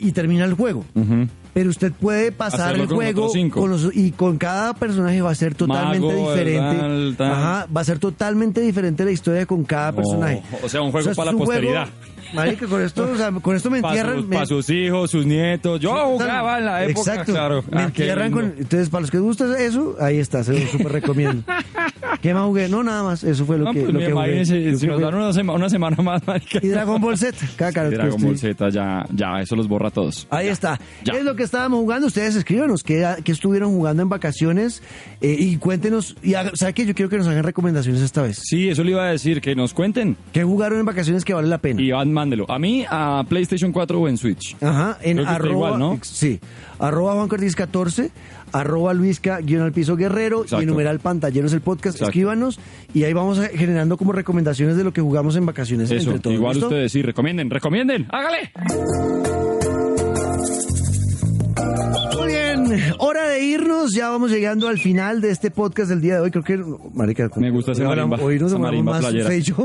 Y 0.00 0.12
termina 0.12 0.44
el 0.44 0.54
juego. 0.54 0.84
Pero 1.54 1.68
usted 1.68 1.92
puede 1.92 2.32
pasar 2.32 2.60
Hacerlo 2.74 2.84
el 2.84 2.88
con 2.88 2.96
juego 2.96 3.30
con 3.50 3.70
los- 3.70 3.94
y 3.94 4.10
con 4.12 4.38
cada 4.38 4.72
personaje 4.72 5.20
va 5.20 5.30
a 5.32 5.34
ser 5.34 5.54
totalmente 5.54 6.06
Mago, 6.06 6.30
diferente. 6.30 6.76
tal, 6.78 7.14
tal. 7.18 7.30
Ajá, 7.30 7.66
va 7.76 7.80
a 7.82 7.84
ser 7.84 7.98
totalmente 7.98 8.60
diferente 8.62 9.04
la 9.04 9.10
historia 9.10 9.44
con 9.44 9.62
cada 9.64 9.92
personaje. 9.92 10.42
o 10.62 10.68
sea, 10.68 10.80
un 10.80 10.90
juego 10.92 11.10
para 11.14 11.26
la 11.32 11.36
un 11.36 11.44
juego- 11.44 11.52
posteridad. 11.52 11.88
marica, 12.32 12.66
con 12.66 12.80
esto, 12.80 13.06
o 13.12 13.16
sea, 13.16 13.30
con 13.32 13.54
esto 13.54 13.68
me 13.70 13.80
Para 13.82 13.92
entierran. 13.94 14.20
sus, 14.20 14.28
me- 14.28 14.36
pa' 14.36 14.46
sus 14.46 14.70
hijos, 14.70 15.10
sus 15.10 15.26
nietos. 15.26 15.78
Yo 15.78 15.94
jugaba 16.06 16.58
en 16.58 16.64
la 16.64 16.84
época, 16.84 17.10
Exacto. 17.10 17.32
claro. 17.32 17.62
Me 17.70 17.82
Ah, 17.82 17.84
entierran 17.84 18.32
con. 18.32 18.44
Entonces, 18.56 18.88
para 18.88 19.02
los 19.02 19.10
que 19.10 19.18
les 19.18 19.24
gusta 19.26 19.58
eso, 19.62 19.96
ahí 20.00 20.16
está, 20.18 20.42
se 20.42 20.58
lo 20.58 20.66
súper 20.70 20.90
recomiendo. 20.92 21.42
¿Qué 22.20 22.34
más 22.34 22.44
jugué? 22.44 22.68
No, 22.68 22.82
nada 22.82 23.02
más. 23.02 23.24
Eso 23.24 23.44
fue 23.46 23.58
lo 23.58 23.64
No, 23.64 23.72
que, 23.72 23.80
pues 23.82 23.92
lo 23.92 23.98
que 24.00 24.12
jugué. 24.12 24.44
si 24.44 24.86
nos 24.86 25.00
dan 25.00 25.14
una, 25.14 25.32
sema- 25.32 25.54
una 25.54 25.68
semana 25.68 25.96
más, 26.02 26.26
marica. 26.26 26.58
Y 26.62 26.68
Dragon 26.68 27.00
Ball 27.00 27.16
Z. 27.18 27.36
Dragon 27.72 28.20
Ball 28.22 28.38
Z 28.38 28.68
ya, 28.70 29.06
ya, 29.12 29.40
eso 29.40 29.56
los 29.56 29.68
borra 29.68 29.88
a 29.88 29.90
todos. 29.90 30.26
Ahí 30.30 30.48
está. 30.48 30.78
Ya. 31.04 31.12
¿Qué 31.12 31.18
es 31.20 31.24
lo 31.24 31.34
que 31.36 31.42
estábamos 31.42 31.80
jugando? 31.80 32.06
Ustedes 32.06 32.34
escríbanos 32.36 32.82
qué, 32.82 33.06
qué 33.24 33.32
estuvieron 33.32 33.70
jugando 33.72 34.02
en 34.02 34.08
vacaciones 34.08 34.82
eh, 35.20 35.36
y 35.38 35.56
cuéntenos. 35.56 36.16
Y 36.22 36.34
haga- 36.34 36.52
¿sabe 36.54 36.72
qué? 36.74 36.86
Yo 36.86 36.94
quiero 36.94 37.08
que 37.08 37.18
nos 37.18 37.26
hagan 37.26 37.44
recomendaciones 37.44 38.02
esta 38.02 38.22
vez. 38.22 38.40
Sí, 38.44 38.68
eso 38.68 38.84
le 38.84 38.90
iba 38.92 39.04
a 39.04 39.10
decir, 39.10 39.40
que 39.40 39.54
nos 39.54 39.72
cuenten. 39.74 40.16
¿Qué 40.32 40.44
jugaron 40.44 40.78
en 40.80 40.86
vacaciones 40.86 41.24
que 41.24 41.34
vale 41.34 41.48
la 41.48 41.58
pena? 41.58 41.80
Y 41.82 41.92
mándelo. 42.10 42.50
A 42.50 42.58
mí, 42.58 42.84
a 42.88 43.24
PlayStation 43.28 43.72
4 43.72 44.00
o 44.00 44.08
en 44.08 44.16
Switch. 44.16 44.56
Ajá, 44.60 44.98
en 45.02 45.18
arroba, 45.20 45.50
igual, 45.52 45.78
¿no? 45.78 45.98
sí, 46.02 46.40
arroba 46.78 47.14
Juan 47.14 47.28
Cortés 47.28 47.54
14, 47.56 48.10
arroba 48.52 48.92
Luisca, 48.94 49.38
guion 49.40 49.62
al 49.62 49.72
piso 49.72 49.96
guerrero 49.96 50.40
y 50.40 50.42
Exacto. 50.44 50.66
numeral 50.66 50.98
pantalleros 51.00 51.52
el 51.52 51.60
podcast, 51.60 51.96
Exacto. 51.96 52.10
escríbanos 52.10 52.58
y 52.94 53.04
ahí 53.04 53.12
vamos 53.12 53.40
generando 53.54 53.96
como 53.96 54.12
recomendaciones 54.12 54.76
de 54.76 54.84
lo 54.84 54.92
que 54.92 55.00
jugamos 55.00 55.36
en 55.36 55.46
vacaciones 55.46 55.90
Eso, 55.90 56.10
entre 56.10 56.20
todos. 56.20 56.36
igual 56.36 56.54
¿listo? 56.54 56.68
ustedes, 56.68 56.92
sí, 56.92 57.02
recomienden, 57.02 57.50
recomienden, 57.50 58.06
hágale. 58.10 58.50
Hora 62.98 63.28
de 63.28 63.44
irnos, 63.44 63.94
ya 63.94 64.08
vamos 64.10 64.30
llegando 64.30 64.68
al 64.68 64.78
final 64.78 65.20
de 65.20 65.30
este 65.30 65.50
podcast 65.50 65.90
del 65.90 66.00
día 66.00 66.14
de 66.16 66.20
hoy, 66.20 66.30
creo 66.30 66.44
que, 66.44 66.62
marica, 66.94 67.28
Me 67.36 67.50
gusta 67.50 67.72
ese 67.72 67.84
marimba. 67.84 68.18
Hoy 68.20 68.38
nos 68.38 68.58
marimba 68.58 69.00
más. 69.00 69.14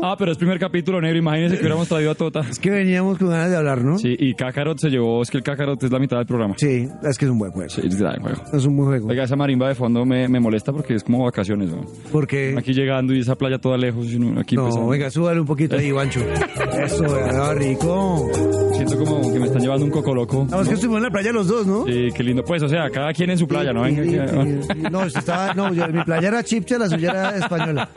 Ah, 0.01 0.15
pero 0.17 0.31
es 0.31 0.37
primer 0.37 0.59
capítulo 0.59 1.01
negro, 1.01 1.17
imagínense 1.17 1.55
que 1.55 1.61
hubiéramos 1.61 1.87
traído 1.87 2.11
a 2.11 2.15
Tota. 2.15 2.41
Es 2.41 2.59
que 2.59 2.69
veníamos 2.69 3.17
con 3.17 3.29
ganas 3.29 3.49
de 3.49 3.57
hablar, 3.57 3.83
¿no? 3.83 3.97
Sí, 3.97 4.15
y 4.17 4.33
Kakarot 4.33 4.79
se 4.79 4.89
llevó, 4.89 5.21
es 5.21 5.29
que 5.31 5.37
el 5.37 5.43
Kakarot 5.43 5.81
es 5.83 5.91
la 5.91 5.99
mitad 5.99 6.17
del 6.17 6.25
programa. 6.25 6.55
Sí, 6.57 6.87
es 7.03 7.17
que 7.17 7.25
es 7.25 7.31
un 7.31 7.39
buen 7.39 7.51
juego. 7.51 7.69
Sí, 7.69 7.81
es 7.83 7.95
gran 7.99 8.21
juego. 8.21 8.41
Es 8.53 8.65
un 8.65 8.75
buen 8.75 8.89
juego. 8.89 9.07
Oiga, 9.07 9.23
esa 9.23 9.35
marimba 9.35 9.67
de 9.67 9.75
fondo 9.75 10.05
me, 10.05 10.27
me 10.27 10.39
molesta 10.39 10.71
porque 10.71 10.95
es 10.95 11.03
como 11.03 11.23
vacaciones, 11.23 11.69
¿no? 11.69 11.85
Porque... 12.11 12.55
Aquí 12.57 12.73
llegando 12.73 13.13
y 13.13 13.19
esa 13.19 13.35
playa 13.35 13.59
toda 13.59 13.77
lejos 13.77 14.05
aquí 14.37 14.55
No, 14.55 14.63
empezando. 14.63 14.87
venga, 14.87 15.09
súbale 15.09 15.39
un 15.39 15.45
poquito 15.47 15.75
ahí, 15.75 15.91
Guancho. 15.91 16.19
Eso, 16.83 17.03
vea, 17.03 17.53
rico. 17.53 18.29
Siento 18.73 18.97
como 18.97 19.31
que 19.33 19.39
me 19.39 19.45
están 19.45 19.61
llevando 19.61 19.85
un 19.85 19.91
coco 19.91 20.13
loco. 20.13 20.45
Vamos 20.49 20.67
que 20.67 20.73
estuvimos 20.75 20.97
en 20.97 21.03
la 21.03 21.11
playa 21.11 21.31
los 21.31 21.47
dos, 21.47 21.65
¿no? 21.65 21.85
Sí, 21.85 22.09
qué 22.15 22.23
lindo. 22.23 22.43
Pues, 22.43 22.61
o 22.63 22.69
sea, 22.69 22.89
cada 22.97 23.13
quien 23.13 23.29
en 23.29 23.37
su 23.37 23.47
playa, 23.47 23.73
¿no? 23.73 23.81
No, 23.87 24.99
usted 25.05 25.19
estaba, 25.19 25.53
no, 25.53 25.73
yo- 25.73 25.87
mi 25.89 26.03
playa 26.03 26.27
era 26.29 26.43
chipcha, 26.43 26.77
la 26.77 26.87
suya 26.89 27.11
era 27.11 27.37
española. 27.37 27.89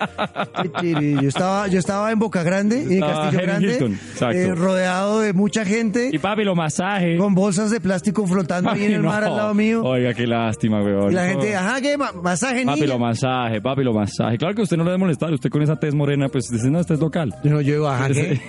Yo 0.83 1.29
estaba, 1.29 1.69
yo 1.69 1.79
estaba 1.79 2.11
en 2.13 2.19
Boca 2.19 2.43
Grande, 2.43 2.83
en 2.83 2.93
Estaba 2.93 3.13
Castillo 3.31 3.41
en 3.41 3.47
Grande, 3.47 3.97
eh, 4.33 4.55
rodeado 4.55 5.21
de 5.21 5.33
mucha 5.33 5.65
gente, 5.65 6.11
Y 6.13 6.19
papi, 6.19 6.45
lo 6.45 6.55
masaje. 6.55 7.17
con 7.17 7.35
bolsas 7.35 7.71
de 7.71 7.81
plástico 7.81 8.27
flotando 8.27 8.71
ahí 8.71 8.85
en 8.85 8.93
el 8.93 9.03
mar 9.03 9.23
no. 9.23 9.31
al 9.31 9.37
lado 9.37 9.55
mío. 9.55 9.83
Oiga, 9.85 10.15
qué 10.15 10.27
lástima, 10.27 10.83
weón. 10.83 11.11
Y 11.11 11.15
la 11.15 11.27
gente, 11.27 11.55
ajá, 11.57 11.81
¿qué? 11.81 11.97
Ma- 11.97 12.13
¿Masaje, 12.13 12.65
Papi, 12.65 12.81
niña? 12.81 12.93
lo 12.95 12.99
masaje, 12.99 13.61
papi, 13.61 13.83
lo 13.85 13.93
masaje. 13.95 14.37
Claro 14.39 14.55
que 14.55 14.63
usted 14.63 14.77
no 14.77 14.85
le 14.85 14.91
debe 14.91 14.99
molestar. 15.01 15.33
Usted 15.33 15.51
con 15.51 15.63
esa 15.63 15.77
tez 15.77 15.95
morena, 15.95 16.29
pues 16.29 16.49
dice, 16.51 16.71
no, 16.71 16.81
este 16.81 16.95
es 16.95 17.01
local. 17.01 17.35
Yo 17.43 17.51
no, 17.51 17.61
yo 17.61 17.73
digo, 17.75 17.89
ajá, 17.89 18.09
¿qué? 18.09 18.41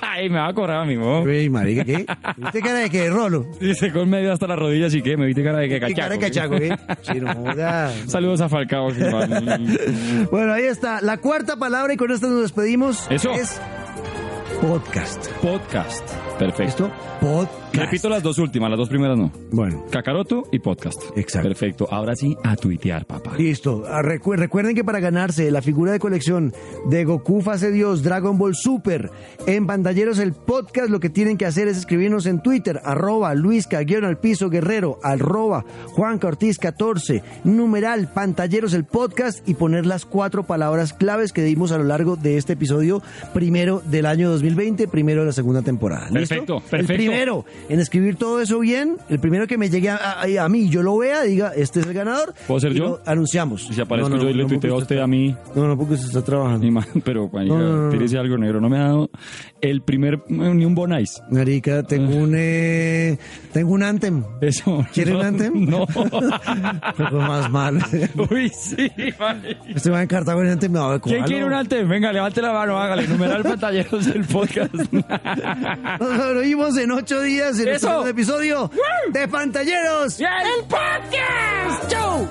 Ay, 0.00 0.28
me 0.30 0.38
va 0.38 0.48
a 0.48 0.54
cobrar 0.54 0.78
a 0.82 0.84
mí, 0.84 0.96
¿no? 0.96 1.26
Ey, 1.28 1.48
marica, 1.50 1.84
¿qué? 1.84 2.06
¿Viste 2.36 2.60
cara 2.60 2.78
de 2.80 2.90
qué, 2.90 3.08
Rolo? 3.10 3.46
Dice 3.60 3.92
con 3.92 4.08
medio 4.08 4.32
hasta 4.32 4.46
las 4.46 4.58
rodillas 4.58 4.94
y 4.94 5.02
qué, 5.02 5.16
me 5.16 5.26
viste 5.26 5.42
cara 5.44 5.58
de 5.58 5.68
que 5.68 5.80
¿Qué 5.80 5.91
cachaco. 5.94 6.08
cara 6.08 6.14
de 6.14 6.18
cachaco, 6.18 6.56
qué? 6.56 7.12
Sí, 7.12 7.20
no 7.20 7.34
joda. 7.34 7.92
Saludos 8.06 8.40
a 8.40 8.48
Falcao. 8.48 8.90
Bueno, 10.30 10.52
ahí 10.52 10.64
está. 10.64 11.00
La 11.00 11.18
cuarta 11.18 11.56
palabra 11.56 11.92
y 11.92 11.96
con 11.96 12.10
esta 12.10 12.26
nos 12.26 12.42
despedimos 12.42 13.06
Eso. 13.10 13.32
es 13.32 13.60
podcast. 14.60 15.28
Podcast. 15.42 16.31
Perfecto. 16.46 16.84
¿Listo? 16.84 16.90
Podcast. 17.20 17.62
Repito 17.74 18.08
las 18.10 18.22
dos 18.22 18.36
últimas, 18.38 18.68
las 18.68 18.78
dos 18.78 18.88
primeras 18.88 19.16
no. 19.16 19.32
Bueno. 19.50 19.84
Kakaroto 19.90 20.42
y 20.52 20.58
podcast. 20.58 21.00
Exacto. 21.16 21.48
Perfecto. 21.48 21.88
Ahora 21.90 22.14
sí, 22.16 22.36
a 22.44 22.54
tuitear, 22.56 23.06
papá. 23.06 23.32
Listo. 23.38 23.84
Ah, 23.86 24.02
recu- 24.02 24.36
recuerden 24.36 24.74
que 24.74 24.84
para 24.84 25.00
ganarse 25.00 25.50
la 25.50 25.62
figura 25.62 25.92
de 25.92 25.98
colección 25.98 26.52
de 26.90 27.04
Goku 27.04 27.40
Fase 27.40 27.70
Dios 27.70 28.02
Dragon 28.02 28.36
Ball 28.36 28.54
Super 28.54 29.10
en 29.46 29.66
Pantalleros 29.66 30.18
el 30.18 30.32
podcast, 30.34 30.90
lo 30.90 31.00
que 31.00 31.08
tienen 31.10 31.38
que 31.38 31.46
hacer 31.46 31.68
es 31.68 31.78
escribirnos 31.78 32.26
en 32.26 32.42
Twitter, 32.42 32.80
arroba 32.84 33.34
Luisca 33.34 33.80
guion 33.80 34.04
al 34.04 34.18
piso 34.18 34.50
guerrero, 34.50 34.98
arroba 35.02 35.64
Juanca 35.92 36.26
Ortiz 36.28 36.58
14, 36.58 37.22
numeral 37.44 38.12
Pantalleros 38.12 38.74
el 38.74 38.84
podcast 38.84 39.48
y 39.48 39.54
poner 39.54 39.86
las 39.86 40.04
cuatro 40.04 40.42
palabras 40.42 40.92
claves 40.92 41.32
que 41.32 41.42
dimos 41.42 41.72
a 41.72 41.78
lo 41.78 41.84
largo 41.84 42.16
de 42.16 42.36
este 42.36 42.52
episodio 42.54 43.02
primero 43.32 43.80
del 43.86 44.04
año 44.06 44.28
2020, 44.30 44.88
primero 44.88 45.20
de 45.22 45.28
la 45.28 45.32
segunda 45.32 45.62
temporada. 45.62 46.10
¿Listo? 46.10 46.31
Perfecto, 46.32 46.56
El 46.56 46.62
perfecto. 46.70 46.94
primero 46.94 47.44
en 47.68 47.80
escribir 47.80 48.16
todo 48.16 48.40
eso 48.40 48.58
bien, 48.60 48.96
el 49.08 49.18
primero 49.18 49.46
que 49.46 49.58
me 49.58 49.68
llegue 49.70 49.90
a, 49.90 49.96
a- 49.96 50.44
a 50.44 50.48
mí 50.48 50.68
yo 50.68 50.82
lo 50.82 50.96
vea, 50.98 51.22
diga, 51.22 51.52
este 51.56 51.80
es 51.80 51.86
el 51.86 51.92
ganador. 51.94 52.34
¿Puedo 52.46 52.60
ser 52.60 52.72
y 52.72 52.76
yo? 52.76 52.84
lo 52.84 53.00
anunciamos. 53.06 53.66
Si 53.70 53.80
aparezco 53.80 54.08
No, 54.10 54.16
no, 54.16 54.22
yo 54.22 54.28
y 54.30 54.34
le 54.34 54.42
no, 54.44 54.48
tuiteo 54.48 54.74
a 54.74 54.78
usted 54.78 54.98
a 54.98 55.06
mí. 55.06 55.34
No, 55.54 55.66
no, 55.68 55.76
porque 55.76 55.94
usted 55.94 56.08
está 56.08 56.22
trabajando. 56.22 56.70
Más, 56.70 56.86
pero, 57.04 57.28
marica, 57.32 57.54
No, 57.54 57.60
no, 57.60 57.82
no. 57.84 57.90
tírese 57.90 58.18
algo 58.18 58.36
negro. 58.38 58.60
No 58.60 58.68
me 58.68 58.78
ha 58.78 58.82
dado 58.84 59.10
el 59.60 59.82
primer, 59.82 60.20
ni 60.28 60.64
un 60.64 60.74
bonais. 60.74 61.22
Marica, 61.30 61.82
tengo 61.82 62.16
un 62.16 62.32
eh, 62.36 63.18
tengo 63.52 63.72
un 63.72 63.82
Anthem. 63.82 64.24
Eso. 64.40 64.84
¿Quiere 64.92 65.14
un 65.14 65.22
Anthem? 65.24 65.64
No. 65.68 65.86
Pero 66.96 67.18
más 67.20 67.50
mal. 67.50 67.78
Uy, 68.30 68.48
sí, 68.50 68.88
marica. 69.18 69.60
Este 69.68 69.90
va 69.90 70.02
en 70.02 70.08
Cartago 70.08 70.42
en 70.42 70.48
Anthem. 70.48 70.72
No, 70.72 71.00
¿Quién 71.00 71.24
quiere 71.24 71.44
un 71.44 71.52
Anthem? 71.52 71.88
Venga, 71.88 72.12
levante 72.12 72.40
la 72.42 72.52
mano, 72.52 72.78
hágale. 72.78 73.06
Numeral 73.08 73.42
pantalleros 73.42 74.06
del 74.06 74.24
podcast. 74.24 74.74
Nos 76.16 76.42
vimos 76.42 76.76
en 76.76 76.90
ocho 76.92 77.20
días 77.22 77.58
en 77.58 77.68
el 77.68 77.74
Eso. 77.76 77.88
segundo 77.88 78.08
episodio 78.10 78.70
de 79.12 79.28
Pantalleros. 79.28 80.20
¡El 80.20 80.64
podcast! 80.64 81.88
¡Chau! 81.88 82.28